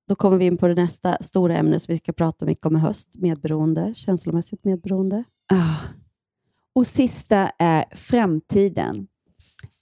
Då 0.08 0.16
kommer 0.16 0.38
vi 0.38 0.46
in 0.46 0.58
på 0.58 0.68
det 0.68 0.76
nästa 0.76 1.18
stora 1.22 1.58
ämne 1.58 1.80
som 1.80 1.92
vi 1.92 1.98
ska 1.98 2.14
prata 2.14 2.46
mycket 2.46 2.66
om 2.66 2.76
i 2.76 2.80
höst. 2.80 3.10
Medberoende, 3.16 3.94
känslomässigt 3.96 4.64
medberoende. 4.66 5.24
Ah. 5.54 5.76
Och 6.74 6.88
sista 6.88 7.50
är 7.60 7.86
framtiden. 7.96 9.08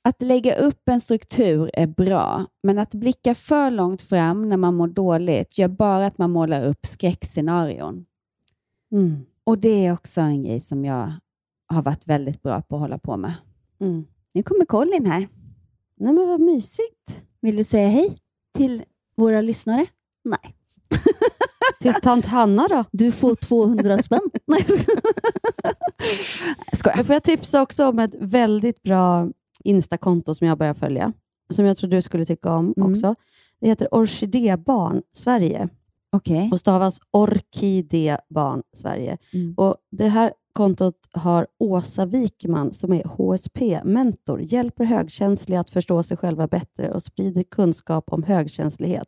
Att 0.01 0.21
lägga 0.21 0.55
upp 0.55 0.89
en 0.89 1.01
struktur 1.01 1.69
är 1.73 1.87
bra, 1.87 2.45
men 2.63 2.79
att 2.79 2.93
blicka 2.93 3.35
för 3.35 3.71
långt 3.71 4.01
fram 4.01 4.49
när 4.49 4.57
man 4.57 4.75
mår 4.75 4.87
dåligt 4.87 5.57
gör 5.57 5.67
bara 5.67 6.05
att 6.05 6.17
man 6.17 6.31
målar 6.31 6.63
upp 6.65 6.85
skräckscenarion. 6.85 8.05
Mm. 8.91 9.25
Och 9.43 9.57
det 9.57 9.85
är 9.85 9.93
också 9.93 10.21
en 10.21 10.43
grej 10.43 10.59
som 10.59 10.85
jag 10.85 11.13
har 11.67 11.81
varit 11.81 12.07
väldigt 12.07 12.41
bra 12.43 12.61
på 12.61 12.75
att 12.75 12.81
hålla 12.81 12.97
på 12.97 13.17
med. 13.17 13.33
Mm. 13.81 14.05
Nu 14.33 14.43
kommer 14.43 14.65
Colin 14.65 15.05
här. 15.05 15.27
Nej 15.99 16.13
men 16.13 16.27
vad 16.27 16.41
mysigt. 16.41 17.21
Vill 17.41 17.55
du 17.55 17.63
säga 17.63 17.87
hej 17.87 18.17
till 18.57 18.83
våra 19.17 19.41
lyssnare? 19.41 19.85
Nej. 20.23 20.55
Till 21.81 21.93
tant 21.93 22.25
Hanna 22.25 22.67
då? 22.69 22.83
Du 22.91 23.11
får 23.11 23.35
200 23.35 23.97
spänn. 23.97 24.19
Nej. 24.47 24.65
Men 26.95 27.05
får 27.05 27.13
jag 27.15 27.23
tipsa 27.23 27.61
också 27.61 27.87
om 27.89 27.99
ett 27.99 28.15
väldigt 28.19 28.83
bra 28.83 29.29
Insta-konto 29.63 30.33
som 30.35 30.47
jag 30.47 30.57
börjar 30.57 30.73
följa, 30.73 31.13
som 31.53 31.65
jag 31.65 31.77
tror 31.77 31.89
du 31.89 32.01
skulle 32.01 32.25
tycka 32.25 32.53
om 32.53 32.73
Mm. 32.77 32.91
också. 32.91 33.15
Det 33.61 33.67
heter 33.67 33.87
Orkidébarn 33.95 35.01
Sverige 35.15 35.69
Okej. 36.11 36.49
och 36.51 36.59
stavas 36.59 36.99
Orkidébarn 37.11 38.61
Sverige. 38.77 39.17
Mm. 39.33 39.53
Och 39.57 39.75
Det 39.91 40.07
här 40.07 40.33
kontot 40.53 40.95
har 41.11 41.47
Åsa 41.59 42.05
Wikman 42.05 42.73
som 42.73 42.93
är 42.93 43.03
HSP-mentor, 43.03 44.41
hjälper 44.41 44.85
högkänsliga 44.85 45.59
att 45.59 45.69
förstå 45.69 46.03
sig 46.03 46.17
själva 46.17 46.47
bättre 46.47 46.91
och 46.91 47.03
sprider 47.03 47.43
kunskap 47.43 48.03
om 48.07 48.23
högkänslighet. 48.23 49.07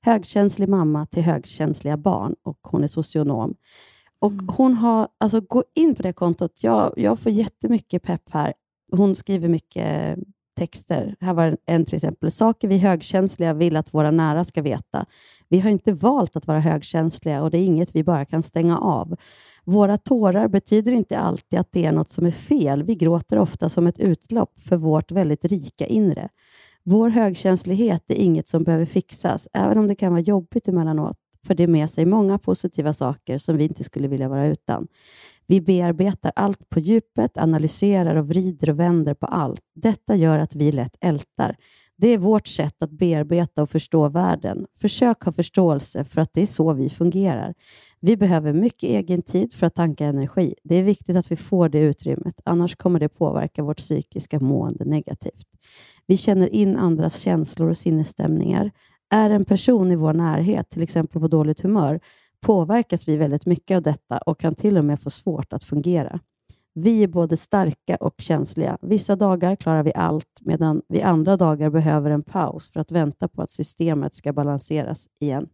Högkänslig 0.00 0.68
mamma 0.68 1.06
till 1.06 1.22
högkänsliga 1.22 1.96
barn 1.96 2.34
och 2.42 2.58
hon 2.62 2.82
är 2.82 2.86
socionom. 2.86 3.54
Och 4.18 4.32
hon 4.32 4.74
har, 4.74 5.08
alltså 5.20 5.40
gå 5.40 5.64
in 5.74 5.94
på 5.94 6.02
det 6.02 6.12
kontot. 6.12 6.60
Jag, 6.62 6.94
jag 6.96 7.18
får 7.18 7.32
jättemycket 7.32 8.02
pepp 8.02 8.30
här. 8.30 8.52
Hon 8.92 9.16
skriver 9.16 9.48
mycket 9.48 10.18
texter. 10.54 11.16
Här 11.20 11.34
var 11.34 11.56
en 11.66 11.84
till 11.84 11.94
exempel. 11.94 12.30
Saker 12.30 12.68
vi 12.68 12.78
högkänsliga 12.78 13.54
vill 13.54 13.76
att 13.76 13.94
våra 13.94 14.10
nära 14.10 14.44
ska 14.44 14.62
veta. 14.62 15.06
Vi 15.48 15.60
har 15.60 15.70
inte 15.70 15.92
valt 15.92 16.36
att 16.36 16.46
vara 16.46 16.60
högkänsliga 16.60 17.42
och 17.42 17.50
det 17.50 17.58
är 17.58 17.64
inget 17.64 17.96
vi 17.96 18.04
bara 18.04 18.24
kan 18.24 18.42
stänga 18.42 18.78
av. 18.78 19.16
Våra 19.64 19.96
tårar 19.96 20.48
betyder 20.48 20.92
inte 20.92 21.18
alltid 21.18 21.58
att 21.58 21.72
det 21.72 21.84
är 21.84 21.92
något 21.92 22.10
som 22.10 22.26
är 22.26 22.30
fel. 22.30 22.82
Vi 22.82 22.94
gråter 22.94 23.38
ofta 23.38 23.68
som 23.68 23.86
ett 23.86 23.98
utlopp 23.98 24.60
för 24.60 24.76
vårt 24.76 25.10
väldigt 25.10 25.44
rika 25.44 25.86
inre. 25.86 26.28
Vår 26.82 27.08
högkänslighet 27.08 28.10
är 28.10 28.14
inget 28.14 28.48
som 28.48 28.64
behöver 28.64 28.86
fixas, 28.86 29.48
även 29.52 29.78
om 29.78 29.88
det 29.88 29.94
kan 29.94 30.12
vara 30.12 30.20
jobbigt 30.20 30.68
emellanåt, 30.68 31.16
för 31.46 31.54
det 31.54 31.66
med 31.66 31.90
sig 31.90 32.06
många 32.06 32.38
positiva 32.38 32.92
saker 32.92 33.38
som 33.38 33.56
vi 33.56 33.64
inte 33.64 33.84
skulle 33.84 34.08
vilja 34.08 34.28
vara 34.28 34.46
utan. 34.46 34.86
Vi 35.46 35.60
bearbetar 35.60 36.32
allt 36.36 36.68
på 36.68 36.80
djupet, 36.80 37.36
analyserar 37.36 38.16
och 38.16 38.28
vrider 38.28 38.70
och 38.70 38.78
vänder 38.78 39.14
på 39.14 39.26
allt. 39.26 39.60
Detta 39.74 40.16
gör 40.16 40.38
att 40.38 40.54
vi 40.54 40.72
lätt 40.72 40.96
ältar. 41.00 41.56
Det 41.96 42.08
är 42.08 42.18
vårt 42.18 42.46
sätt 42.46 42.82
att 42.82 42.90
bearbeta 42.90 43.62
och 43.62 43.70
förstå 43.70 44.08
världen. 44.08 44.66
Försök 44.78 45.22
ha 45.22 45.32
förståelse 45.32 46.04
för 46.04 46.20
att 46.20 46.30
det 46.32 46.42
är 46.42 46.46
så 46.46 46.72
vi 46.72 46.90
fungerar. 46.90 47.54
Vi 48.00 48.16
behöver 48.16 48.52
mycket 48.52 48.90
egen 48.90 49.22
tid 49.22 49.54
för 49.54 49.66
att 49.66 49.74
tanka 49.74 50.06
energi. 50.06 50.54
Det 50.64 50.76
är 50.76 50.84
viktigt 50.84 51.16
att 51.16 51.30
vi 51.32 51.36
får 51.36 51.68
det 51.68 51.78
utrymmet, 51.78 52.40
annars 52.44 52.76
kommer 52.76 53.00
det 53.00 53.08
påverka 53.08 53.62
vårt 53.62 53.78
psykiska 53.78 54.40
mående 54.40 54.84
negativt. 54.84 55.46
Vi 56.06 56.16
känner 56.16 56.48
in 56.48 56.76
andras 56.76 57.20
känslor 57.20 57.70
och 57.70 57.76
sinnesstämningar. 57.76 58.70
Är 59.10 59.30
en 59.30 59.44
person 59.44 59.92
i 59.92 59.96
vår 59.96 60.12
närhet 60.12 60.70
till 60.70 60.82
exempel 60.82 61.20
på 61.20 61.28
dåligt 61.28 61.60
humör 61.60 62.00
påverkas 62.44 63.08
vi 63.08 63.16
väldigt 63.16 63.46
mycket 63.46 63.76
av 63.76 63.82
detta 63.82 64.18
och 64.18 64.40
kan 64.40 64.54
till 64.54 64.78
och 64.78 64.84
med 64.84 65.00
få 65.00 65.10
svårt 65.10 65.52
att 65.52 65.64
fungera. 65.64 66.20
Vi 66.74 67.02
är 67.02 67.08
både 67.08 67.36
starka 67.36 67.96
och 67.96 68.14
känsliga. 68.18 68.78
Vissa 68.82 69.16
dagar 69.16 69.56
klarar 69.56 69.82
vi 69.82 69.92
allt, 69.94 70.40
medan 70.40 70.82
vi 70.88 71.02
andra 71.02 71.36
dagar 71.36 71.70
behöver 71.70 72.10
en 72.10 72.22
paus 72.22 72.72
för 72.72 72.80
att 72.80 72.92
vänta 72.92 73.28
på 73.28 73.42
att 73.42 73.50
systemet 73.50 74.14
ska 74.14 74.32
balanseras 74.32 75.08
igen. 75.20 75.48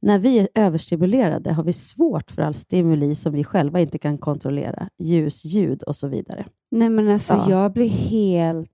När 0.00 0.18
vi 0.18 0.38
är 0.38 0.48
överstimulerade 0.54 1.52
har 1.52 1.64
vi 1.64 1.72
svårt 1.72 2.30
för 2.30 2.42
all 2.42 2.54
stimuli 2.54 3.14
som 3.14 3.32
vi 3.32 3.44
själva 3.44 3.80
inte 3.80 3.98
kan 3.98 4.18
kontrollera. 4.18 4.88
Ljus, 4.98 5.44
ljud 5.44 5.82
och 5.82 5.96
så 5.96 6.08
vidare. 6.08 6.46
Nej 6.70 6.88
men 6.88 7.08
alltså 7.08 7.34
Ja. 7.34 7.50
jag 7.50 7.72
blir 7.72 7.88
helt... 7.88 8.70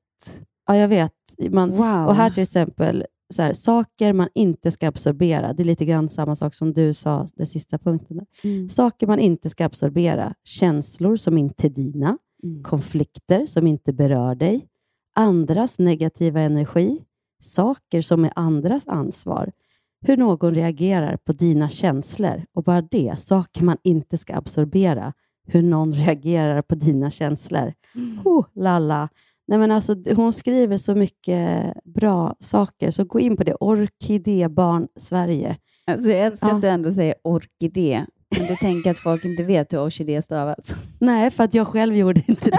Ja, 0.67 0.77
jag 0.77 0.89
vet. 0.89 1.13
Man, 1.51 1.71
Wow. 1.71 2.07
Och 2.07 2.15
här 2.15 2.31
till 2.31 2.43
exempel, 2.43 3.05
så 3.31 3.43
här, 3.43 3.53
saker 3.53 4.13
man 4.13 4.29
inte 4.35 4.71
ska 4.71 4.89
absorbera. 4.89 5.53
Det 5.53 5.63
är 5.63 5.65
lite 5.65 5.85
grann 5.85 6.11
samma 6.11 6.37
sak 6.37 6.55
som 6.55 6.73
du 6.73 6.95
sa, 6.95 7.27
den 7.37 7.47
sista 7.47 7.79
punkten. 7.79 8.17
Där. 8.17 8.27
Mm. 8.45 8.69
Saker 8.69 9.07
man 9.07 9.19
inte 9.19 9.51
ska 9.51 9.65
absorbera. 9.65 10.35
Känslor 10.45 11.17
som 11.17 11.39
inte 11.39 11.67
är 11.67 11.71
dina. 11.71 12.19
Mm. 12.43 12.63
Konflikter 12.63 13.47
som 13.47 13.67
inte 13.67 13.93
berör 13.93 14.35
dig. 14.35 14.67
Andras 15.15 15.79
negativa 15.79 16.41
energi. 16.41 17.05
Saker 17.43 18.03
som 18.03 18.25
är 18.25 18.33
andras 18.37 18.89
ansvar. 18.89 19.53
Hur 20.01 20.17
någon 20.17 20.55
reagerar 20.55 21.17
på 21.17 21.33
dina 21.33 21.69
känslor. 21.69 22.45
Och 22.55 22.63
bara 22.63 22.83
det, 22.83 23.15
saker 23.19 23.65
man 23.65 23.77
inte 23.85 24.19
ska 24.19 24.37
absorbera. 24.37 25.13
Hur 25.47 25.63
någon 25.63 25.93
reagerar 26.05 26.63
på 26.63 26.75
dina 26.75 27.11
känslor. 27.11 27.73
Oh, 28.25 28.47
lalla. 28.55 29.09
Nej, 29.51 29.59
men 29.59 29.71
alltså, 29.71 29.97
hon 30.17 30.33
skriver 30.33 30.77
så 30.77 30.95
mycket 30.95 31.73
bra 31.85 32.37
saker, 32.41 32.91
så 32.91 33.05
gå 33.05 33.21
in 33.21 33.37
på 33.37 33.45
det. 33.45 33.55
Orkidébarn 33.55 34.87
Sverige. 34.99 35.57
Alltså 35.87 36.11
jag 36.11 36.19
älskar 36.21 36.49
Ja. 36.49 36.55
att 36.55 36.61
du 36.61 36.69
ändå 36.69 36.93
säger 36.93 37.15
orkidé. 37.25 38.05
Men 38.39 38.47
du 38.47 38.57
tänker 38.57 38.91
att 38.91 38.99
folk 38.99 39.25
inte 39.25 39.43
vet 39.43 39.73
hur 39.73 39.79
orkidé 39.81 40.23
stavas? 40.23 40.75
Nej, 41.01 41.31
för 41.31 41.45
att 41.45 41.55
jag 41.55 41.67
själv 41.67 41.97
gjorde 41.97 42.23
inte 42.27 42.51
det. 42.51 42.59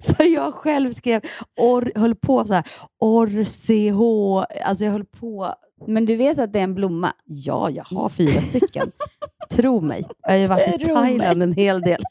för 0.16 0.24
jag 0.24 0.54
själv 0.54 0.90
skrev, 0.92 1.20
or, 1.60 1.92
höll 1.94 2.14
på 2.14 2.44
så 2.44 2.54
här, 2.54 2.64
or-ch, 3.00 4.44
alltså 4.64 4.84
jag 4.84 4.92
höll 4.92 5.04
på. 5.04 5.54
Men 5.86 6.06
du 6.06 6.16
vet 6.16 6.38
att 6.38 6.52
det 6.52 6.58
är 6.58 6.64
en 6.64 6.74
blomma? 6.74 7.12
Ja, 7.24 7.70
jag 7.70 7.84
har 7.84 8.08
fyra 8.08 8.40
stycken. 8.40 8.90
Tro 9.50 9.80
mig. 9.80 10.04
Jag 10.22 10.30
har 10.30 10.36
ju 10.38 10.46
varit 10.46 10.80
i 10.80 10.84
Tro 10.84 10.94
Thailand 10.94 11.42
en 11.42 11.52
hel 11.52 11.80
del. 11.80 12.02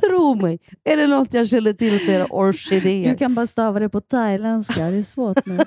Tro 0.00 0.34
mig. 0.34 0.58
Är 0.84 0.96
det 0.96 1.06
något 1.06 1.34
jag 1.34 1.48
känner 1.48 1.72
till 1.72 2.04
så 2.04 2.10
är 2.10 2.18
det 2.18 2.24
orkidéer. 2.30 3.10
Du 3.10 3.16
kan 3.16 3.34
bara 3.34 3.46
stava 3.46 3.80
det 3.80 3.88
på 3.88 4.00
thailändska, 4.00 4.90
det 4.90 4.96
är 4.98 5.02
svårt 5.02 5.46
nu. 5.46 5.58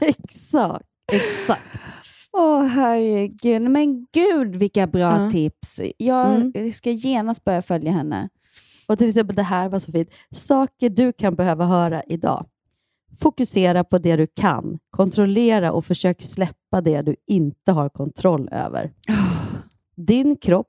exakt, 0.00 0.84
exakt. 1.12 1.78
Åh 2.32 2.64
herregud, 2.64 3.62
men 3.62 4.06
gud 4.12 4.56
vilka 4.56 4.86
bra 4.86 5.00
Ja. 5.24 5.30
tips. 5.30 5.80
Jag 5.96 6.34
Mm. 6.34 6.72
ska 6.72 6.90
genast 6.90 7.44
börja 7.44 7.62
följa 7.62 7.92
henne. 7.92 8.28
Och 8.88 8.98
till 8.98 9.08
exempel 9.08 9.36
det 9.36 9.42
här 9.42 9.68
var 9.68 9.78
så 9.78 9.92
fint. 9.92 10.08
Saker 10.34 10.90
du 10.90 11.12
kan 11.12 11.34
behöva 11.34 11.64
höra 11.66 12.02
idag. 12.06 12.46
Fokusera 13.18 13.84
på 13.84 13.98
det 13.98 14.16
du 14.16 14.26
kan. 14.26 14.78
Kontrollera 14.90 15.72
och 15.72 15.84
försök 15.84 16.22
släppa 16.22 16.80
det 16.80 17.02
du 17.02 17.16
inte 17.26 17.72
har 17.72 17.88
kontroll 17.88 18.48
över. 18.52 18.92
Din 19.96 20.36
kropp 20.36 20.66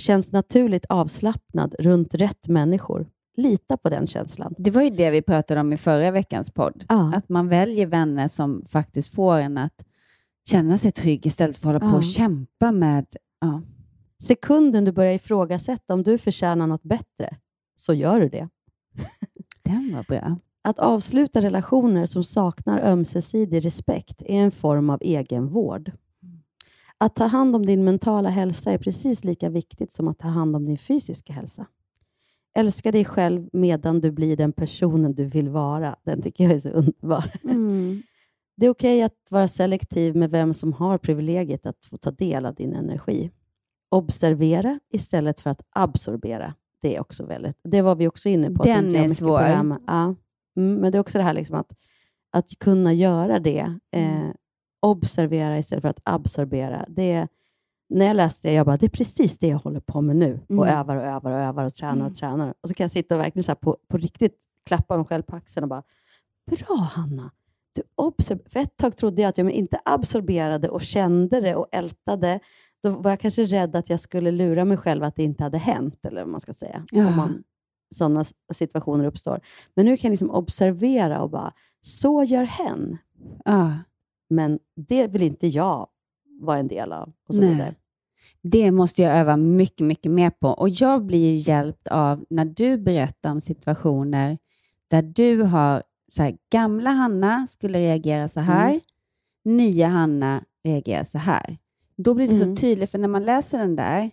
känns 0.00 0.32
naturligt 0.32 0.84
avslappnad 0.88 1.74
runt 1.78 2.14
rätt 2.14 2.48
människor. 2.48 3.06
Lita 3.36 3.76
på 3.76 3.88
den 3.90 4.06
känslan. 4.06 4.54
Det 4.58 4.70
var 4.70 4.82
ju 4.82 4.90
det 4.90 5.10
vi 5.10 5.22
pratade 5.22 5.60
om 5.60 5.72
i 5.72 5.76
förra 5.76 6.10
veckans 6.10 6.50
podd. 6.50 6.84
Att 6.88 7.28
man 7.28 7.48
väljer 7.48 7.86
vänner 7.86 8.28
som 8.28 8.64
faktiskt 8.68 9.14
får 9.14 9.38
en 9.38 9.58
att 9.58 9.86
känna 10.48 10.78
sig 10.78 10.92
trygg 10.92 11.26
istället 11.26 11.58
för 11.58 11.74
att 11.74 11.82
hålla 11.82 11.92
på 11.92 11.96
Ja. 11.96 11.98
och 11.98 12.04
kämpa 12.04 12.72
med... 12.72 13.06
Ja. 13.40 13.62
Sekunden 14.22 14.84
du 14.84 14.92
börjar 14.92 15.12
ifrågasätta 15.12 15.94
om 15.94 16.02
du 16.02 16.18
förtjänar 16.18 16.66
något 16.66 16.82
bättre, 16.82 17.36
så 17.76 17.94
gör 17.94 18.20
du 18.20 18.28
det. 18.28 18.48
Den 19.62 19.92
var 19.94 20.02
bra. 20.02 20.36
Att 20.68 20.78
avsluta 20.78 21.42
relationer 21.42 22.06
som 22.06 22.24
saknar 22.24 22.80
ömsesidig 22.80 23.64
respekt 23.64 24.22
är 24.22 24.38
en 24.38 24.50
form 24.50 24.90
av 24.90 24.98
egenvård. 25.02 25.92
Att 26.98 27.16
ta 27.16 27.24
hand 27.24 27.56
om 27.56 27.66
din 27.66 27.84
mentala 27.84 28.28
hälsa 28.28 28.72
är 28.72 28.78
precis 28.78 29.24
lika 29.24 29.50
viktigt 29.50 29.92
som 29.92 30.08
att 30.08 30.18
ta 30.18 30.28
hand 30.28 30.56
om 30.56 30.64
din 30.64 30.78
fysiska 30.78 31.32
hälsa. 31.32 31.66
Älska 32.58 32.92
dig 32.92 33.04
själv 33.04 33.48
medan 33.52 34.00
du 34.00 34.12
blir 34.12 34.36
den 34.36 34.52
personen 34.52 35.14
du 35.14 35.24
vill 35.24 35.48
vara. 35.48 35.96
Den 36.04 36.22
tycker 36.22 36.44
jag 36.44 36.52
är 36.52 36.58
så 36.58 36.68
underbar. 36.68 37.24
Mm. 37.44 38.02
Det 38.56 38.66
är 38.66 38.70
okej 38.70 39.02
att 39.02 39.28
vara 39.30 39.48
selektiv 39.48 40.16
med 40.16 40.30
vem 40.30 40.54
som 40.54 40.72
har 40.72 40.98
privilegiet 40.98 41.66
att 41.66 41.86
få 41.90 41.96
ta 41.96 42.10
del 42.10 42.46
av 42.46 42.54
din 42.54 42.74
energi. 42.74 43.30
Observera 43.90 44.80
istället 44.92 45.40
för 45.40 45.50
att 45.50 45.62
absorbera. 45.70 46.54
Det 46.82 46.96
är 46.96 47.00
också 47.00 47.26
väldigt, 47.26 47.56
det 47.64 47.82
var 47.82 47.94
vi 47.94 48.08
också 48.08 48.28
inne 48.28 48.50
på. 48.50 48.62
Den 48.62 48.96
är 48.96 49.08
svår. 49.08 49.38
program. 49.38 49.78
Ja. 49.86 50.14
Mm, 50.56 50.74
men 50.80 50.92
det 50.92 50.98
är 50.98 51.00
också 51.00 51.18
det 51.18 51.24
här 51.24 51.32
liksom 51.32 51.56
att, 51.56 51.72
att 52.32 52.58
kunna 52.58 52.92
göra 52.92 53.38
det. 53.38 53.78
Eh, 53.96 54.28
observera 54.82 55.58
istället 55.58 55.82
för 55.82 55.88
att 55.88 56.00
absorbera. 56.04 56.84
Det 56.88 57.12
är, 57.12 57.28
när 57.88 58.06
jag 58.06 58.16
läste 58.16 58.48
det, 58.48 58.54
jag 58.54 58.66
bara, 58.66 58.76
det 58.76 58.86
är 58.86 58.90
precis 58.90 59.38
det 59.38 59.48
jag 59.48 59.58
håller 59.58 59.80
på 59.80 60.00
med 60.00 60.16
nu. 60.16 60.40
Och 60.48 60.66
Mm. 60.66 60.78
övar 60.78 60.96
och 60.96 61.02
övar 61.02 61.32
och 61.32 61.38
övar 61.38 61.64
och 61.64 61.74
tränar 61.74 61.92
Mm. 61.94 62.06
och 62.06 62.14
tränar. 62.14 62.54
Och 62.60 62.68
så 62.68 62.74
kan 62.74 62.84
jag 62.84 62.90
sitta 62.90 63.14
och 63.14 63.20
verkligen 63.20 63.44
så 63.44 63.50
här 63.50 63.56
på, 63.56 63.76
på 63.88 63.96
riktigt 63.96 64.44
klappa 64.66 64.96
mig 64.96 65.06
själv 65.06 65.22
på 65.22 65.36
axeln 65.36 65.64
och 65.64 65.68
bara, 65.68 65.82
bra 66.50 66.76
Hanna. 66.76 67.30
Du 67.72 67.82
observ- 67.96 68.48
för 68.50 68.60
ett 68.60 68.76
tag 68.76 68.96
trodde 68.96 69.22
jag 69.22 69.28
att 69.28 69.38
jag 69.38 69.50
inte 69.50 69.78
absorberade 69.84 70.68
och 70.68 70.82
kände 70.82 71.40
det 71.40 71.54
och 71.54 71.66
ältade. 71.72 72.40
Då 72.82 72.90
var 72.90 73.10
jag 73.10 73.20
kanske 73.20 73.44
rädd 73.44 73.76
att 73.76 73.90
jag 73.90 74.00
skulle 74.00 74.30
lura 74.30 74.64
mig 74.64 74.76
själv 74.76 75.04
att 75.04 75.16
det 75.16 75.22
inte 75.22 75.42
hade 75.42 75.58
hänt, 75.58 76.06
eller 76.06 76.20
vad 76.22 76.30
man 76.30 76.40
ska 76.40 76.52
säga. 76.52 76.84
Ja. 76.92 77.06
Om 77.08 77.16
man, 77.16 77.42
sådana 77.94 78.24
situationer 78.52 79.04
uppstår. 79.04 79.40
Men 79.74 79.86
nu 79.86 79.96
kan 79.96 80.08
jag 80.08 80.12
liksom 80.12 80.30
observera 80.30 81.20
och 81.22 81.30
bara, 81.30 81.52
så 81.80 82.22
gör 82.22 82.44
hen. 82.44 82.98
Ja. 83.44 83.72
Men 84.30 84.58
det 84.88 85.06
vill 85.06 85.22
inte 85.22 85.46
jag 85.46 85.88
vara 86.40 86.58
en 86.58 86.68
del 86.68 86.92
av. 86.92 87.12
Och 87.28 87.34
så 87.34 87.40
Nej. 87.40 87.50
vidare. 87.52 87.74
Det 88.42 88.70
måste 88.70 89.02
jag 89.02 89.16
öva 89.16 89.36
mycket, 89.36 89.86
mycket 89.86 90.12
mer 90.12 90.30
på. 90.30 90.48
Och 90.48 90.68
jag 90.68 91.04
blir 91.06 91.48
hjälpt 91.48 91.88
av 91.88 92.24
när 92.30 92.44
du 92.44 92.78
berättar 92.78 93.30
om 93.30 93.40
situationer 93.40 94.38
där 94.88 95.02
du 95.02 95.42
har 95.42 95.82
så 96.12 96.22
här, 96.22 96.36
gamla 96.52 96.90
Hanna 96.90 97.46
skulle 97.46 97.78
reagera 97.78 98.28
så 98.28 98.40
här, 98.40 98.68
Mm. 98.70 99.56
nya 99.56 99.88
Hanna 99.88 100.44
reagerar 100.64 101.04
så 101.04 101.18
här. 101.18 101.56
Då 101.96 102.14
blir 102.14 102.28
det 102.28 102.34
Mm. 102.42 102.56
så 102.56 102.60
tydligt, 102.60 102.90
för 102.90 102.98
när 102.98 103.08
man 103.08 103.24
läser 103.24 103.58
den 103.58 103.76
där, 103.76 104.10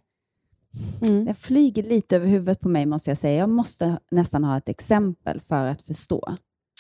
Mm. 1.01 1.25
den 1.25 1.35
flyger 1.35 1.83
lite 1.83 2.15
över 2.15 2.27
huvudet 2.27 2.59
på 2.59 2.69
mig 2.69 2.85
måste 2.85 3.09
jag 3.11 3.17
säga. 3.17 3.39
Jag 3.39 3.49
måste 3.49 3.97
nästan 4.11 4.43
ha 4.43 4.57
ett 4.57 4.69
exempel 4.69 5.39
för 5.39 5.65
att 5.67 5.81
förstå. 5.81 6.35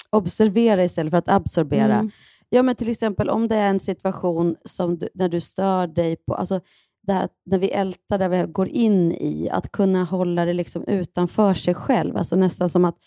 Observera 0.09 0.83
istället 0.83 1.11
för 1.11 1.17
att 1.17 1.29
absorbera. 1.29 1.93
Mm. 1.95 2.11
Ja, 2.49 2.63
men 2.63 2.75
till 2.75 2.89
exempel 2.89 3.29
om 3.29 3.47
det 3.47 3.55
är 3.55 3.69
en 3.69 3.79
situation 3.79 4.55
som 4.65 4.97
du, 4.97 5.09
när 5.13 5.29
du 5.29 5.41
stör 5.41 5.87
dig 5.87 6.15
på, 6.15 6.35
alltså 6.35 6.59
det 7.07 7.13
här, 7.13 7.29
när 7.45 7.59
vi 7.59 7.69
ältar, 7.71 8.17
där 8.17 8.29
vi 8.29 8.51
går 8.51 8.67
in 8.67 9.11
i, 9.11 9.49
att 9.51 9.71
kunna 9.71 10.03
hålla 10.03 10.45
det 10.45 10.53
liksom 10.53 10.83
utanför 10.83 11.53
sig 11.53 11.73
själv. 11.73 12.17
Alltså 12.17 12.35
nästan 12.35 12.69
som 12.69 12.85
att, 12.85 12.97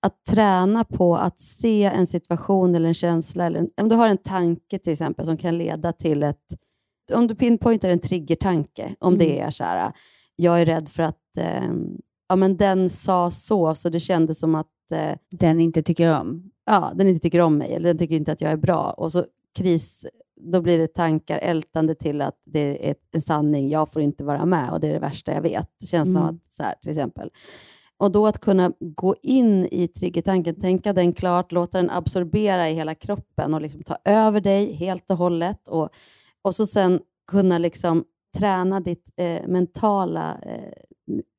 att 0.00 0.24
träna 0.30 0.84
på 0.84 1.16
att 1.16 1.40
se 1.40 1.84
en 1.84 2.06
situation 2.06 2.74
eller 2.74 2.88
en 2.88 2.94
känsla. 2.94 3.44
Eller 3.44 3.58
en, 3.60 3.68
om 3.80 3.88
du 3.88 3.96
har 3.96 4.08
en 4.08 4.18
tanke 4.18 4.78
till 4.78 4.92
exempel 4.92 5.24
som 5.24 5.36
kan 5.36 5.58
leda 5.58 5.92
till 5.92 6.22
ett... 6.22 6.46
Om 7.12 7.26
du 7.26 7.34
pinpointar 7.34 7.88
en 7.88 8.00
triggertanke, 8.00 8.94
om 8.98 9.18
det 9.18 9.32
Mm. 9.32 9.46
är 9.46 9.50
så 9.50 9.64
här, 9.64 9.92
jag 10.42 10.60
är 10.60 10.64
rädd 10.66 10.88
för 10.88 11.02
att 11.02 11.36
eh, 11.38 11.70
ja, 12.28 12.36
men 12.36 12.56
den 12.56 12.90
sa 12.90 13.30
så, 13.30 13.74
så 13.74 13.88
det 13.88 14.00
kändes 14.00 14.38
som 14.40 14.54
att 14.54 14.92
eh, 14.92 15.16
Den 15.30 15.60
inte 15.60 15.82
tycker 15.82 16.20
om. 16.20 16.50
ja, 16.66 16.92
den 16.94 17.08
inte 17.08 17.20
tycker 17.20 17.40
om 17.40 17.58
mig 17.58 17.74
eller 17.74 17.88
den 17.88 17.98
tycker 17.98 18.14
inte 18.16 18.32
att 18.32 18.40
jag 18.40 18.52
är 18.52 18.56
bra. 18.56 18.90
Och 18.90 19.12
så 19.12 19.24
kris, 19.58 20.06
då 20.52 20.60
blir 20.60 20.78
det 20.78 20.94
tankar 20.94 21.38
ältande 21.38 21.94
till 21.94 22.20
att 22.22 22.36
det 22.46 22.88
är 22.90 22.94
en 23.12 23.22
sanning, 23.22 23.68
jag 23.68 23.92
får 23.92 24.02
inte 24.02 24.24
vara 24.24 24.46
med 24.46 24.70
och 24.72 24.80
det 24.80 24.88
är 24.88 24.92
det 24.92 24.98
värsta 24.98 25.32
jag 25.34 25.42
vet. 25.42 25.68
Känslan 25.84 26.16
av 26.22 26.28
Mm. 26.28 26.36
att, 26.46 26.54
så 26.54 26.62
här, 26.62 26.74
till 26.82 26.90
exempel. 26.90 27.30
Och 27.96 28.12
då 28.12 28.26
att 28.26 28.38
kunna 28.38 28.72
gå 28.80 29.16
in 29.22 29.68
i 29.70 29.88
triggertanken, 29.88 30.60
tänka 30.60 30.92
den 30.92 31.12
klart, 31.12 31.52
låta 31.52 31.78
den 31.78 31.90
absorbera 31.90 32.70
i 32.70 32.74
hela 32.74 32.94
kroppen 32.94 33.54
och 33.54 33.60
liksom 33.60 33.82
ta 33.82 33.96
över 34.04 34.40
dig 34.40 34.72
helt 34.72 35.10
och 35.10 35.16
hållet. 35.16 35.68
Och, 35.68 35.88
och 36.42 36.54
så 36.54 36.66
sen 36.66 37.00
kunna 37.30 37.58
liksom 37.58 38.04
träna 38.38 38.80
ditt 38.80 39.10
eh, 39.16 39.46
mentala 39.48 40.38
eh, 40.42 40.72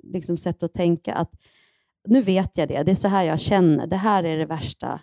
liksom 0.03 0.37
sätt 0.37 0.63
att 0.63 0.73
tänka. 0.73 1.13
att 1.13 1.31
Nu 2.07 2.21
vet 2.21 2.57
jag 2.57 2.67
det, 2.67 2.83
det 2.83 2.91
är 2.91 2.95
så 2.95 3.07
här 3.07 3.23
jag 3.23 3.39
känner, 3.39 3.87
det 3.87 3.95
här 3.97 4.23
är 4.23 4.37
det 4.37 4.45
värsta. 4.45 4.99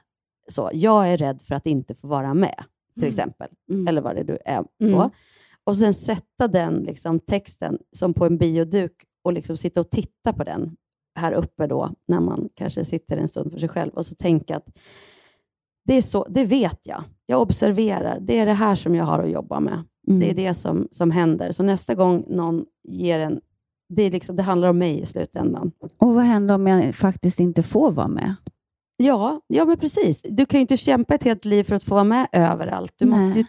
Så, 0.49 0.71
jag 0.73 1.13
är 1.13 1.17
rädd 1.17 1.43
för 1.43 1.55
att 1.55 1.67
inte 1.67 1.95
få 1.95 2.07
vara 2.09 2.35
med, 2.35 2.65
till 2.95 3.03
Mm. 3.03 3.09
exempel. 3.09 3.49
Mm. 3.71 3.89
Eller 3.89 4.01
vad 4.01 4.17
det 4.17 4.25
nu 4.25 4.39
är. 4.45 4.65
Så. 4.89 4.95
Mm. 4.97 5.11
Och 5.65 5.77
sen 5.77 5.95
sätta 5.95 6.49
den 6.49 6.75
liksom, 6.75 7.21
texten 7.21 7.79
som 7.97 8.15
på 8.15 8.27
en 8.27 8.39
bioduk 8.39 8.93
och 9.25 9.33
liksom 9.33 9.57
sitta 9.57 9.81
och 9.81 9.91
titta 9.91 10.33
på 10.33 10.45
den 10.45 10.77
här 11.19 11.33
uppe 11.33 11.67
då, 11.67 11.91
när 12.09 12.21
man 12.21 12.49
kanske 12.55 12.85
sitter 12.85 13.17
en 13.17 13.29
stund 13.29 13.53
för 13.53 13.59
sig 13.59 13.69
själv 13.69 13.93
och 13.93 14.07
så 14.07 14.15
tänka 14.15 14.57
att 14.57 14.67
det, 15.85 15.95
är 15.95 16.03
så, 16.03 16.27
det 16.31 16.45
vet 16.45 16.81
jag. 16.87 17.05
Jag 17.27 17.41
observerar. 17.43 18.21
Det 18.21 18.39
är 18.39 18.47
det 18.47 18.53
här 18.53 18.75
som 18.75 18.95
jag 18.95 19.05
har 19.05 19.19
att 19.25 19.31
jobba 19.31 19.61
med. 19.61 19.83
Mm. 20.09 20.21
Det 20.21 20.31
är 20.31 20.35
det 20.35 20.55
som, 20.55 20.89
som 20.91 21.11
händer. 21.11 21.53
Så 21.53 21.63
nästa 21.63 21.95
gång 21.95 22.25
någon 22.29 22.65
ger 22.89 23.21
en... 23.21 23.41
Det, 23.95 24.03
är 24.03 24.11
liksom, 24.11 24.37
det 24.37 24.43
handlar 24.43 24.69
om 24.69 24.79
mig 24.79 25.01
i 25.01 25.07
slutändan. 25.07 25.73
Och 25.99 26.15
vad 26.15 26.25
händer 26.25 26.55
om 26.55 26.67
jag 26.67 26.95
faktiskt 26.95 27.41
inte 27.41 27.63
får 27.63 27.93
vara 27.93 28.09
med? 28.09 28.35
Ja, 28.97 29.41
ja 29.47 29.65
men 29.65 29.79
precis. 29.79 30.23
Du 30.29 30.47
kan 30.47 30.59
ju 30.59 30.61
inte 30.61 30.77
kämpa 30.77 31.15
ett 31.15 31.25
helt 31.25 31.45
liv 31.45 31.65
för 31.65 31.75
att 31.75 31.85
få 31.85 31.95
vara 31.95 32.05
med 32.05 32.27
överallt. 32.33 32.95
Du 32.97 33.07
Nej. 33.07 33.21
måste 33.21 33.39
ju, 33.39 33.45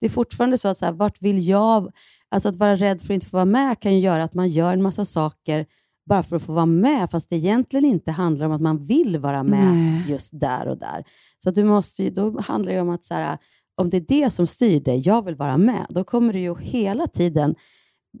det 0.00 0.06
är 0.06 0.10
fortfarande 0.10 0.58
så 0.58 0.68
att 0.68 0.78
så 0.78 0.84
här, 0.86 0.92
vart 0.92 1.22
vill 1.22 1.48
jag... 1.48 1.92
Alltså 2.30 2.48
att 2.48 2.56
vara 2.56 2.76
rädd 2.76 3.00
för 3.00 3.06
att 3.06 3.14
inte 3.14 3.26
få 3.26 3.36
vara 3.36 3.44
med 3.44 3.80
kan 3.80 3.94
ju 3.94 4.00
göra 4.00 4.24
att 4.24 4.34
man 4.34 4.48
gör 4.48 4.72
en 4.72 4.82
massa 4.82 5.04
saker 5.04 5.66
bara 6.08 6.22
för 6.22 6.36
att 6.36 6.42
få 6.42 6.52
vara 6.52 6.66
med, 6.66 7.10
fast 7.10 7.30
det 7.30 7.36
egentligen 7.36 7.84
inte 7.84 8.10
handlar 8.10 8.46
om 8.46 8.52
att 8.52 8.60
man 8.60 8.84
vill 8.84 9.18
vara 9.18 9.42
med 9.42 9.74
Nej. 9.74 10.04
just 10.08 10.40
där 10.40 10.68
och 10.68 10.78
där. 10.78 11.04
Så 11.44 11.50
du 11.50 11.64
måste 11.64 12.02
ju, 12.02 12.10
då 12.10 12.40
handlar 12.40 12.72
det 12.72 12.80
om 12.80 12.90
att 12.90 13.04
så 13.04 13.14
här, 13.14 13.38
om 13.78 13.90
det 13.90 13.96
är 13.96 14.04
det 14.22 14.30
som 14.30 14.46
styr 14.46 14.80
dig, 14.80 14.98
jag 14.98 15.24
vill 15.24 15.34
vara 15.34 15.56
med, 15.56 15.86
då 15.90 16.04
kommer 16.04 16.32
du 16.32 16.38
ju 16.38 16.56
hela 16.58 17.06
tiden 17.06 17.54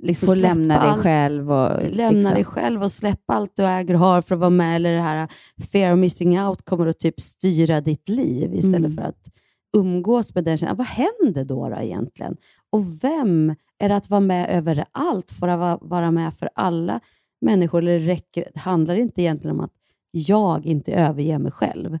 liksom 0.02 0.26
Få 0.28 0.34
lämna 0.34 0.80
dig 0.80 0.88
allt 0.90 1.02
själv. 1.02 1.52
Och, 1.52 1.82
lämna 1.90 2.10
liksom. 2.18 2.34
dig 2.34 2.44
själv 2.44 2.82
och 2.82 2.92
släppa 2.92 3.34
allt 3.34 3.52
du 3.56 3.64
äger 3.66 3.94
och 3.94 4.00
har 4.00 4.22
för 4.22 4.34
att 4.34 4.40
vara 4.40 4.50
med. 4.50 4.76
Eller 4.76 4.92
det 4.92 5.00
här 5.00 5.28
fear 5.72 5.92
of 5.92 5.98
missing 5.98 6.40
out 6.40 6.62
kommer 6.64 6.86
att 6.86 6.98
typ 6.98 7.20
styra 7.20 7.80
ditt 7.80 8.08
liv 8.08 8.54
istället 8.54 8.78
Mm. 8.78 8.94
för 8.96 9.02
att 9.02 9.28
umgås 9.76 10.34
med 10.34 10.44
den 10.44 10.56
känslan. 10.58 10.76
Vad 10.76 10.86
händer 10.86 11.44
då, 11.44 11.68
då 11.68 11.76
egentligen? 11.76 12.36
Och 12.72 13.04
vem 13.04 13.54
är 13.78 13.88
det 13.88 13.96
att 13.96 14.10
vara 14.10 14.20
med 14.20 14.50
överallt? 14.50 15.30
För 15.40 15.48
att 15.48 15.58
va- 15.58 15.78
vara 15.80 16.10
med 16.10 16.34
för 16.34 16.48
alla 16.54 17.00
människor? 17.40 17.78
Eller 17.82 17.98
räcker, 17.98 18.44
handlar 18.54 18.94
det 18.96 19.02
inte 19.02 19.22
egentligen 19.22 19.56
om 19.58 19.64
att 19.64 19.72
jag 20.10 20.66
inte 20.66 20.92
överger 20.92 21.38
mig 21.38 21.52
själv? 21.52 21.98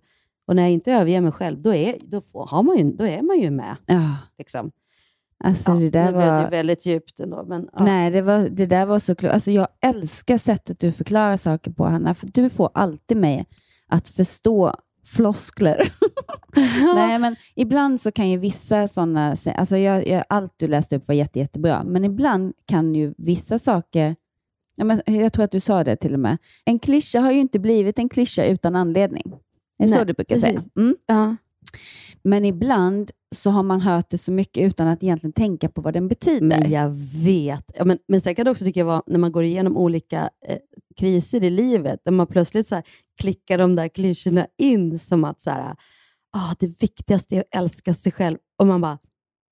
Och 0.48 0.56
när 0.56 0.62
jag 0.62 0.72
inte 0.72 0.92
överger 0.92 1.20
mig 1.20 1.32
själv, 1.32 1.62
då 1.62 1.74
är, 1.74 1.96
då 2.02 2.20
får, 2.20 2.46
har 2.46 2.62
man 2.62 2.78
ju, 2.78 2.92
då 2.92 3.06
är 3.06 3.22
man 3.22 3.40
ju 3.40 3.50
med. 3.50 3.76
Ja. 3.86 4.16
Liksom. 4.38 4.70
Alltså, 5.44 5.74
det 5.74 5.90
där 5.90 6.04
nu 6.04 6.12
blev 6.12 6.26
det 6.26 6.42
var... 6.42 6.50
väldigt 6.50 6.86
djupt 6.86 7.20
ändå. 7.20 7.44
Men, 7.48 7.68
ja. 7.72 7.84
Nej, 7.84 8.10
det, 8.10 8.22
var, 8.22 8.48
det 8.48 8.66
där 8.66 8.86
var 8.86 8.98
så 8.98 9.14
klokt. 9.14 9.34
Alltså, 9.34 9.50
jag 9.50 9.68
älskar 9.80 10.38
sättet 10.38 10.80
du 10.80 10.92
förklarar 10.92 11.36
saker 11.36 11.70
på, 11.70 11.84
Hanna. 11.84 12.14
För 12.14 12.28
du 12.34 12.48
får 12.48 12.70
alltid 12.74 13.16
mig 13.16 13.46
att 13.88 14.08
förstå 14.08 14.74
floskler. 15.06 15.92
Nej, 16.94 17.18
men 17.18 17.36
ibland 17.54 18.00
så 18.00 18.12
kan 18.12 18.30
ju 18.30 18.38
vissa 18.38 18.88
sådana... 18.88 19.36
Alltså 19.54 19.76
jag, 19.76 20.08
jag, 20.08 20.24
allt 20.28 20.54
du 20.56 20.68
läste 20.68 20.96
upp 20.96 21.08
var 21.08 21.14
jätte, 21.14 21.38
jättebra, 21.38 21.84
men 21.84 22.04
ibland 22.04 22.52
kan 22.66 22.94
ju 22.94 23.14
vissa 23.18 23.58
saker... 23.58 24.16
Ja, 24.76 24.84
men 24.84 25.00
jag 25.06 25.32
tror 25.32 25.44
att 25.44 25.50
du 25.50 25.60
sa 25.60 25.84
det 25.84 25.96
till 25.96 26.14
och 26.14 26.20
med. 26.20 26.38
En 26.64 26.78
klyscha 26.78 27.20
har 27.20 27.32
ju 27.32 27.40
inte 27.40 27.58
blivit 27.58 27.98
en 27.98 28.08
klyscha 28.08 28.44
utan 28.44 28.76
anledning. 28.76 29.32
Det 29.78 29.84
är 29.84 29.88
så 29.88 29.94
Nej, 29.94 30.06
du 30.06 30.12
brukar 30.12 30.34
precis. 30.34 30.48
säga. 30.48 30.62
Mm. 30.76 30.96
Ja. 31.06 31.36
Men 32.22 32.44
ibland 32.44 33.10
så 33.34 33.50
har 33.50 33.62
man 33.62 33.80
hört 33.80 34.10
det 34.10 34.18
så 34.18 34.32
mycket 34.32 34.64
utan 34.64 34.88
att 34.88 35.02
egentligen 35.02 35.32
tänka 35.32 35.68
på 35.68 35.80
vad 35.80 35.94
den 35.94 36.08
betyder. 36.08 36.46
Men 36.46 36.70
jag 36.70 36.90
vet. 37.24 37.72
Ja, 37.74 37.84
men, 37.84 37.98
men 38.08 38.20
sen 38.20 38.34
kan 38.34 38.44
det 38.44 38.50
också 38.50 38.64
tycka 38.64 38.84
vara 38.84 39.02
när 39.06 39.18
man 39.18 39.32
går 39.32 39.44
igenom 39.44 39.76
olika 39.76 40.30
eh, 40.46 40.58
kriser 40.96 41.44
i 41.44 41.50
livet, 41.50 42.00
där 42.04 42.12
man 42.12 42.26
plötsligt 42.26 42.66
så 42.66 42.74
här, 42.74 42.84
klickar 43.20 43.58
de 43.58 43.76
där 43.76 43.88
klyschorna 43.88 44.46
in 44.58 44.98
som 44.98 45.24
att 45.24 45.40
så 45.40 45.50
här, 45.50 45.76
ah, 46.36 46.54
det 46.58 46.82
viktigaste 46.82 47.36
är 47.36 47.40
att 47.40 47.54
älska 47.54 47.94
sig 47.94 48.12
själv. 48.12 48.38
Och 48.58 48.66
man 48.66 48.80
bara, 48.80 48.98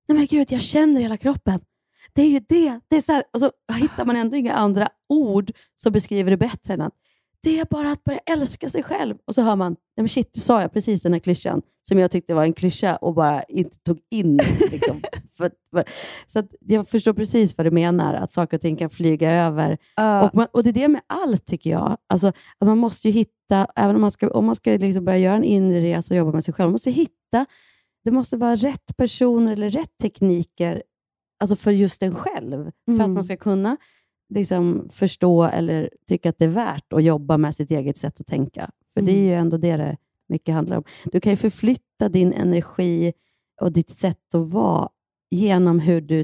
nej 0.07 0.17
men 0.17 0.27
gud, 0.27 0.51
jag 0.51 0.61
känner 0.61 1.01
hela 1.01 1.17
kroppen. 1.17 1.59
Det 2.13 2.21
är 2.21 2.29
ju 2.29 2.39
det. 2.39 2.79
det 2.87 2.95
är 2.95 3.01
så 3.01 3.11
här, 3.11 3.23
och 3.33 3.39
så 3.39 3.51
hittar 3.73 4.05
man 4.05 4.15
ändå 4.15 4.37
inga 4.37 4.53
andra 4.53 4.89
ord 5.09 5.51
som 5.75 5.93
beskriver 5.93 6.31
det 6.31 6.37
bättre 6.37 6.73
än 6.73 6.81
att 6.81 6.93
det 7.47 7.59
är 7.59 7.65
bara 7.69 7.91
att 7.91 8.03
börja 8.03 8.19
älska 8.19 8.69
sig 8.69 8.83
själv. 8.83 9.15
Och 9.27 9.35
så 9.35 9.41
hör 9.41 9.55
man, 9.55 9.71
nej 9.71 9.77
men 10.03 10.09
shit, 10.09 10.29
du 10.33 10.39
sa 10.39 10.61
jag 10.61 10.73
precis 10.73 11.01
den 11.01 11.13
här 11.13 11.19
klyschan 11.19 11.61
som 11.87 11.99
jag 11.99 12.11
tyckte 12.11 12.33
var 12.33 12.43
en 12.43 12.53
klyscha 12.53 12.95
och 12.95 13.13
bara 13.13 13.43
inte 13.43 13.77
tog 13.77 13.99
in. 14.11 14.37
Liksom, 14.71 15.01
för, 15.37 15.51
för, 15.71 15.83
så 16.27 16.43
jag 16.59 16.87
förstår 16.87 17.13
precis 17.13 17.57
vad 17.57 17.65
du 17.65 17.71
menar, 17.71 18.13
att 18.13 18.31
saker 18.31 18.57
och 18.57 18.61
ting 18.61 18.75
kan 18.75 18.89
flyga 18.89 19.31
över. 19.31 19.77
Och, 20.23 20.35
man, 20.35 20.47
och 20.51 20.63
det 20.63 20.69
är 20.69 20.73
det 20.73 20.87
med 20.87 21.01
allt, 21.07 21.45
tycker 21.45 21.69
jag. 21.69 21.97
Alltså, 22.09 22.27
att 22.27 22.67
man 22.67 22.77
måste 22.77 23.07
ju 23.07 23.13
hitta, 23.13 23.67
även 23.75 23.95
om 23.95 24.01
man 24.01 24.11
ska, 24.11 24.29
om 24.29 24.45
man 24.45 24.55
ska 24.55 24.71
liksom 24.71 25.05
börja 25.05 25.17
göra 25.19 25.35
en 25.35 25.43
inre 25.43 25.81
resa 25.81 26.13
och 26.13 26.17
jobba 26.17 26.31
med 26.31 26.43
sig 26.43 26.53
själv, 26.53 26.67
man 26.67 26.71
måste 26.71 26.91
hitta, 26.91 27.45
det 28.03 28.11
måste 28.11 28.37
vara 28.37 28.55
rätt 28.55 28.97
personer 28.97 29.53
eller 29.53 29.69
rätt 29.69 29.97
tekniker 30.01 30.83
alltså 31.39 31.55
för 31.55 31.71
just 31.71 32.03
en 32.03 32.15
själv. 32.15 32.63
För 32.63 32.93
att 32.93 32.99
Mm. 32.99 33.13
man 33.13 33.23
ska 33.23 33.37
kunna 33.37 33.77
liksom 34.29 34.87
förstå 34.91 35.43
eller 35.43 35.89
tycka 36.07 36.29
att 36.29 36.37
det 36.37 36.45
är 36.45 36.49
värt 36.49 36.93
att 36.93 37.03
jobba 37.03 37.37
med 37.37 37.55
sitt 37.55 37.71
eget 37.71 37.97
sätt 37.97 38.21
att 38.21 38.27
tänka. 38.27 38.69
För 38.93 39.01
det 39.01 39.11
är 39.11 39.15
Mm. 39.15 39.27
ju 39.27 39.33
ändå 39.33 39.57
det 39.57 39.77
det 39.77 39.97
mycket 40.29 40.55
handlar 40.55 40.77
om. 40.77 40.83
Du 41.05 41.19
kan 41.19 41.31
ju 41.33 41.37
förflytta 41.37 42.09
din 42.09 42.33
energi 42.33 43.13
och 43.61 43.71
ditt 43.71 43.89
sätt 43.89 44.35
att 44.35 44.49
vara 44.49 44.89
genom 45.31 45.79
hur 45.79 46.01
du 46.01 46.23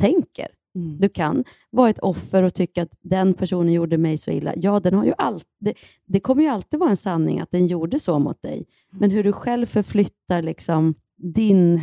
tänker. 0.00 0.46
Mm. 0.74 0.98
Du 1.00 1.08
kan 1.08 1.44
vara 1.70 1.90
ett 1.90 1.98
offer 1.98 2.42
och 2.42 2.54
tycka 2.54 2.82
att 2.82 2.96
den 3.00 3.34
personen 3.34 3.72
gjorde 3.72 3.98
mig 3.98 4.16
så 4.16 4.30
illa. 4.30 4.52
Ja, 4.56 4.80
den 4.80 4.94
har 4.94 5.04
ju 5.04 5.12
all, 5.18 5.40
det, 5.60 5.74
det 6.06 6.20
kommer 6.20 6.42
ju 6.42 6.48
alltid 6.48 6.80
vara 6.80 6.90
en 6.90 6.96
sanning 6.96 7.40
att 7.40 7.50
den 7.50 7.66
gjorde 7.66 7.98
så 8.00 8.18
mot 8.18 8.42
dig. 8.42 8.66
Men 8.92 9.10
hur 9.10 9.24
du 9.24 9.32
själv 9.32 9.66
förflyttar 9.66 10.42
liksom 10.42 10.94
din 11.34 11.80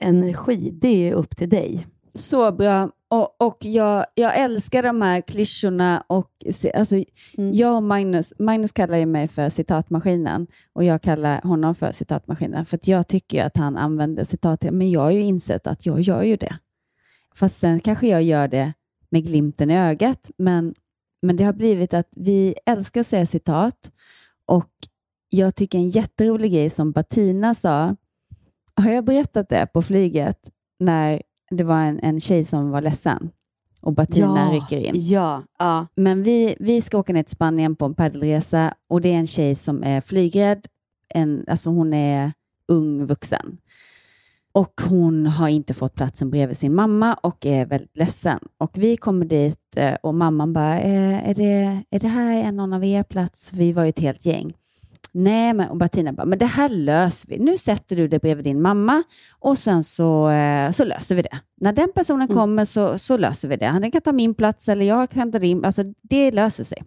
energi, 0.00 0.70
det 0.80 1.08
är 1.08 1.12
upp 1.12 1.36
till 1.36 1.48
dig. 1.48 1.86
Så 2.14 2.52
bra. 2.52 2.90
Och, 3.14 3.36
och 3.40 3.56
jag, 3.60 4.06
jag 4.14 4.38
älskar 4.38 4.82
de 4.82 5.02
här 5.02 5.20
klyschorna. 5.20 6.04
Och, 6.06 6.30
alltså, 6.74 6.96
Jag 7.36 7.76
och 7.76 7.82
Magnus, 7.82 8.32
Magnus 8.38 8.72
kallar 8.72 8.98
ju 8.98 9.06
mig 9.06 9.28
för 9.28 9.50
citatmaskinen 9.50 10.46
och 10.72 10.84
jag 10.84 11.02
kallar 11.02 11.40
honom 11.42 11.74
för 11.74 11.92
citatmaskinen. 11.92 12.66
För 12.66 12.76
att 12.76 12.88
jag 12.88 13.08
tycker 13.08 13.44
att 13.44 13.56
han 13.56 13.76
använder 13.76 14.24
citat. 14.24 14.62
Men 14.62 14.90
jag 14.90 15.00
har 15.00 15.10
ju 15.10 15.20
insett 15.20 15.66
att 15.66 15.86
jag 15.86 16.00
gör 16.00 16.22
ju 16.22 16.36
det. 16.36 16.58
Fast 17.34 17.58
sen 17.58 17.80
kanske 17.80 18.08
jag 18.08 18.22
gör 18.22 18.48
det 18.48 18.72
med 19.10 19.26
glimten 19.26 19.70
i 19.70 19.78
ögat. 19.78 20.30
Men, 20.38 20.74
men 21.22 21.36
det 21.36 21.44
har 21.44 21.52
blivit 21.52 21.94
att 21.94 22.08
vi 22.16 22.54
älskar 22.66 23.00
att 23.00 23.06
säga 23.06 23.26
citat. 23.26 23.92
Och 24.46 24.72
jag 25.28 25.54
tycker 25.54 25.78
en 25.78 25.90
jätterolig 25.90 26.52
grej 26.52 26.70
som 26.70 26.92
Bettina 26.92 27.54
sa. 27.54 27.96
Har 28.76 28.90
jag 28.90 29.04
berättat 29.04 29.48
det 29.48 29.66
på 29.66 29.82
flyget 29.82 30.50
när 30.78 31.22
det 31.50 31.64
var 31.64 31.80
en, 31.80 32.00
en 32.00 32.20
tjej 32.20 32.44
som 32.44 32.70
var 32.70 32.80
ledsen 32.80 33.30
och 33.84 33.92
Bettina 33.92 34.48
Ja, 34.52 34.56
rycker 34.56 34.78
in? 34.78 34.94
Ja, 34.94 35.42
ja. 35.58 35.86
Men 35.94 36.22
vi, 36.22 36.56
vi 36.60 36.82
ska 36.82 36.98
åka 36.98 37.12
ner 37.12 37.22
till 37.22 37.32
Spanien 37.32 37.76
på 37.76 37.84
en 37.84 37.94
paddelresa 37.94 38.74
och 38.88 39.00
det 39.00 39.08
är 39.08 39.18
en 39.18 39.26
tjej 39.26 39.54
som 39.54 39.82
är 39.82 40.00
flygrädd. 40.00 40.66
En, 41.08 41.44
alltså 41.48 41.70
hon 41.70 41.94
är 41.94 42.32
ung 42.68 43.06
vuxen. 43.06 43.58
Och 44.52 44.80
hon 44.88 45.26
har 45.26 45.48
inte 45.48 45.74
fått 45.74 45.94
platsen 45.94 46.30
bredvid 46.30 46.56
sin 46.56 46.74
mamma 46.74 47.14
och 47.14 47.46
är 47.46 47.66
väldigt 47.66 47.96
ledsen. 47.96 48.38
Och 48.58 48.70
vi 48.74 48.96
kommer 48.96 49.26
dit 49.26 49.76
eh, 49.76 49.94
och 50.02 50.14
mamman 50.14 50.52
bara, 50.52 50.80
eh, 50.80 51.28
är 51.28 51.34
det, 51.34 51.82
är 51.90 52.00
det 52.00 52.08
här 52.08 52.42
en 52.42 52.56
någon 52.56 52.72
av 52.72 52.84
er 52.84 53.02
plats? 53.02 53.52
Vi 53.52 53.72
var 53.72 53.82
ju 53.82 53.88
ett 53.88 53.98
helt 54.00 54.26
gäng. 54.26 54.54
Nej, 55.12 55.54
men 55.54 55.68
och 55.68 55.76
Bettina 55.76 56.12
bara, 56.12 56.26
men 56.26 56.38
det 56.38 56.46
här 56.46 56.68
löser 56.68 57.28
vi. 57.28 57.38
Nu 57.38 57.58
sätter 57.58 57.96
du 57.96 58.08
dig 58.08 58.18
bredvid 58.18 58.44
din 58.44 58.62
mamma 58.62 59.02
och 59.38 59.58
sen 59.58 59.84
så, 59.84 60.30
eh, 60.30 60.70
så 60.70 60.84
löser 60.84 61.16
vi 61.16 61.22
det. 61.22 61.38
När 61.60 61.72
den 61.72 61.92
personen 61.94 62.28
kommer 62.28 62.64
så, 62.64 62.98
så 62.98 63.16
löser 63.16 63.48
vi 63.48 63.56
det. 63.56 63.66
Han 63.66 63.90
kan 63.90 64.00
ta 64.00 64.12
min 64.12 64.34
plats 64.34 64.68
eller 64.68 64.86
jag 64.86 65.10
kan 65.10 65.32
ta 65.32 65.38
din. 65.38 65.64
Alltså, 65.64 65.82
det 66.02 66.30
löser 66.30 66.64
sig. 66.64 66.82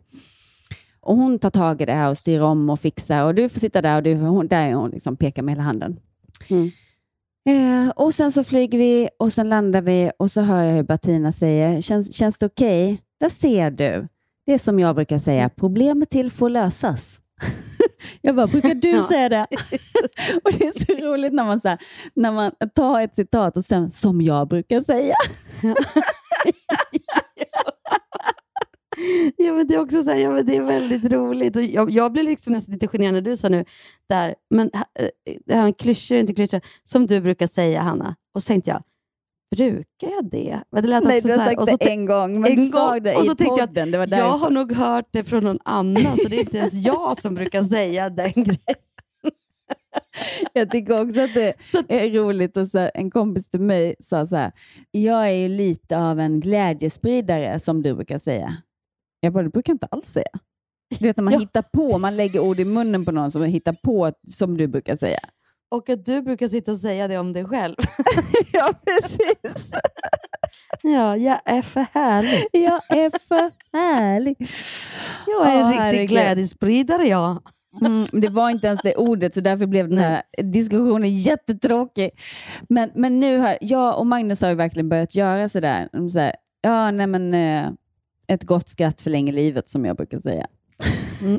Och 0.99 1.15
hon 1.15 1.39
tar 1.39 1.49
tag 1.49 1.81
i 1.81 1.85
det 1.85 1.93
här 1.93 2.09
och 2.09 2.17
styr 2.17 2.41
om 2.41 2.69
och 2.69 2.79
fixar 2.79 3.23
och 3.23 3.35
du 3.35 3.49
får 3.49 3.59
sitta 3.59 3.81
där 3.81 3.95
och 3.97 4.03
du, 4.03 4.15
hon, 4.15 4.47
där 4.47 4.67
är 4.67 4.73
hon 4.73 4.89
liksom 4.89 5.15
pekar 5.17 5.41
med 5.41 5.51
hela 5.51 5.63
handen. 5.63 5.99
Eh, 7.47 7.89
och 7.95 8.13
sen 8.13 8.31
så 8.31 8.43
flyger 8.43 8.77
vi 8.77 9.09
och 9.19 9.33
sen 9.33 9.49
landar 9.49 9.81
vi 9.81 10.11
och 10.19 10.31
så 10.31 10.41
hör 10.41 10.63
jag 10.63 10.73
hur 10.73 10.83
Bettina 10.83 11.31
säger, 11.31 11.81
känns, 11.81 12.13
känns 12.13 12.37
det 12.37 12.45
okej? 12.45 13.01
Där 13.19 13.29
ser 13.29 13.71
du. 13.71 14.07
Det 14.45 14.53
är 14.53 14.57
som 14.57 14.79
jag 14.79 14.95
brukar 14.95 15.19
säga, 15.19 15.49
problemet 15.49 16.09
till 16.09 16.31
får 16.31 16.49
lösas. 16.49 17.19
jag 18.21 18.35
bara, 18.35 18.47
brukar 18.47 18.73
du 18.73 18.89
Ja. 18.95 19.03
säga 19.03 19.29
det? 19.29 19.45
och 20.43 20.51
det 20.53 20.67
är 20.67 20.85
så 20.85 21.05
roligt 21.05 21.33
när 21.33 21.43
man, 21.43 21.59
så 21.59 21.67
här, 21.67 21.77
när 22.13 22.31
man 22.31 22.51
tar 22.75 23.01
ett 23.01 23.15
citat 23.15 23.57
och 23.57 23.65
sen, 23.65 23.89
som 23.89 24.21
jag 24.21 24.47
brukar 24.47 24.81
säga. 24.81 25.15
Ja, 29.37 29.53
men 29.53 29.67
det 29.67 29.73
är 29.75 29.79
också 29.79 30.01
så 30.03 30.09
här, 30.09 30.17
ja, 30.17 30.29
men 30.31 30.45
det 30.45 30.55
är 30.55 30.61
väldigt 30.61 31.11
roligt. 31.11 31.55
Och 31.55 31.61
jag, 31.61 31.91
jag 31.91 32.11
blev 32.11 32.25
liksom 32.25 32.53
nästan 32.53 32.73
lite 32.73 32.87
generad 32.87 33.13
när 33.13 33.21
du 33.21 33.37
sa 33.37 33.49
nu, 33.49 33.65
där, 34.09 34.35
men 34.49 34.69
eh, 34.73 35.07
det 35.45 35.55
här 35.55 35.63
med 35.63 35.77
klyschor, 35.77 36.17
inte 36.17 36.33
klyschor, 36.33 36.61
som 36.83 37.07
du 37.07 37.21
brukar 37.21 37.47
säga 37.47 37.81
Hanna. 37.81 38.15
Och 38.35 38.43
så 38.43 38.47
tänkte 38.47 38.71
jag, 38.71 38.81
brukar 39.55 40.07
jag 40.15 40.29
det? 40.31 40.61
Men 40.71 40.83
det 40.83 40.89
lät 40.89 41.03
Nej, 41.03 41.21
du 41.21 41.31
har 41.31 41.45
sagt 41.45 41.59
och 41.59 41.69
så 41.69 41.77
det 41.77 41.89
en 41.89 42.05
gång, 42.05 42.41
men 42.41 42.51
en 42.51 42.57
du 42.57 42.65
sa 42.65 42.89
gång, 42.89 43.03
det 43.03 43.15
och 43.15 43.23
i 43.23 43.27
så 43.27 43.35
tänkte 43.35 43.59
jag, 43.59 43.67
podden, 43.67 43.91
det 43.91 43.97
var 43.97 44.03
jag 44.03 44.09
därför. 44.09 44.37
har 44.37 44.51
nog 44.51 44.73
hört 44.73 45.07
det 45.11 45.23
från 45.23 45.43
någon 45.43 45.59
annan, 45.65 46.17
så 46.17 46.27
det 46.29 46.35
är 46.35 46.39
inte 46.39 46.57
ens 46.57 46.73
jag 46.85 47.21
som 47.21 47.35
brukar 47.35 47.63
säga 47.63 48.09
den 48.09 48.31
grejen. 48.35 48.57
Jag 50.53 50.71
tycker 50.71 51.01
också 51.01 51.21
att 51.21 51.33
det 51.33 51.53
är 51.87 52.09
roligt. 52.09 52.57
Och 52.57 52.67
så, 52.67 52.89
en 52.93 53.11
kompis 53.11 53.49
till 53.49 53.61
mig 53.61 53.95
sa 53.99 54.27
så 54.27 54.35
här, 54.35 54.51
jag 54.91 55.29
är 55.29 55.33
ju 55.33 55.47
lite 55.47 55.97
av 55.97 56.19
en 56.19 56.39
glädjespridare 56.39 57.59
som 57.59 57.83
du 57.83 57.93
brukar 57.93 58.17
säga. 58.17 58.53
Jag 59.19 59.33
bara, 59.33 59.43
det 59.43 59.49
brukar 59.49 59.71
jag 59.71 59.75
inte 59.75 59.87
alls 59.91 60.07
säga. 60.07 60.29
Du 60.99 61.07
vet 61.07 61.17
när 61.17 61.23
man 61.23 61.39
hittar 61.39 61.61
på, 61.61 61.97
man 61.97 62.17
lägger 62.17 62.39
ord 62.39 62.59
i 62.59 62.65
munnen 62.65 63.05
på 63.05 63.11
någon 63.11 63.31
som 63.31 63.43
hittar 63.43 63.73
på 63.73 64.11
som 64.27 64.57
du 64.57 64.67
brukar 64.67 64.95
säga. 64.95 65.19
Och 65.69 65.89
att 65.89 66.05
du 66.05 66.21
brukar 66.21 66.47
sitta 66.47 66.71
och 66.71 66.77
säga 66.77 67.07
det 67.07 67.17
om 67.17 67.33
dig 67.33 67.45
själv. 67.45 67.75
ja, 68.53 68.73
precis. 68.85 69.71
Ja, 70.81 71.17
jag 71.17 71.39
är 71.45 71.61
för 71.61 71.85
härlig. 71.93 72.47
Jag 72.51 72.81
är 72.97 73.19
för 73.27 73.51
härlig. 73.77 74.49
Jag 75.27 75.47
är 75.47 75.59
en 75.59 75.65
Åh, 75.65 75.89
riktig 75.89 76.09
glädjespridare, 76.09 77.03
jag. 77.03 77.41
Mm, 77.81 78.03
det 78.11 78.29
var 78.29 78.49
inte 78.49 78.67
ens 78.67 78.81
det 78.81 78.95
ordet, 78.95 79.33
så 79.33 79.41
därför 79.41 79.65
blev 79.65 79.89
den 79.89 79.97
här 79.97 80.21
diskussionen 80.43 81.17
jättetråkig. 81.17 82.09
Men, 82.69 82.91
men 82.95 83.19
nu 83.19 83.37
har 83.37 83.57
jag 83.61 83.99
och 83.99 84.07
Magnus 84.07 84.41
har 84.41 84.53
verkligen 84.53 84.89
börjat 84.89 85.15
göra 85.15 85.49
sådär. 85.49 85.89
De 85.91 86.11
säger, 86.11 86.35
ja, 86.61 86.91
nej 86.91 87.07
men 87.07 87.33
eh, 87.33 87.71
ett 88.27 88.43
gott 88.43 88.69
skratt 88.69 89.01
förlänger 89.01 89.33
livet, 89.33 89.69
som 89.69 89.85
jag 89.85 89.97
brukar 89.97 90.19
säga. 90.19 90.47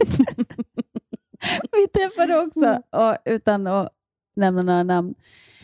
Vi 1.73 1.87
träffade 1.89 2.39
också, 2.39 2.83
och, 2.91 3.17
utan 3.25 3.67
att 3.67 3.89
nämna 4.39 4.63
några 4.63 4.83
namn, 4.83 5.15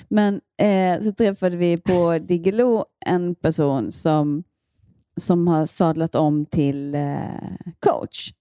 men 0.08 0.40
eh, 0.58 1.02
så 1.02 1.12
träffade 1.12 1.56
vi 1.56 1.76
på 1.76 2.18
Diggiloo 2.18 2.84
en 3.06 3.34
person 3.34 3.92
som, 3.92 4.44
som 5.20 5.48
har 5.48 5.66
sadlat 5.66 6.14
om 6.14 6.46
till 6.46 6.94
eh, 6.94 7.18
coach 7.80 8.32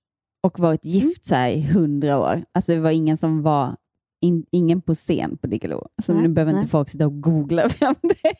och 0.44 0.60
varit 0.60 0.86
gift 0.86 1.26
så 1.26 1.36
i 1.36 1.62
hundra 1.62 2.20
år. 2.20 2.44
Alltså 2.52 2.72
det 2.72 2.80
var 2.80 2.92
ingen 2.92 3.18
som 3.18 3.42
var 3.42 3.76
in, 4.22 4.46
ingen 4.52 4.82
på 4.82 4.94
scen 4.94 5.38
på 5.38 5.48
Diggiloo. 5.48 5.88
Alltså 5.98 6.14
Nej, 6.14 6.22
nu 6.22 6.30
behöver 6.30 6.54
nej. 6.54 6.62
inte 6.62 6.72
folk 6.72 6.90
sitta 6.90 7.06
och 7.06 7.22
googla 7.22 7.70
vem 7.80 7.96
det 8.02 8.16
är. 8.24 8.36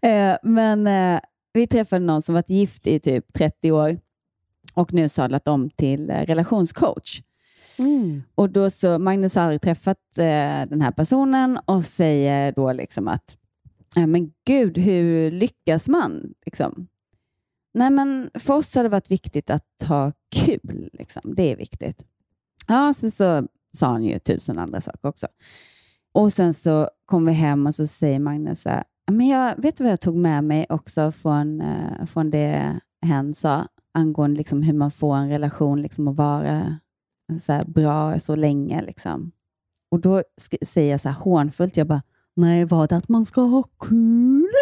eh, 0.32 0.36
men 0.42 0.86
eh, 0.86 1.20
vi 1.52 1.66
träffade 1.66 2.04
någon 2.04 2.22
som 2.22 2.34
varit 2.34 2.50
gift 2.50 2.86
i 2.86 3.00
typ 3.00 3.32
30 3.32 3.72
år 3.72 4.00
och 4.74 4.92
nu 4.92 5.08
sadlat 5.08 5.48
om 5.48 5.70
till 5.70 6.10
eh, 6.10 6.14
relationscoach. 6.14 7.22
Mm. 7.78 8.22
Och 8.34 8.50
då 8.50 8.70
så, 8.70 8.98
Magnus 8.98 9.34
har 9.34 9.42
aldrig 9.42 9.62
träffat 9.62 10.18
eh, 10.18 10.68
den 10.68 10.80
här 10.80 10.90
personen 10.90 11.58
och 11.64 11.86
säger 11.86 12.52
då 12.52 12.72
liksom 12.72 13.08
att 13.08 13.36
eh, 13.96 14.06
men 14.06 14.32
gud, 14.46 14.78
hur 14.78 15.30
lyckas 15.30 15.88
man? 15.88 16.34
Liksom? 16.46 16.86
Nej, 17.74 17.90
men 17.90 18.30
för 18.34 18.54
oss 18.54 18.74
har 18.74 18.82
det 18.82 18.88
varit 18.88 19.10
viktigt 19.10 19.50
att 19.50 19.66
ha 19.88 20.12
kul. 20.34 20.90
Liksom. 20.92 21.34
Det 21.36 21.52
är 21.52 21.56
viktigt. 21.56 22.04
Ja, 22.68 22.94
sen 22.94 23.10
så 23.10 23.48
sa 23.76 23.86
han 23.86 24.04
ju 24.04 24.18
tusen 24.18 24.58
andra 24.58 24.80
saker 24.80 25.08
också. 25.08 25.26
Och 26.12 26.32
sen 26.32 26.54
så 26.54 26.88
kom 27.06 27.26
vi 27.26 27.32
hem 27.32 27.66
och 27.66 27.74
så 27.74 27.86
säger 27.86 28.18
Magnus 28.18 28.62
så 28.62 28.68
här, 28.68 28.84
men 29.10 29.28
jag 29.28 29.62
vet 29.62 29.76
du 29.76 29.84
vad 29.84 29.92
jag 29.92 30.00
tog 30.00 30.16
med 30.16 30.44
mig 30.44 30.66
också 30.68 31.12
från, 31.12 31.60
eh, 31.60 32.06
från 32.06 32.30
det 32.30 32.80
hen 33.02 33.34
sa 33.34 33.66
angående 33.94 34.36
liksom 34.36 34.62
hur 34.62 34.72
man 34.72 34.90
får 34.90 35.16
en 35.16 35.28
relation 35.28 35.82
liksom 35.82 36.08
att 36.08 36.16
vara 36.16 36.78
så 37.40 37.52
här 37.52 37.64
bra 37.64 38.18
så 38.18 38.36
länge. 38.36 38.82
Liksom. 38.82 39.32
Och 39.90 40.00
då 40.00 40.22
säger 40.66 40.90
jag 40.90 41.00
så 41.00 41.08
här 41.08 41.16
hånfullt, 41.16 41.76
jag 41.76 41.86
bara, 41.86 42.02
nej, 42.36 42.64
var 42.64 42.88
det 42.88 42.96
att 42.96 43.08
man 43.08 43.24
ska 43.24 43.40
ha 43.40 43.62
kul? 43.62 44.52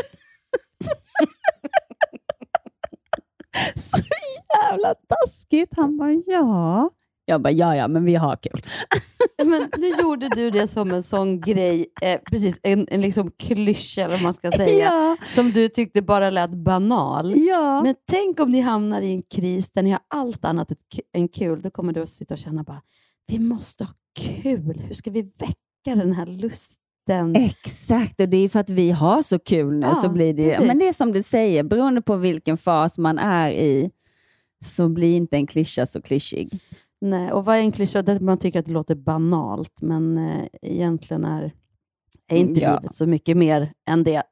så 3.76 3.96
jävla 4.54 4.94
taskigt. 4.94 5.76
Han 5.76 5.96
bara, 5.96 6.12
ja. 6.26 6.90
Jag 7.31 7.43
bara, 7.43 7.51
ja, 7.53 7.76
ja, 7.76 7.89
men 7.89 8.05
vi 8.05 8.14
har 8.14 8.37
kul. 8.37 8.62
Men 9.45 9.68
nu 9.78 9.89
gjorde 10.03 10.28
du 10.28 10.51
det 10.51 10.68
som 10.68 10.91
en 10.91 11.03
sån 11.03 11.41
grej, 11.41 11.87
eh, 12.03 12.20
precis, 12.31 12.61
en, 12.62 12.87
en 12.91 13.01
liksom 13.01 13.31
klyscha 13.39 14.03
eller 14.03 14.14
vad 14.14 14.22
man 14.22 14.35
ska 14.35 14.51
säga, 14.51 14.85
Ja. 14.85 15.16
som 15.31 15.51
du 15.53 15.68
tyckte 15.68 16.03
bara 16.03 16.31
lät 16.31 16.51
banal. 16.51 17.33
Ja. 17.37 17.83
Men 17.83 17.95
tänk 18.11 18.41
om 18.41 18.53
ni 18.53 18.61
hamnar 18.61 19.03
i 19.03 19.12
en 19.12 19.22
kris 19.22 19.70
där 19.70 19.83
ni 19.83 19.91
har 19.91 20.01
allt 20.14 20.45
annat 20.45 20.68
än 21.14 21.28
kul. 21.28 21.62
Då 21.62 21.70
kommer 21.70 21.93
du 21.93 22.03
att 22.03 22.09
sitta 22.09 22.35
och 22.35 22.39
känna 22.39 22.62
bara, 22.62 22.83
vi 23.26 23.39
måste 23.39 23.85
ha 23.85 23.93
kul. 24.43 24.83
Hur 24.87 24.95
ska 24.95 25.11
vi 25.11 25.22
väcka 25.22 25.55
den 26.05 26.12
här 26.12 26.26
lusten? 26.26 27.37
Exakt, 27.37 28.20
och 28.20 28.28
det 28.28 28.37
är 28.37 28.49
för 28.49 28.61
att 28.61 28.70
vi 28.70 28.91
har 28.91 29.22
så 29.22 29.39
kul 29.39 29.74
nu. 29.78 29.87
Ja, 29.87 29.95
så 29.95 30.09
blir 30.09 30.35
det, 30.35 30.51
precis. 30.51 30.66
men 30.66 30.78
det 30.78 30.89
är 30.89 30.93
som 30.93 31.12
du 31.12 31.22
säger, 31.22 31.62
beroende 31.62 32.03
på 32.03 32.16
vilken 32.16 32.57
fas 32.57 32.99
man 32.99 33.18
är 33.18 33.51
i 33.51 33.91
så 34.64 34.89
blir 34.89 35.16
inte 35.16 35.37
en 35.37 35.47
klyscha 35.47 35.87
så 35.87 36.03
klyschig. 36.03 36.59
Nej, 37.01 37.32
och 37.32 37.44
vad 37.44 37.57
är 37.57 37.61
en 37.61 37.72
klyscha? 37.72 38.03
Det 38.03 38.20
Man 38.20 38.38
tycker 38.38 38.59
att 38.61 38.66
det 38.66 38.72
låter 38.72 38.94
banalt, 38.94 39.82
men 39.82 40.18
eh, 40.18 40.46
egentligen 40.62 41.24
är, 41.24 41.53
är 42.28 42.36
inte 42.36 42.61
Ja. 42.61 42.74
livet 42.76 42.94
så 42.94 43.07
mycket 43.07 43.36
mer 43.36 43.72
än 43.90 44.05
det. 44.05 44.22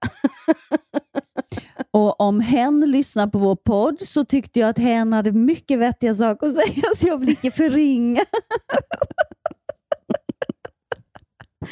Och 1.91 2.21
om 2.21 2.41
hen 2.41 2.81
lyssnar 2.91 3.27
på 3.27 3.39
vår 3.39 3.57
podd 3.57 4.01
så 4.01 4.25
tyckte 4.25 4.61
jag 4.61 4.69
att 4.69 4.79
hen 4.79 5.13
hade 5.13 5.33
mycket 5.33 5.79
vettiga 5.79 6.15
saker 6.15 6.47
att 6.47 6.55
säga, 6.55 6.83
så 6.97 7.07
jag 7.07 7.19
vill 7.19 7.29
inte 7.29 7.51
förringa. 7.51 8.21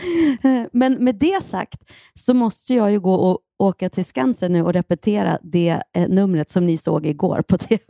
Men 0.72 1.04
med 1.04 1.14
det 1.14 1.42
sagt 1.42 1.92
så 2.14 2.34
måste 2.34 2.74
jag 2.74 2.90
ju 2.90 3.00
gå 3.00 3.14
och 3.14 3.38
åka 3.58 3.90
till 3.90 4.04
Skansen 4.04 4.52
nu 4.52 4.62
och 4.62 4.72
repetera 4.72 5.38
det 5.42 5.82
eh, 5.96 6.08
numret 6.08 6.50
som 6.50 6.66
ni 6.66 6.76
såg 6.76 7.06
igår 7.06 7.42
på 7.48 7.58
TV. 7.58 7.82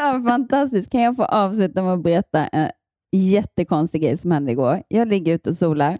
Fantastiskt. 0.28 0.90
Kan 0.90 1.00
jag 1.00 1.16
få 1.16 1.24
avsluta 1.24 1.82
med 1.82 1.92
att 1.92 2.02
berätta 2.02 2.46
en 2.46 2.70
jättekonstig 3.12 4.02
grej 4.02 4.16
som 4.16 4.30
hände 4.30 4.52
igår? 4.52 4.82
Jag 4.88 5.08
ligger 5.08 5.34
ute 5.34 5.50
och 5.50 5.56
solar 5.56 5.98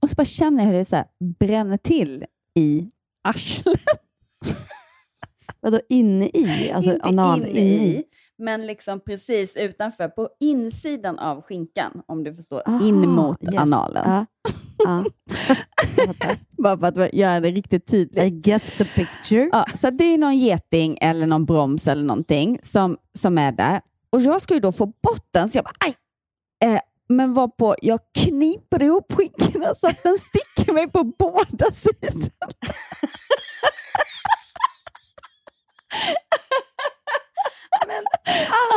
och 0.00 0.10
så 0.10 0.14
bara 0.14 0.24
känner 0.24 0.64
jag 0.64 0.70
hur 0.70 0.78
det 0.78 0.84
så 0.84 0.96
här 0.96 1.06
bränner 1.38 1.76
till 1.76 2.24
i 2.58 2.90
arslet. 3.24 3.80
Vadå 5.60 5.80
inne 5.88 6.28
i? 6.34 6.72
Alltså 6.74 6.92
Inte 6.92 7.04
anal 7.04 7.40
inne 7.40 7.50
inne 7.50 7.86
i? 7.86 8.04
Men 8.38 8.66
liksom 8.66 9.00
precis 9.00 9.56
utanför, 9.56 10.08
på 10.08 10.28
insidan 10.40 11.18
av 11.18 11.42
skinkan, 11.42 12.02
om 12.06 12.24
du 12.24 12.34
förstår, 12.34 12.62
Aha, 12.66 12.86
in 12.86 13.08
mot 13.08 13.42
yes. 13.42 13.58
analen. 13.58 14.10
Ja. 14.10 14.26
Ja. 14.78 15.04
Bara 16.62 16.92
för 16.92 17.00
att 17.00 17.14
göra 17.14 17.40
det 17.40 17.50
riktigt 17.50 17.86
tydligt. 17.86 18.24
I 18.24 18.50
get 18.50 18.62
the 18.78 18.84
picture. 18.84 19.48
Ja, 19.52 19.66
så 19.74 19.90
det 19.90 20.04
är 20.04 20.18
någon 20.18 20.38
geting 20.38 20.98
eller 21.00 21.26
någon 21.26 21.44
broms 21.44 21.88
eller 21.88 22.04
någonting 22.04 22.58
som, 22.62 22.96
som 23.18 23.38
är 23.38 23.52
där. 23.52 23.80
Och 24.12 24.20
jag 24.20 24.42
ska 24.42 24.54
ju 24.54 24.60
då 24.60 24.72
få 24.72 24.86
bort 24.86 25.28
den, 25.30 25.48
så 25.48 25.58
jag 25.58 25.64
bara 25.64 25.74
aj! 25.86 25.94
Eh, 26.64 26.80
men 27.08 27.34
var 27.34 27.48
på, 27.48 27.76
jag 27.82 28.00
kniper 28.18 28.82
ihop 28.82 29.12
skinkorna 29.12 29.74
så 29.74 29.86
att 29.86 30.02
den 30.02 30.18
sticker 30.18 30.72
mig 30.72 30.90
på 30.90 31.04
båda 31.04 31.70
sidor. 31.72 32.30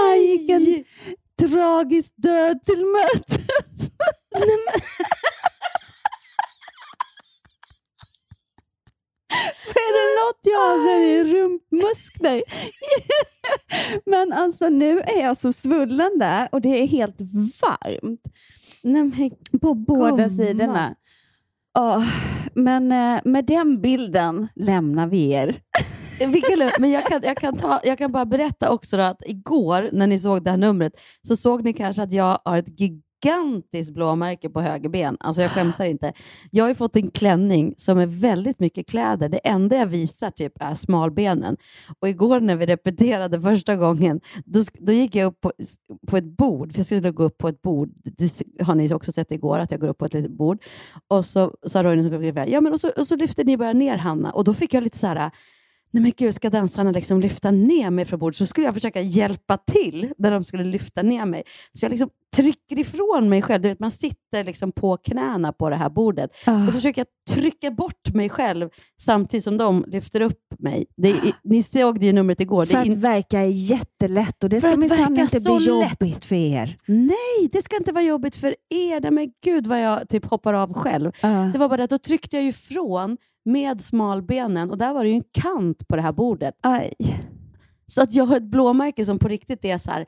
aj, 0.08 0.20
gick 0.20 0.50
en 0.50 0.84
tragisk 1.50 2.14
död 2.18 2.64
till 2.64 2.86
mötes. 2.86 3.48
är 9.76 9.91
det 9.98 10.08
något 10.22 10.39
jag 10.43 10.60
har 10.60 10.78
så 10.78 10.89
är 10.89 11.24
det 11.24 11.24
rumpmuskler. 11.24 12.41
Men 14.06 14.34
alltså 14.34 14.70
nu 14.70 15.00
är 15.00 15.22
jag 15.22 15.38
så 15.38 15.54
svullen 15.54 16.20
där 16.20 16.50
och 16.52 16.62
det 16.62 16.82
är 16.82 16.88
helt 16.88 17.22
varmt 17.62 18.22
på 19.62 19.74
båda 19.74 20.10
gumman. 20.10 20.32
sidorna. 20.32 20.95
Åh, 21.78 22.04
men 22.54 22.91
eh, 22.91 23.22
med 23.24 23.45
den 23.45 23.82
bilden 23.82 24.48
lämnar 24.56 25.08
vi 25.08 25.32
er. 25.32 25.62
Eh, 26.22 26.30
Vilka- 26.30 26.72
Men 26.80 26.91
jag 26.91 27.05
kan, 27.05 27.22
jag, 27.24 27.38
kan 27.38 27.57
ta, 27.57 27.80
jag 27.84 27.97
kan 27.97 28.11
bara 28.11 28.26
berätta 28.26 28.72
också 28.72 28.97
då 28.97 29.03
att 29.03 29.22
igår 29.26 29.89
när 29.91 30.07
ni 30.07 30.20
såg 30.20 30.43
det 30.43 30.49
här 30.49 30.57
numret 30.57 30.93
så 31.28 31.36
såg 31.38 31.63
ni 31.63 31.74
kanske 31.74 32.03
att 32.03 32.13
jag 32.13 32.39
har 32.45 32.57
ett 32.57 32.80
gigantiskt 32.80 33.93
blåmärke 33.93 34.49
på 34.49 34.61
höger 34.61 34.89
ben. 34.89 35.18
Alltså 35.20 35.41
jag 35.41 35.51
skämtar 35.51 35.86
inte. 35.86 36.13
Jag 36.51 36.63
har 36.63 36.70
ju 36.70 36.76
fått 36.76 36.95
en 36.95 37.11
klänning 37.11 37.74
som 37.78 37.97
är 37.97 38.05
väldigt 38.05 38.59
mycket 38.59 38.88
kläder. 38.88 39.30
Det 39.30 39.38
enda 39.38 39.76
jag 39.76 39.86
visar 39.86 40.32
typ 40.32 40.53
är 40.59 40.76
smalbenen. 40.76 41.57
Och 41.99 42.09
igår 42.09 42.39
när 42.39 42.55
vi 42.55 42.65
repeterade 42.65 43.41
första 43.41 43.76
gången, 43.76 44.20
då, 44.45 44.63
då 44.80 44.91
gick 44.91 45.15
jag 45.15 45.26
upp 45.26 45.41
på, 45.41 45.51
på 46.07 46.18
ett 46.18 46.38
bord. 46.38 46.72
För 46.72 46.80
jag 46.80 46.86
skulle 46.86 47.11
gå 47.11 47.24
upp 47.24 47.38
på 47.38 47.47
ett 47.47 47.61
bord. 47.61 47.89
Det 48.18 48.63
har 48.63 48.76
ni 48.76 48.93
också 48.93 49.11
sett 49.11 49.32
igår, 49.32 49.59
att 49.59 49.72
jag 49.72 49.80
går 49.80 49.88
upp 49.88 49.97
på 49.97 50.05
ett 50.05 50.13
litet 50.13 50.38
bord. 50.38 50.63
Och 51.07 51.26
så 51.26 51.51
sa 51.68 51.84
Roine 51.84 52.45
ja 52.47 52.61
men 52.61 52.74
och 52.74 52.80
så, 52.80 52.89
och 52.89 53.07
så 53.07 53.15
lyfte 53.15 53.43
ni 53.43 53.57
bara 53.57 53.74
ner 53.74 53.97
Hanna. 53.97 54.32
Och 54.32 54.43
då 54.43 54.53
fick 54.53 54.74
jag 54.74 54.84
lite 54.84 54.97
så 54.97 55.07
här 55.07 55.32
nej 55.92 56.04
men 56.04 56.12
gud, 56.18 56.36
ska 56.36 56.50
dansarna 56.50 56.92
liksom 56.92 57.20
lyfta 57.20 57.52
ner 57.52 57.90
mig 57.90 58.06
från 58.06 58.20
bordet 58.20 58.38
så 58.38 58.46
skulle 58.46 58.68
jag 58.68 58.74
försöka 58.74 59.02
hjälpa 59.02 59.58
till 59.58 60.14
när 60.18 60.32
de 60.32 60.44
skulle 60.44 60.64
lyfta 60.64 61.02
ner 61.02 61.26
mig. 61.26 61.44
Så 61.72 61.86
jag 61.86 61.90
liksom 61.90 62.10
trycker 62.36 62.80
ifrån 62.80 63.30
mig 63.30 63.42
själv. 63.42 63.62
Du 63.62 63.70
vet, 63.70 63.80
man 63.80 63.92
sitter 63.92 64.44
liksom 64.44 64.72
på 64.72 64.98
knäna 64.98 65.52
på 65.54 65.70
det 65.70 65.76
här 65.76 65.90
bordet 65.90 66.30
Ah. 66.46 66.60
och 66.60 66.66
så 66.66 66.72
försöker 66.72 67.02
jag 67.02 67.36
trycka 67.36 67.72
bort 67.72 68.14
mig 68.14 68.30
själv 68.30 68.70
samtidigt 69.02 69.44
som 69.44 69.58
de 69.58 69.86
lyfter 69.88 70.22
upp 70.22 70.40
mig. 70.60 70.86
Det 70.98 71.10
är, 71.10 71.18
ni 71.44 71.64
såg 71.64 72.00
det 72.00 72.08
i 72.08 72.14
numret 72.14 72.40
igår. 72.42 72.66
För 72.66 72.74
det 72.74 72.80
är 72.80 72.82
att 72.82 72.88
in- 72.88 73.00
verka 73.00 73.46
jättelätt 73.46 74.44
och 74.44 74.50
det 74.50 74.62
För 74.62 74.72
ska 74.72 74.80
minsann 74.80 75.20
inte 75.20 75.40
så 75.40 75.56
bli 75.58 75.66
lätt. 75.66 75.92
jobbigt 76.02 76.26
för 76.26 76.36
er. 76.36 76.78
Nej, 76.86 77.50
det 77.52 77.62
ska 77.62 77.78
inte 77.78 77.92
vara 77.92 78.04
jobbigt 78.04 78.36
för 78.36 78.56
er. 78.70 79.02
Nej, 79.02 79.12
men 79.12 79.30
gud 79.44 79.68
vad 79.68 79.82
jag 79.82 80.10
typ 80.10 80.26
hoppar 80.26 80.54
av 80.54 80.74
själv. 80.74 81.12
Ah. 81.22 81.44
Det 81.44 81.58
var 81.60 81.70
bara 81.70 81.78
det 81.78 81.84
att 81.84 81.90
då 81.90 81.98
tryckte 81.98 82.36
jag 82.38 82.46
ifrån 82.46 83.18
med 83.46 83.82
smalbenen 83.82 84.72
och 84.72 84.78
där 84.78 84.94
var 84.94 85.04
det 85.04 85.10
ju 85.10 85.16
en 85.16 85.24
kant 85.42 85.88
på 85.88 85.96
det 85.96 86.02
här 86.02 86.12
bordet. 86.14 86.54
Aj. 86.64 86.94
Så 87.88 88.02
att 88.02 88.14
jag 88.14 88.26
har 88.26 88.38
ett 88.38 88.44
blåmärke 88.52 89.06
som 89.06 89.20
på 89.20 89.28
riktigt 89.28 89.66
är 89.66 89.78
så 89.78 89.92
här 89.92 90.06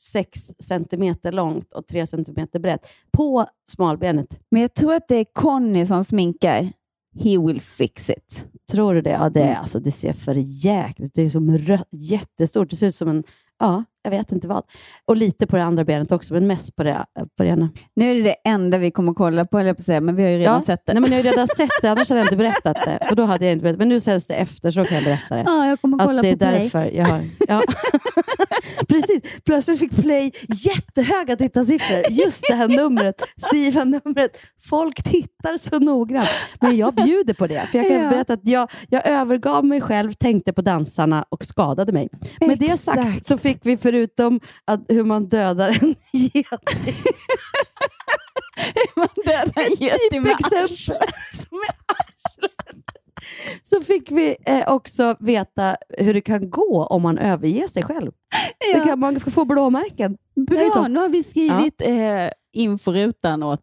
6 0.00 0.54
centimeter 0.58 1.32
långt 1.32 1.72
och 1.72 1.86
3 1.86 2.06
centimeter 2.06 2.58
brett 2.60 2.86
på 3.12 3.46
smalbenet. 3.68 4.38
Men 4.50 4.62
jag 4.62 4.74
tror 4.74 4.94
att 4.94 5.08
det 5.08 5.16
är 5.16 5.26
Conny 5.32 5.86
som 5.86 6.04
sminkar. 6.04 6.72
He 7.20 7.38
will 7.46 7.60
fix 7.60 8.10
it. 8.10 8.46
Tror 8.72 8.94
du 8.94 9.02
det? 9.02 9.10
Ja, 9.10 9.30
det, 9.30 9.40
är, 9.40 9.46
Mm. 9.46 9.60
alltså, 9.60 9.80
det 9.80 9.90
ser 9.92 10.12
för 10.12 10.34
jäkligt 10.64 11.14
Det 11.14 11.22
är 11.22 11.30
som 11.30 11.58
rött, 11.58 11.88
jättestort. 11.90 12.70
Det 12.70 12.76
ser 12.76 12.86
ut 12.86 12.94
som 12.94 13.08
en, 13.08 13.24
ja, 13.58 13.84
jag 14.02 14.10
vet 14.10 14.32
inte 14.32 14.48
vad. 14.48 14.62
Och 15.06 15.16
lite 15.16 15.46
på 15.46 15.56
det 15.56 15.64
andra 15.64 15.84
benet 15.84 16.12
också, 16.12 16.34
men 16.34 16.46
mest 16.46 16.76
på 16.76 16.82
det, 16.82 17.04
på 17.36 17.42
det 17.42 17.48
ena. 17.48 17.68
Nu 17.96 18.10
är 18.10 18.14
det 18.14 18.22
det 18.22 18.34
enda 18.48 18.78
vi 18.78 18.90
kommer 18.90 19.14
kolla 19.14 19.44
på, 19.44 19.60
jag 19.60 19.76
på 19.76 19.80
att 19.80 19.84
säga, 19.84 20.00
men 20.00 20.16
vi 20.16 20.22
har 20.22 20.30
ju 20.30 20.38
redan 20.38 20.54
Ja, 20.54 20.60
sett 20.62 20.86
det. 20.86 20.92
Nej, 20.92 21.00
men 21.02 21.10
jag 21.10 21.18
har 21.18 21.24
ju 21.24 21.30
redan 21.30 21.48
sett 21.56 21.70
det, 21.82 21.88
annars 21.90 22.08
hade 22.08 22.20
jag 22.20 22.24
inte 22.26 22.36
berättat 22.36 22.76
det. 22.84 22.98
För 23.08 23.16
då 23.16 23.24
hade 23.24 23.44
jag 23.44 23.52
inte 23.52 23.62
berättat. 23.62 23.78
Men 23.78 23.88
nu 23.88 24.00
säljs 24.00 24.26
det 24.26 24.34
efter, 24.34 24.70
så 24.70 24.84
kan 24.84 24.94
jag 24.94 25.04
berätta 25.04 25.36
det. 25.36 25.42
Ja, 25.46 25.66
jag 25.66 25.80
kommer 25.80 25.98
kolla 25.98 26.18
att 26.20 26.22
det 26.22 26.28
är 26.28 26.32
på 26.32 26.38
Play. 26.38 26.62
därför 26.62 26.90
jag 26.96 27.04
har... 27.06 27.20
Ja. 27.48 27.62
Precis, 28.88 29.22
plötsligt 29.44 29.78
fick 29.78 29.96
Play 29.96 30.30
jättehöga 30.48 31.36
tittarsiffror. 31.36 32.02
Just 32.10 32.44
det 32.48 32.54
här 32.54 32.68
numret, 32.68 33.14
Siva-numret. 33.52 34.38
Folk 34.62 35.02
tittar 35.02 35.58
så 35.58 35.78
noggrant. 35.78 36.28
Men 36.60 36.76
jag 36.76 36.94
bjuder 36.94 37.34
på 37.34 37.46
det. 37.46 37.66
För 37.70 37.78
jag 37.78 37.88
kan 37.88 38.02
Ja. 38.02 38.10
berätta 38.10 38.32
att 38.32 38.40
jag, 38.48 38.70
jag 38.88 39.08
övergav 39.08 39.64
mig 39.64 39.80
själv, 39.80 40.12
tänkte 40.12 40.52
på 40.52 40.62
dansarna 40.62 41.24
och 41.28 41.44
skadade 41.44 41.92
mig. 41.92 42.08
Med 42.40 42.58
det 42.58 42.76
sagt 42.80 42.98
Exakt. 42.98 43.26
så 43.26 43.38
fick 43.38 43.58
vi 43.62 43.76
förutom 43.90 44.40
att, 44.64 44.80
hur 44.88 45.04
man 45.04 45.28
dödar 45.28 45.68
en 45.68 45.94
geting 46.12 46.94
Man 48.96 49.08
dödar 49.24 49.62
en 49.62 49.74
geting 49.78 50.22
med 50.22 50.36
arslet. 50.62 50.98
Så 53.62 53.80
fick 53.80 54.10
vi 54.10 54.36
eh, 54.46 54.72
också 54.72 55.16
veta 55.20 55.76
hur 55.98 56.14
det 56.14 56.20
kan 56.20 56.50
gå 56.50 56.84
om 56.84 57.02
man 57.02 57.18
överger 57.18 57.68
sig 57.68 57.82
själv. 57.82 58.12
Ja. 58.72 58.78
Det 58.78 58.84
kan 58.84 58.98
man 58.98 59.20
få 59.20 59.44
blåmärken. 59.44 60.16
Bra, 60.48 60.88
nu 60.88 61.00
har 61.00 61.08
vi 61.08 61.22
skrivit 61.22 61.80
eh, 61.80 62.30
inforutan 62.52 63.42
åt 63.42 63.60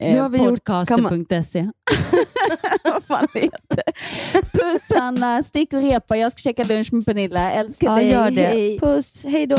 eh, 0.00 0.28
podcaster.se. 0.28 1.70
Vad 2.92 3.04
fan 3.04 3.26
heter. 3.34 3.82
Puss 4.52 4.90
Anna, 5.00 5.42
stick 5.42 5.72
och 5.72 5.82
repa. 5.82 6.16
Jag 6.16 6.32
ska 6.32 6.38
käka 6.40 6.64
lunch 6.64 6.92
med 6.92 7.06
Pernilla. 7.06 7.52
Älskar 7.52 7.86
Ja, 7.88 7.94
dig. 7.96 8.08
gör 8.10 8.30
det. 8.30 8.42
Hej. 8.46 8.78
Puss, 8.80 9.24
hej 9.24 9.46
då. 9.46 9.58